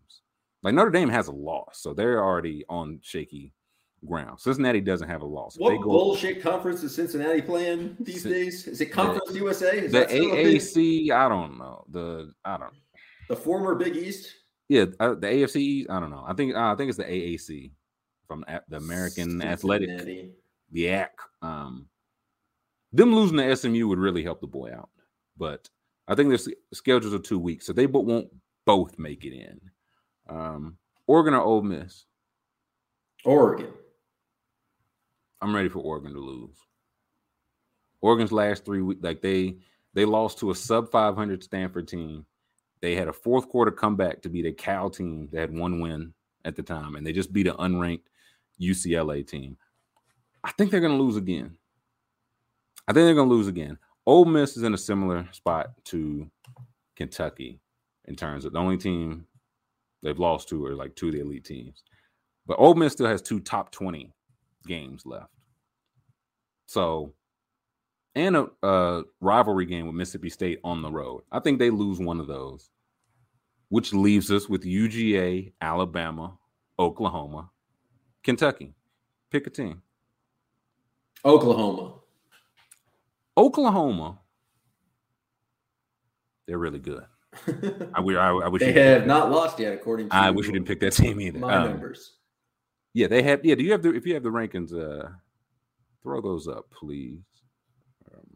Like 0.62 0.74
Notre 0.74 0.90
Dame 0.90 1.08
has 1.08 1.28
a 1.28 1.32
loss, 1.32 1.78
so 1.80 1.94
they're 1.94 2.22
already 2.22 2.64
on 2.68 3.00
shaky 3.02 3.52
ground. 4.06 4.40
Cincinnati 4.40 4.80
doesn't 4.80 5.08
have 5.08 5.22
a 5.22 5.26
loss. 5.26 5.56
What 5.56 5.76
go 5.80 5.88
bullshit 5.90 6.42
conference 6.42 6.82
is 6.82 6.94
Cincinnati 6.94 7.40
playing 7.42 7.96
these 8.00 8.22
Cin- 8.22 8.32
days? 8.32 8.66
Is 8.66 8.80
it 8.80 8.86
Conference 8.86 9.34
USA? 9.34 9.78
Is 9.78 9.92
the 9.92 9.98
that 10.00 10.10
still 10.10 10.32
a 10.32 10.42
big- 10.42 10.56
AAC, 10.60 11.10
I 11.10 11.28
don't 11.28 11.58
know. 11.58 11.84
The 11.90 12.32
I 12.44 12.58
don't. 12.58 12.74
the 13.28 13.36
former 13.36 13.74
Big 13.74 13.96
East? 13.96 14.28
Yeah, 14.68 14.84
uh, 15.00 15.14
the 15.14 15.26
AFC. 15.26 15.86
I 15.90 15.98
don't 15.98 16.10
know. 16.10 16.24
I 16.26 16.34
think 16.34 16.54
uh, 16.54 16.72
I 16.72 16.76
think 16.76 16.88
it's 16.90 16.98
the 16.98 17.04
AAC 17.04 17.72
from 18.26 18.44
a- 18.46 18.62
the 18.68 18.76
American 18.76 19.42
Athletic, 19.42 19.88
the 20.70 20.86
AC. 20.86 21.08
Um, 21.42 21.86
them 22.92 23.14
losing 23.14 23.38
to 23.38 23.56
SMU 23.56 23.88
would 23.88 23.98
really 23.98 24.22
help 24.22 24.40
the 24.40 24.46
boy 24.46 24.72
out, 24.72 24.90
but 25.36 25.68
I 26.10 26.16
think 26.16 26.28
their 26.28 26.54
schedules 26.74 27.14
are 27.14 27.20
two 27.20 27.38
weeks, 27.38 27.64
so 27.64 27.72
they 27.72 27.86
won't 27.86 28.28
both 28.66 28.98
make 28.98 29.24
it 29.24 29.32
in. 29.32 29.60
Um, 30.28 30.76
Oregon 31.06 31.34
or 31.34 31.40
Ole 31.40 31.62
Miss. 31.62 32.04
Oregon. 33.24 33.72
I'm 35.40 35.54
ready 35.54 35.68
for 35.68 35.78
Oregon 35.78 36.12
to 36.12 36.18
lose. 36.18 36.56
Oregon's 38.00 38.32
last 38.32 38.64
three 38.64 38.82
weeks, 38.82 39.02
like 39.04 39.22
they 39.22 39.58
they 39.94 40.04
lost 40.04 40.38
to 40.40 40.50
a 40.50 40.54
sub 40.54 40.90
500 40.90 41.44
Stanford 41.44 41.86
team. 41.86 42.26
They 42.80 42.96
had 42.96 43.06
a 43.06 43.12
fourth 43.12 43.48
quarter 43.48 43.70
comeback 43.70 44.20
to 44.22 44.28
beat 44.28 44.46
a 44.46 44.52
Cal 44.52 44.90
team 44.90 45.28
that 45.30 45.40
had 45.40 45.56
one 45.56 45.80
win 45.80 46.12
at 46.44 46.56
the 46.56 46.62
time, 46.62 46.96
and 46.96 47.06
they 47.06 47.12
just 47.12 47.32
beat 47.32 47.46
an 47.46 47.56
unranked 47.56 48.08
UCLA 48.60 49.24
team. 49.24 49.56
I 50.42 50.50
think 50.52 50.72
they're 50.72 50.80
going 50.80 50.96
to 50.96 51.02
lose 51.02 51.16
again. 51.16 51.56
I 52.88 52.92
think 52.92 53.04
they're 53.04 53.14
going 53.14 53.28
to 53.28 53.34
lose 53.34 53.46
again. 53.46 53.78
Ole 54.10 54.24
Miss 54.24 54.56
is 54.56 54.64
in 54.64 54.74
a 54.74 54.78
similar 54.78 55.28
spot 55.30 55.70
to 55.84 56.28
Kentucky 56.96 57.60
in 58.06 58.16
terms 58.16 58.44
of 58.44 58.52
the 58.52 58.58
only 58.58 58.76
team 58.76 59.24
they've 60.02 60.18
lost 60.18 60.48
to 60.48 60.66
are 60.66 60.74
like 60.74 60.96
two 60.96 61.06
of 61.06 61.12
the 61.12 61.20
elite 61.20 61.44
teams. 61.44 61.84
But 62.44 62.58
Ole 62.58 62.74
Miss 62.74 62.92
still 62.92 63.06
has 63.06 63.22
two 63.22 63.38
top 63.38 63.70
20 63.70 64.12
games 64.66 65.06
left. 65.06 65.30
So, 66.66 67.14
and 68.16 68.36
a, 68.36 68.48
a 68.64 69.04
rivalry 69.20 69.64
game 69.64 69.86
with 69.86 69.94
Mississippi 69.94 70.30
State 70.30 70.58
on 70.64 70.82
the 70.82 70.90
road. 70.90 71.22
I 71.30 71.38
think 71.38 71.60
they 71.60 71.70
lose 71.70 72.00
one 72.00 72.18
of 72.18 72.26
those, 72.26 72.68
which 73.68 73.92
leaves 73.92 74.32
us 74.32 74.48
with 74.48 74.64
UGA, 74.64 75.52
Alabama, 75.60 76.36
Oklahoma, 76.80 77.48
Kentucky. 78.24 78.74
Pick 79.30 79.46
a 79.46 79.50
team. 79.50 79.82
Oklahoma. 81.24 81.99
Oklahoma. 83.36 84.18
They're 86.46 86.58
really 86.58 86.78
good. 86.80 87.04
I, 87.94 88.00
I, 88.00 88.28
I 88.32 88.48
wish 88.48 88.60
they 88.60 88.72
have 88.72 89.06
not 89.06 89.30
lost 89.30 89.58
yet, 89.60 89.72
according 89.72 90.08
to 90.08 90.14
I 90.16 90.30
wish 90.30 90.46
you 90.46 90.52
didn't 90.52 90.66
pick 90.66 90.80
that 90.80 90.92
team 90.92 91.20
either. 91.20 91.38
my 91.38 91.54
Um, 91.54 91.70
numbers. 91.70 92.14
Yeah, 92.92 93.06
they 93.06 93.22
have. 93.22 93.44
Yeah, 93.44 93.54
do 93.54 93.62
you 93.62 93.70
have 93.70 93.82
the? 93.82 93.94
If 93.94 94.04
you 94.04 94.14
have 94.14 94.24
the 94.24 94.30
rankings, 94.30 94.72
uh, 94.74 95.10
throw 96.02 96.20
those 96.20 96.48
up, 96.48 96.68
please. 96.72 97.20
Um, 98.12 98.26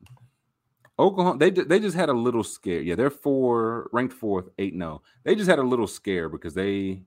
Oklahoma, 0.96 1.38
they 1.38 1.50
they 1.50 1.80
just 1.80 1.96
had 1.96 2.08
a 2.08 2.12
little 2.12 2.44
scare. 2.44 2.80
Yeah, 2.80 2.94
they're 2.94 3.10
four, 3.10 3.90
ranked 3.92 4.14
fourth, 4.14 4.48
eight. 4.60 4.74
No, 4.74 5.02
they 5.24 5.34
just 5.34 5.50
had 5.50 5.58
a 5.58 5.62
little 5.64 5.88
scare 5.88 6.28
because 6.28 6.54
they, 6.54 7.02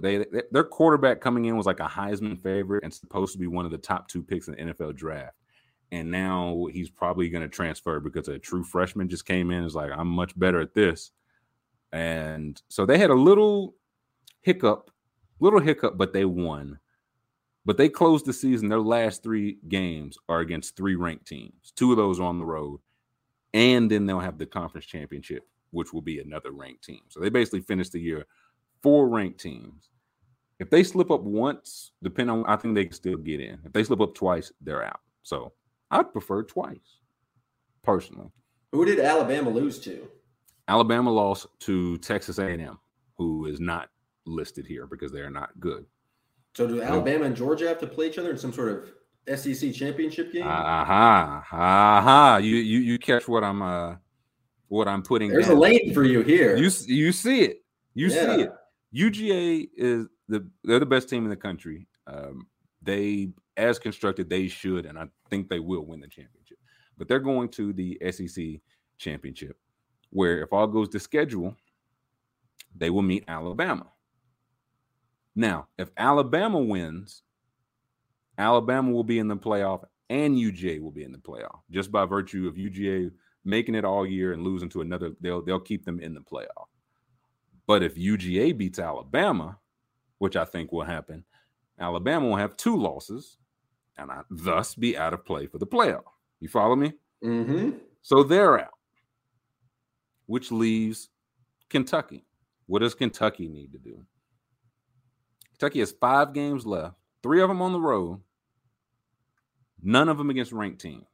they 0.00 0.18
they- 0.24 0.42
their 0.50 0.64
quarterback 0.64 1.20
coming 1.20 1.44
in 1.44 1.56
was 1.56 1.66
like 1.66 1.78
a 1.78 1.84
Heisman 1.86 2.36
favorite 2.42 2.82
and 2.82 2.92
supposed 2.92 3.32
to 3.34 3.38
be 3.38 3.46
one 3.46 3.64
of 3.64 3.70
the 3.70 3.78
top 3.78 4.08
two 4.08 4.24
picks 4.24 4.48
in 4.48 4.54
the 4.54 4.72
NFL 4.74 4.96
draft, 4.96 5.36
and 5.92 6.10
now 6.10 6.66
he's 6.72 6.90
probably 6.90 7.28
going 7.28 7.42
to 7.42 7.48
transfer 7.48 8.00
because 8.00 8.28
a 8.28 8.38
true 8.38 8.64
freshman 8.64 9.08
just 9.08 9.26
came 9.26 9.50
in. 9.50 9.64
Is 9.64 9.74
like 9.74 9.90
I'm 9.94 10.08
much 10.08 10.38
better 10.38 10.60
at 10.60 10.74
this, 10.74 11.12
and 11.92 12.60
so 12.68 12.86
they 12.86 12.98
had 12.98 13.10
a 13.10 13.14
little 13.14 13.74
hiccup 14.42 14.90
little 15.40 15.60
hiccup, 15.60 15.96
but 15.96 16.12
they 16.12 16.24
won. 16.24 16.78
But 17.64 17.76
they 17.76 17.88
closed 17.88 18.26
the 18.26 18.32
season. 18.32 18.68
Their 18.68 18.80
last 18.80 19.22
three 19.22 19.58
games 19.68 20.16
are 20.28 20.40
against 20.40 20.76
three 20.76 20.94
ranked 20.94 21.26
teams. 21.26 21.72
Two 21.76 21.90
of 21.90 21.96
those 21.96 22.18
are 22.18 22.24
on 22.24 22.38
the 22.38 22.44
road, 22.44 22.80
and 23.52 23.90
then 23.90 24.06
they'll 24.06 24.20
have 24.20 24.38
the 24.38 24.46
conference 24.46 24.86
championship, 24.86 25.46
which 25.70 25.92
will 25.92 26.02
be 26.02 26.18
another 26.18 26.52
ranked 26.52 26.84
team. 26.84 27.00
So 27.08 27.20
they 27.20 27.28
basically 27.28 27.60
finished 27.60 27.92
the 27.92 28.00
year 28.00 28.26
four 28.82 29.08
ranked 29.08 29.40
teams. 29.40 29.90
If 30.58 30.70
they 30.70 30.82
slip 30.82 31.10
up 31.10 31.20
once, 31.20 31.92
depending 32.02 32.36
on, 32.36 32.44
I 32.46 32.56
think 32.56 32.74
they 32.74 32.84
can 32.84 32.94
still 32.94 33.16
get 33.16 33.40
in. 33.40 33.58
If 33.64 33.72
they 33.72 33.84
slip 33.84 34.00
up 34.00 34.14
twice, 34.14 34.50
they're 34.60 34.84
out. 34.84 35.00
So 35.22 35.52
I'd 35.90 36.12
prefer 36.12 36.42
twice, 36.42 36.98
personally. 37.82 38.28
Who 38.72 38.84
did 38.84 39.00
Alabama 39.00 39.50
lose 39.50 39.78
to? 39.80 40.08
Alabama 40.68 41.10
lost 41.10 41.46
to 41.60 41.96
Texas 41.98 42.38
A&M, 42.38 42.78
who 43.16 43.46
is 43.46 43.58
not 43.60 43.88
listed 44.26 44.66
here 44.66 44.86
because 44.86 45.10
they 45.12 45.20
are 45.20 45.30
not 45.30 45.58
good. 45.58 45.86
So 46.54 46.66
do 46.66 46.82
Alabama 46.82 47.24
and 47.24 47.36
Georgia 47.36 47.68
have 47.68 47.78
to 47.80 47.86
play 47.86 48.08
each 48.08 48.18
other 48.18 48.30
in 48.30 48.38
some 48.38 48.52
sort 48.52 48.68
of 49.28 49.38
SEC 49.38 49.72
championship 49.72 50.32
game? 50.32 50.46
Aha, 50.46 51.44
aha! 51.50 52.36
You 52.38 52.56
you 52.56 52.78
you 52.80 52.98
catch 52.98 53.28
what 53.28 53.44
I'm 53.44 53.62
uh 53.62 53.96
what 54.68 54.88
I'm 54.88 55.02
putting. 55.02 55.30
There's 55.30 55.48
a 55.48 55.54
lane 55.54 55.94
for 55.94 56.04
you 56.04 56.20
here. 56.22 56.56
You 56.56 56.70
you 56.86 57.12
see 57.12 57.42
it. 57.42 57.62
You 57.94 58.08
Yeah. 58.08 58.36
see 58.36 58.42
it. 58.42 58.52
UGA 58.94 59.68
is 59.76 60.08
the 60.28 60.48
they're 60.64 60.80
the 60.80 60.86
best 60.86 61.08
team 61.08 61.24
in 61.24 61.30
the 61.30 61.36
country. 61.36 61.86
Um, 62.06 62.46
they 62.82 63.28
as 63.58 63.78
constructed 63.78 64.30
they 64.30 64.48
should, 64.48 64.86
and 64.86 64.98
I 64.98 65.08
think 65.28 65.48
they 65.48 65.58
will 65.58 65.84
win 65.84 66.00
the 66.00 66.08
championship. 66.08 66.58
But 66.96 67.08
they're 67.08 67.18
going 67.18 67.50
to 67.50 67.72
the 67.72 67.98
SEC 68.10 68.60
championship, 68.98 69.58
where 70.10 70.42
if 70.42 70.52
all 70.52 70.66
goes 70.66 70.88
to 70.90 71.00
schedule, 71.00 71.54
they 72.74 72.90
will 72.90 73.02
meet 73.02 73.24
Alabama. 73.28 73.86
Now, 75.34 75.68
if 75.78 75.90
Alabama 75.96 76.58
wins, 76.58 77.22
Alabama 78.38 78.90
will 78.90 79.04
be 79.04 79.18
in 79.18 79.28
the 79.28 79.36
playoff 79.36 79.84
and 80.10 80.36
UGA 80.36 80.80
will 80.80 80.90
be 80.90 81.04
in 81.04 81.12
the 81.12 81.18
playoff 81.18 81.60
just 81.70 81.92
by 81.92 82.04
virtue 82.06 82.48
of 82.48 82.54
UGA 82.54 83.10
making 83.44 83.74
it 83.74 83.84
all 83.84 84.06
year 84.06 84.32
and 84.32 84.42
losing 84.42 84.68
to 84.70 84.80
another. 84.80 85.12
They'll 85.20 85.42
they'll 85.42 85.60
keep 85.60 85.84
them 85.84 86.00
in 86.00 86.14
the 86.14 86.20
playoff. 86.20 86.66
But 87.66 87.82
if 87.82 87.96
UGA 87.96 88.56
beats 88.56 88.78
Alabama, 88.78 89.58
which 90.18 90.36
I 90.36 90.44
think 90.44 90.72
will 90.72 90.84
happen, 90.84 91.24
Alabama 91.78 92.26
will 92.26 92.36
have 92.36 92.56
two 92.56 92.76
losses 92.76 93.38
and 93.98 94.10
I, 94.10 94.22
thus 94.30 94.74
be 94.74 94.96
out 94.96 95.12
of 95.12 95.24
play 95.24 95.46
for 95.46 95.58
the 95.58 95.66
playoff. 95.66 96.04
You 96.40 96.48
follow 96.48 96.76
me? 96.76 96.92
mm-hmm. 97.22 97.70
So 98.02 98.22
they're 98.22 98.60
out, 98.60 98.78
which 100.26 100.50
leaves 100.50 101.10
Kentucky. 101.68 102.24
What 102.66 102.80
does 102.80 102.94
Kentucky 102.94 103.48
need 103.48 103.72
to 103.72 103.78
do? 103.78 104.04
Kentucky 105.50 105.80
has 105.80 105.92
five 105.92 106.32
games 106.32 106.64
left, 106.64 106.94
three 107.22 107.42
of 107.42 107.48
them 107.48 107.60
on 107.60 107.72
the 107.72 107.80
road, 107.80 108.20
none 109.82 110.08
of 110.08 110.16
them 110.16 110.30
against 110.30 110.52
ranked 110.52 110.80
teams. 110.80 111.04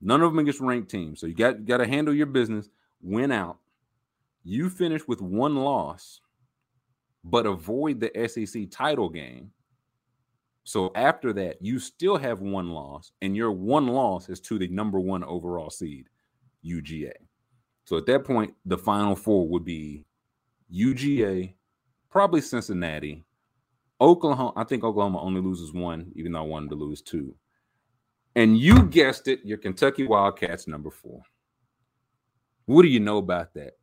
None 0.00 0.20
of 0.20 0.30
them 0.30 0.38
against 0.38 0.60
ranked 0.60 0.90
teams. 0.90 1.20
So 1.20 1.26
you 1.26 1.34
got, 1.34 1.64
got 1.64 1.78
to 1.78 1.86
handle 1.86 2.14
your 2.14 2.26
business, 2.26 2.68
win 3.00 3.32
out. 3.32 3.56
You 4.44 4.68
finish 4.68 5.08
with 5.08 5.22
one 5.22 5.56
loss, 5.56 6.20
but 7.24 7.46
avoid 7.46 7.98
the 7.98 8.28
SEC 8.28 8.70
title 8.70 9.08
game. 9.08 9.50
So 10.66 10.90
after 10.96 11.32
that, 11.34 11.62
you 11.62 11.78
still 11.78 12.16
have 12.16 12.40
one 12.40 12.70
loss, 12.70 13.12
and 13.22 13.36
your 13.36 13.52
one 13.52 13.86
loss 13.86 14.28
is 14.28 14.40
to 14.40 14.58
the 14.58 14.66
number 14.66 14.98
one 14.98 15.22
overall 15.22 15.70
seed, 15.70 16.08
UGA. 16.64 17.12
So 17.84 17.96
at 17.96 18.06
that 18.06 18.24
point, 18.24 18.52
the 18.64 18.76
final 18.76 19.14
four 19.14 19.46
would 19.46 19.64
be 19.64 20.06
UGA, 20.74 21.54
probably 22.10 22.40
Cincinnati, 22.40 23.24
Oklahoma. 24.00 24.54
I 24.56 24.64
think 24.64 24.82
Oklahoma 24.82 25.22
only 25.22 25.40
loses 25.40 25.72
one, 25.72 26.10
even 26.16 26.32
though 26.32 26.40
I 26.40 26.42
wanted 26.42 26.70
to 26.70 26.74
lose 26.76 27.00
two. 27.00 27.36
And 28.34 28.58
you 28.58 28.86
guessed 28.86 29.28
it, 29.28 29.44
your 29.44 29.58
Kentucky 29.58 30.04
Wildcats 30.04 30.66
number 30.66 30.90
four. 30.90 31.22
What 32.64 32.82
do 32.82 32.88
you 32.88 32.98
know 32.98 33.18
about 33.18 33.54
that? 33.54 33.74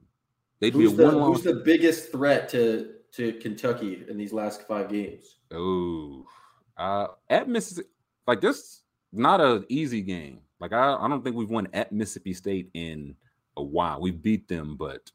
They'd 0.59 0.73
Who's, 0.73 0.91
be 0.91 0.97
the, 0.97 1.05
one 1.05 1.15
loss. 1.15 1.37
who's 1.37 1.43
the 1.43 1.61
biggest 1.63 2.11
threat 2.11 2.49
to 2.49 2.89
to 3.13 3.31
Kentucky 3.33 4.03
in 4.09 4.17
these 4.17 4.33
last 4.33 4.67
five 4.67 4.89
games? 4.89 5.37
Oh, 5.49 6.25
uh, 6.77 7.07
at 7.29 7.47
Mississippi, 7.47 7.87
like 8.27 8.41
this, 8.41 8.81
not 9.11 9.41
an 9.41 9.65
easy 9.69 10.01
game. 10.01 10.39
Like 10.59 10.73
I, 10.73 10.95
I 10.95 11.07
don't 11.07 11.23
think 11.23 11.35
we've 11.35 11.49
won 11.49 11.67
at 11.73 11.91
Mississippi 11.91 12.33
State 12.33 12.69
in 12.73 13.15
a 13.57 13.63
while. 13.63 13.99
We 14.01 14.11
beat 14.11 14.47
them, 14.47 14.75
but 14.77 15.11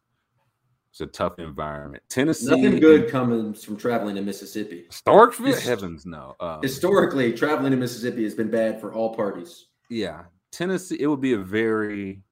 it's 0.90 1.01
a 1.01 1.06
tough 1.06 1.39
environment. 1.39 2.02
Tennessee, 2.09 2.47
Nothing 2.48 2.80
good 2.80 3.10
comes 3.10 3.64
from 3.64 3.76
traveling 3.76 4.14
to 4.16 4.22
Mississippi. 4.22 4.86
Starkville, 4.90 5.47
His- 5.47 5.64
heavens 5.64 6.06
no. 6.06 6.36
Um, 6.40 6.60
Historically, 6.62 7.32
traveling 7.32 7.70
to 7.72 7.76
Mississippi 7.76 8.24
has 8.24 8.35
been 8.35 8.51
bad 8.51 8.80
for 8.80 8.93
all 8.93 9.14
parties. 9.14 9.66
yeah, 9.90 10.24
Tennessee. 10.51 10.97
It 11.01 11.06
would 11.06 11.20
be 11.20 11.32
a 11.35 11.39
very, 11.39 12.22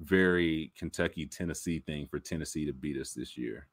very 0.00 0.72
Kentucky 0.76 1.26
Tennessee 1.26 1.80
thing 1.80 2.06
for 2.08 2.18
Tennessee 2.18 2.64
to 2.66 2.72
beat 2.72 2.96
us 2.98 3.12
this 3.14 3.36
year. 3.36 3.66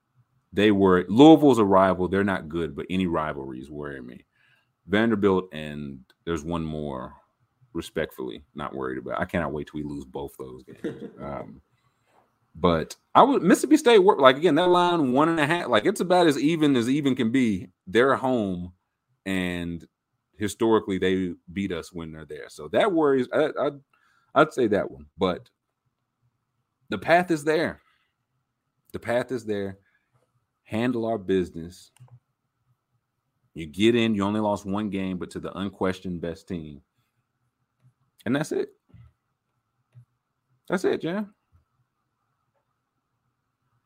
They 0.53 0.71
were 0.71 1.05
Louisville's 1.09 1.59
a 1.59 1.65
rival. 1.65 2.07
They're 2.07 2.23
not 2.23 2.47
good, 2.49 2.75
but 2.75 2.85
any 2.89 3.07
rivalries 3.07 3.69
worry 3.69 4.01
me. 4.01 4.25
Vanderbilt 4.87 5.49
and 5.51 5.99
there's 6.25 6.43
one 6.43 6.63
more. 6.63 7.13
Respectfully, 7.73 8.45
not 8.55 8.73
worried 8.73 8.97
about. 8.97 9.19
I 9.19 9.25
cannot 9.25 9.51
wait 9.51 9.67
till 9.67 9.81
we 9.81 9.83
lose 9.83 10.05
both 10.05 10.33
those 10.39 10.63
games. 10.63 11.11
um, 11.21 11.61
but 12.55 12.95
I 13.13 13.21
would 13.21 13.43
Mississippi 13.43 13.75
State 13.75 13.99
work 13.99 14.19
like 14.19 14.37
again 14.37 14.55
that 14.55 14.69
line 14.69 15.11
one 15.11 15.27
and 15.27 15.39
a 15.39 15.45
half. 15.45 15.67
Like 15.67 15.85
it's 15.85 15.99
about 15.99 16.27
as 16.27 16.39
even 16.39 16.75
as 16.77 16.89
even 16.89 17.15
can 17.15 17.31
be. 17.31 17.67
They're 17.85 18.15
home, 18.15 18.71
and 19.25 19.85
historically 20.37 20.97
they 20.97 21.33
beat 21.51 21.73
us 21.73 21.91
when 21.91 22.13
they're 22.13 22.25
there. 22.25 22.47
So 22.47 22.69
that 22.69 22.93
worries. 22.93 23.27
I, 23.33 23.49
I 23.59 23.71
I'd 24.33 24.53
say 24.53 24.67
that 24.67 24.89
one, 24.89 25.07
but 25.17 25.49
the 26.89 26.97
path 26.97 27.31
is 27.31 27.43
there. 27.43 27.81
The 28.93 28.99
path 28.99 29.31
is 29.31 29.45
there. 29.45 29.79
Handle 30.63 31.05
our 31.05 31.17
business. 31.17 31.91
You 33.55 33.65
get 33.65 33.95
in, 33.95 34.13
you 34.13 34.23
only 34.23 34.41
lost 34.41 34.65
one 34.65 34.89
game, 34.89 35.17
but 35.17 35.31
to 35.31 35.39
the 35.39 35.57
unquestioned 35.57 36.19
best 36.19 36.47
team. 36.47 36.81
And 38.25 38.35
that's 38.35 38.51
it. 38.51 38.69
That's 40.67 40.83
it, 40.83 41.01
Jam. 41.01 41.33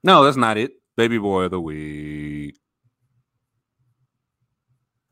No, 0.03 0.23
that's 0.23 0.37
not 0.37 0.57
it. 0.57 0.71
Baby 0.97 1.19
boy 1.19 1.43
of 1.43 1.51
the 1.51 1.61
week. 1.61 2.57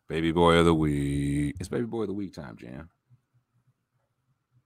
Baby 0.07 0.31
boy 0.31 0.55
of 0.55 0.65
the 0.65 0.73
week. 0.73 1.55
It's 1.59 1.69
baby 1.69 1.85
boy 1.85 2.01
of 2.01 2.07
the 2.07 2.13
week 2.13 2.33
time, 2.33 2.57
Jam. 2.57 2.89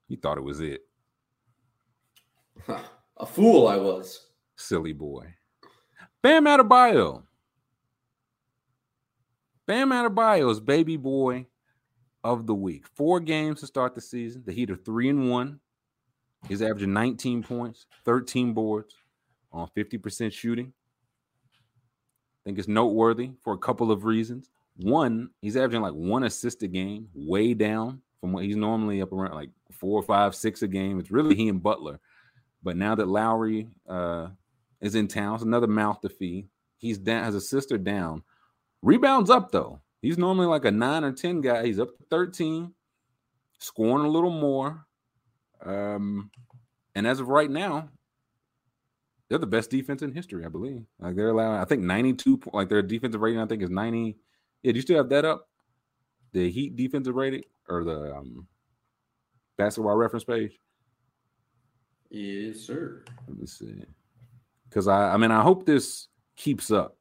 You 0.07 0.17
thought 0.17 0.37
it 0.37 0.43
was 0.43 0.61
it. 0.61 0.81
A 2.67 3.25
fool 3.25 3.67
I 3.67 3.77
was. 3.77 4.27
Silly 4.55 4.93
boy. 4.93 5.33
Bam 6.21 6.45
Adebayo. 6.45 7.23
Bam 9.71 9.91
Adebayo 9.91 10.51
is 10.51 10.59
baby 10.59 10.97
boy 10.97 11.45
of 12.25 12.45
the 12.45 12.53
week. 12.53 12.85
Four 12.93 13.21
games 13.21 13.61
to 13.61 13.67
start 13.67 13.95
the 13.95 14.01
season. 14.01 14.43
The 14.45 14.51
Heat 14.51 14.69
are 14.69 14.75
three 14.75 15.07
and 15.07 15.29
one. 15.31 15.61
He's 16.49 16.61
averaging 16.61 16.91
19 16.91 17.41
points, 17.41 17.85
13 18.03 18.51
boards 18.51 18.93
on 19.49 19.69
50% 19.77 20.33
shooting. 20.33 20.73
I 21.55 22.39
think 22.43 22.59
it's 22.59 22.67
noteworthy 22.67 23.31
for 23.45 23.53
a 23.53 23.57
couple 23.57 23.93
of 23.93 24.03
reasons. 24.03 24.49
One, 24.75 25.29
he's 25.41 25.55
averaging 25.55 25.83
like 25.83 25.93
one 25.93 26.23
assist 26.23 26.63
a 26.63 26.67
game, 26.67 27.07
way 27.15 27.53
down 27.53 28.01
from 28.19 28.33
what 28.33 28.43
he's 28.43 28.57
normally 28.57 29.01
up 29.01 29.13
around 29.13 29.35
like 29.35 29.51
four, 29.71 30.01
five, 30.03 30.35
six 30.35 30.61
a 30.63 30.67
game. 30.67 30.99
It's 30.99 31.11
really 31.11 31.33
he 31.33 31.47
and 31.47 31.63
Butler. 31.63 32.01
But 32.61 32.75
now 32.75 32.93
that 32.95 33.07
Lowry 33.07 33.69
uh, 33.87 34.31
is 34.81 34.95
in 34.95 35.07
town, 35.07 35.35
it's 35.35 35.45
another 35.45 35.67
mouth 35.67 36.01
to 36.01 36.09
feed. 36.09 36.49
He's 36.75 36.97
down, 36.97 37.23
has 37.23 37.35
a 37.35 37.39
sister 37.39 37.77
down. 37.77 38.23
Rebounds 38.81 39.29
up 39.29 39.51
though. 39.51 39.81
He's 40.01 40.17
normally 40.17 40.47
like 40.47 40.65
a 40.65 40.71
nine 40.71 41.03
or 41.03 41.11
10 41.11 41.41
guy. 41.41 41.65
He's 41.65 41.79
up 41.79 41.95
to 41.97 42.03
13, 42.09 42.73
scoring 43.59 44.05
a 44.05 44.09
little 44.09 44.31
more. 44.31 44.85
Um, 45.63 46.31
and 46.95 47.05
as 47.05 47.19
of 47.19 47.27
right 47.27 47.49
now, 47.49 47.89
they're 49.29 49.37
the 49.37 49.47
best 49.47 49.69
defense 49.69 50.01
in 50.01 50.11
history, 50.11 50.43
I 50.43 50.49
believe. 50.49 50.83
Like 50.99 51.15
they're 51.15 51.29
allowing, 51.29 51.59
I 51.59 51.65
think 51.65 51.83
92, 51.83 52.41
like 52.51 52.67
their 52.67 52.81
defensive 52.81 53.21
rating, 53.21 53.39
I 53.39 53.45
think 53.45 53.61
is 53.61 53.69
90. 53.69 54.17
Yeah, 54.63 54.71
do 54.71 54.75
you 54.75 54.81
still 54.81 54.97
have 54.97 55.09
that 55.09 55.23
up? 55.23 55.47
The 56.33 56.49
Heat 56.49 56.75
defensive 56.75 57.15
rating 57.15 57.43
or 57.69 57.83
the 57.83 58.15
um, 58.15 58.47
basketball 59.57 59.95
reference 59.95 60.23
page? 60.23 60.59
Yes, 62.09 62.59
sir. 62.59 63.03
Let 63.27 63.37
me 63.37 63.45
see. 63.45 63.85
Because 64.67 64.87
I, 64.87 65.13
I 65.13 65.17
mean, 65.17 65.31
I 65.31 65.41
hope 65.41 65.65
this 65.65 66.07
keeps 66.35 66.71
up. 66.71 67.00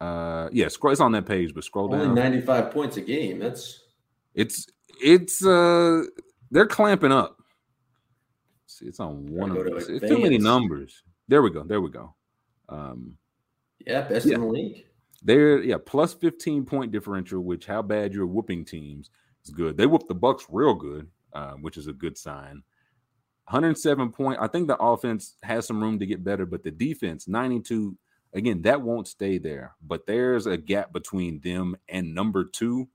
Uh, 0.00 0.48
yeah, 0.52 0.68
scroll. 0.68 0.92
It's 0.92 1.00
on 1.00 1.12
that 1.12 1.26
page, 1.26 1.54
but 1.54 1.64
scroll 1.64 1.92
Only 1.92 2.06
down. 2.06 2.14
95 2.14 2.70
points 2.70 2.96
a 2.96 3.00
game. 3.00 3.38
That's 3.40 3.80
It's 4.34 4.66
it's 5.00 5.44
uh 5.44 6.02
they're 6.50 6.66
clamping 6.66 7.12
up. 7.12 7.36
See, 8.66 8.86
it's 8.86 9.00
on 9.00 9.26
one 9.26 9.50
of 9.50 9.64
those. 9.64 9.88
It's 9.88 10.06
too 10.08 10.18
many 10.20 10.38
numbers. 10.38 11.02
There 11.26 11.42
we 11.42 11.50
go. 11.50 11.64
There 11.64 11.80
we 11.80 11.90
go. 11.90 12.14
Um, 12.68 13.16
yeah, 13.86 14.02
best 14.02 14.26
Yeah. 14.26 14.36
in 14.36 14.40
the 14.42 14.46
league. 14.46 14.84
they're 15.24 15.60
yeah 15.62 15.76
plus 15.84 16.14
15 16.14 16.64
point 16.64 16.92
differential, 16.92 17.40
which 17.40 17.66
how 17.66 17.82
bad 17.82 18.12
you're 18.14 18.26
whooping 18.26 18.64
teams 18.66 19.10
is 19.44 19.50
good. 19.50 19.76
They 19.76 19.86
whooped 19.86 20.06
the 20.08 20.14
Bucks 20.14 20.46
real 20.48 20.74
good, 20.74 21.08
uh, 21.32 21.54
which 21.54 21.76
is 21.76 21.88
a 21.88 21.92
good 21.92 22.16
sign. 22.16 22.62
107 23.50 24.10
point. 24.12 24.38
I 24.40 24.46
think 24.46 24.68
the 24.68 24.76
offense 24.76 25.36
has 25.42 25.66
some 25.66 25.80
room 25.82 25.98
to 25.98 26.06
get 26.06 26.22
better, 26.22 26.44
but 26.46 26.62
the 26.62 26.70
defense 26.70 27.26
92. 27.26 27.96
Again, 28.34 28.62
that 28.62 28.82
won't 28.82 29.08
stay 29.08 29.38
there. 29.38 29.74
But 29.82 30.06
there's 30.06 30.46
a 30.46 30.56
gap 30.56 30.92
between 30.92 31.40
them 31.40 31.76
and 31.88 32.14
number 32.14 32.44
two. 32.44 32.88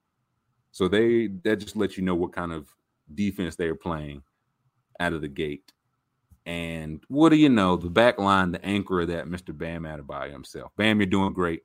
So 0.72 0.88
they 0.88 1.28
that 1.44 1.58
just 1.58 1.76
lets 1.76 1.98
you 1.98 2.04
know 2.04 2.16
what 2.16 2.34
kind 2.34 2.52
of 2.52 2.68
defense 3.14 3.56
they're 3.56 3.76
playing 3.76 4.24
out 5.00 5.14
of 5.14 5.22
the 5.22 5.28
gate. 5.28 5.72
And 6.46 7.04
what 7.08 7.30
do 7.30 7.38
you 7.38 7.50
know? 7.50 7.78
The 7.78 7.90
back 7.90 8.20
line, 8.20 8.52
the 8.52 8.64
anchor 8.66 9.02
of 9.02 9.08
that, 9.08 9.28
Mr. 9.28 9.58
Bam 9.58 9.84
Adebayo 9.84 10.32
himself. 10.32 10.72
Bam, 10.76 11.00
you're 11.00 11.08
doing 11.08 11.34
great. 11.34 11.64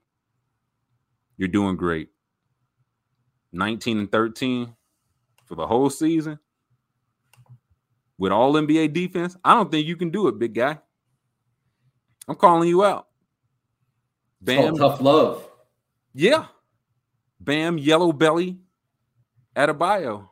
You're 1.37 1.49
doing 1.49 1.77
great. 1.77 2.11
19 3.53 3.99
and 3.99 4.13
13 4.13 4.75
for 5.47 5.55
the 5.55 5.67
whole 5.67 5.91
season 5.91 6.39
with 8.19 8.33
all 8.33 8.53
NBA 8.53 8.93
defense. 8.93 9.37
I 9.45 9.55
don't 9.55 9.71
think 9.71 9.87
you 9.87 9.97
can 9.97 10.11
do 10.11 10.29
it, 10.29 10.39
big 10.39 10.55
guy. 10.55 10.79
I'm 12.29 12.35
calling 12.37 12.69
you 12.69 12.85
out. 12.85 13.08
Bam, 14.41 14.77
tough 14.77 15.01
love. 15.01 15.47
yeah. 16.15 16.47
Bam, 17.41 17.79
yellow 17.79 18.13
belly, 18.13 18.59
Adebayo. 19.57 20.29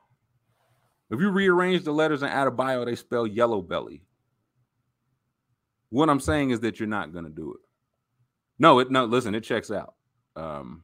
If 1.11 1.21
you 1.21 1.31
rearrange 1.31 1.85
the 1.85 1.93
letters 1.93 2.23
in 2.23 2.29
Adebayo, 2.29 2.85
they 2.85 2.97
spell 2.97 3.27
yellow 3.27 3.63
belly. 3.63 4.03
What 5.91 6.11
I'm 6.11 6.19
saying 6.21 6.51
is 6.51 6.61
that 6.61 6.81
you're 6.81 6.89
not 6.89 7.13
going 7.13 7.25
to 7.25 7.31
do 7.31 7.55
it. 7.55 7.61
No, 8.59 8.81
it 8.81 8.91
no. 8.91 9.05
Listen, 9.05 9.35
it 9.37 9.43
checks 9.43 9.71
out. 9.71 9.95
Um, 10.35 10.83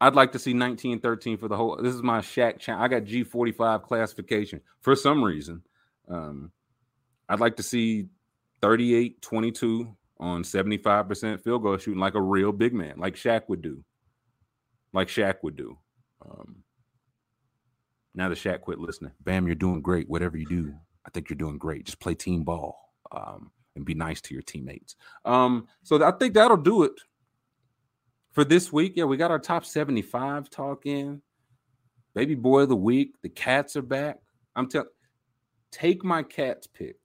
I'd 0.00 0.14
like 0.14 0.32
to 0.32 0.38
see 0.38 0.52
19 0.52 1.00
13 1.00 1.38
for 1.38 1.48
the 1.48 1.56
whole. 1.56 1.78
This 1.82 1.94
is 1.94 2.02
my 2.02 2.18
Shaq. 2.20 2.58
Cha- 2.58 2.78
I 2.80 2.88
got 2.88 3.04
G45 3.04 3.82
classification 3.84 4.60
for 4.80 4.94
some 4.94 5.24
reason. 5.24 5.62
Um, 6.08 6.52
I'd 7.28 7.40
like 7.40 7.56
to 7.56 7.62
see 7.62 8.08
38 8.60 9.22
22 9.22 9.96
on 10.20 10.42
75% 10.42 11.40
field 11.40 11.62
goal 11.62 11.76
shooting 11.78 12.00
like 12.00 12.14
a 12.14 12.20
real 12.20 12.52
big 12.52 12.74
man, 12.74 12.94
like 12.98 13.14
Shaq 13.14 13.42
would 13.48 13.62
do. 13.62 13.84
Like 14.92 15.08
Shaq 15.08 15.36
would 15.42 15.56
do. 15.56 15.78
Um, 16.24 16.64
now 18.14 18.28
that 18.28 18.38
Shaq 18.38 18.62
quit 18.62 18.78
listening, 18.78 19.12
Bam, 19.20 19.46
you're 19.46 19.54
doing 19.54 19.80
great. 19.80 20.08
Whatever 20.08 20.36
you 20.36 20.46
do, 20.46 20.74
I 21.06 21.10
think 21.10 21.30
you're 21.30 21.36
doing 21.36 21.58
great. 21.58 21.86
Just 21.86 22.00
play 22.00 22.14
team 22.14 22.42
ball 22.42 22.76
um, 23.12 23.50
and 23.76 23.84
be 23.84 23.94
nice 23.94 24.20
to 24.22 24.34
your 24.34 24.42
teammates. 24.42 24.96
Um, 25.24 25.68
so 25.82 26.02
I 26.04 26.10
think 26.12 26.34
that'll 26.34 26.56
do 26.56 26.82
it 26.82 26.92
for 28.32 28.44
this 28.44 28.72
week. 28.72 28.94
Yeah, 28.96 29.04
we 29.04 29.16
got 29.16 29.30
our 29.30 29.38
top 29.38 29.64
75 29.64 30.50
talk 30.50 30.86
in. 30.86 31.22
Baby 32.14 32.34
boy 32.34 32.60
of 32.60 32.68
the 32.68 32.76
week. 32.76 33.14
The 33.22 33.28
cats 33.28 33.76
are 33.76 33.82
back. 33.82 34.18
I'm 34.56 34.68
telling 34.68 34.88
take 35.70 36.04
my 36.04 36.22
cats 36.22 36.66
pick. 36.66 36.96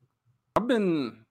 I've 0.55 0.67
been 0.67 1.22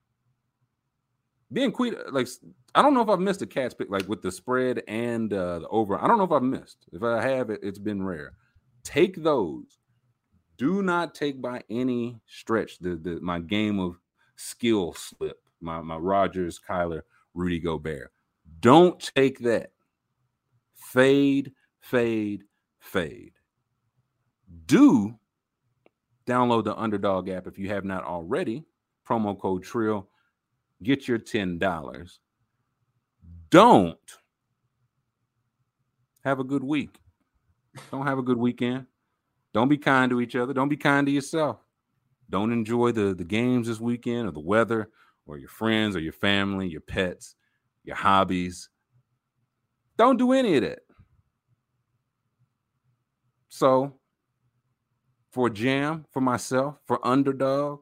being 1.53 1.71
queen 1.71 1.95
like 2.11 2.27
I 2.75 2.81
don't 2.81 2.93
know 2.93 3.01
if 3.01 3.09
I've 3.09 3.19
missed 3.19 3.41
a 3.41 3.45
cats 3.45 3.73
pick 3.73 3.89
like 3.89 4.07
with 4.09 4.21
the 4.21 4.31
spread 4.31 4.83
and 4.87 5.31
uh, 5.31 5.59
the 5.59 5.67
over. 5.67 6.01
I 6.01 6.07
don't 6.07 6.17
know 6.17 6.23
if 6.23 6.31
I've 6.31 6.43
missed. 6.43 6.85
If 6.91 7.03
I 7.03 7.21
have, 7.21 7.49
it, 7.49 7.59
it's 7.63 7.79
been 7.79 8.03
rare. 8.03 8.33
Take 8.83 9.21
those. 9.21 9.79
Do 10.57 10.81
not 10.81 11.15
take 11.15 11.41
by 11.41 11.63
any 11.69 12.19
stretch 12.25 12.79
the, 12.79 12.95
the 12.95 13.19
my 13.21 13.39
game 13.39 13.79
of 13.79 13.97
skill 14.35 14.93
slip. 14.93 15.39
My 15.61 15.81
my 15.81 15.97
Rodgers, 15.97 16.59
Kyler, 16.67 17.01
Rudy 17.33 17.59
Gobert. 17.59 18.11
Don't 18.59 18.99
take 19.15 19.39
that. 19.39 19.71
Fade, 20.75 21.53
fade, 21.79 22.43
fade. 22.79 23.33
Do 24.65 25.15
download 26.25 26.63
the 26.63 26.75
Underdog 26.75 27.29
app 27.29 27.47
if 27.47 27.57
you 27.57 27.69
have 27.69 27.85
not 27.85 28.03
already. 28.03 28.63
Promo 29.07 29.37
code 29.37 29.63
TRILL. 29.63 30.07
Get 30.83 31.07
your 31.07 31.19
$10. 31.19 32.17
Don't 33.49 33.97
have 36.23 36.39
a 36.39 36.43
good 36.43 36.63
week. 36.63 36.99
Don't 37.91 38.07
have 38.07 38.19
a 38.19 38.23
good 38.23 38.37
weekend. 38.37 38.85
Don't 39.53 39.69
be 39.69 39.77
kind 39.77 40.09
to 40.09 40.21
each 40.21 40.35
other. 40.35 40.53
Don't 40.53 40.69
be 40.69 40.77
kind 40.77 41.05
to 41.07 41.11
yourself. 41.11 41.57
Don't 42.29 42.51
enjoy 42.51 42.91
the, 42.91 43.13
the 43.13 43.23
games 43.23 43.67
this 43.67 43.79
weekend 43.79 44.27
or 44.27 44.31
the 44.31 44.39
weather 44.39 44.89
or 45.25 45.37
your 45.37 45.49
friends 45.49 45.95
or 45.95 45.99
your 45.99 46.13
family, 46.13 46.67
your 46.67 46.81
pets, 46.81 47.35
your 47.83 47.95
hobbies. 47.95 48.69
Don't 49.97 50.17
do 50.17 50.31
any 50.31 50.55
of 50.55 50.63
that. 50.63 50.79
So, 53.49 53.99
for 55.31 55.49
Jam, 55.49 56.05
for 56.11 56.21
myself, 56.21 56.77
for 56.87 57.05
Underdog, 57.05 57.81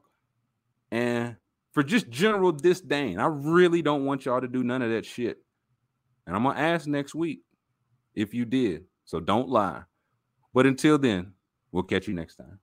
and 0.90 1.36
for 1.72 1.82
just 1.82 2.08
general 2.10 2.52
disdain, 2.52 3.18
I 3.18 3.26
really 3.26 3.82
don't 3.82 4.04
want 4.04 4.24
y'all 4.24 4.40
to 4.40 4.48
do 4.48 4.62
none 4.62 4.82
of 4.82 4.90
that 4.90 5.04
shit. 5.04 5.38
And 6.26 6.36
I'm 6.36 6.44
going 6.44 6.56
to 6.56 6.62
ask 6.62 6.86
next 6.86 7.14
week 7.14 7.40
if 8.14 8.34
you 8.34 8.44
did. 8.44 8.84
So 9.04 9.20
don't 9.20 9.48
lie. 9.48 9.82
But 10.54 10.66
until 10.66 10.98
then, 10.98 11.32
we'll 11.72 11.82
catch 11.82 12.06
you 12.06 12.14
next 12.14 12.36
time. 12.36 12.58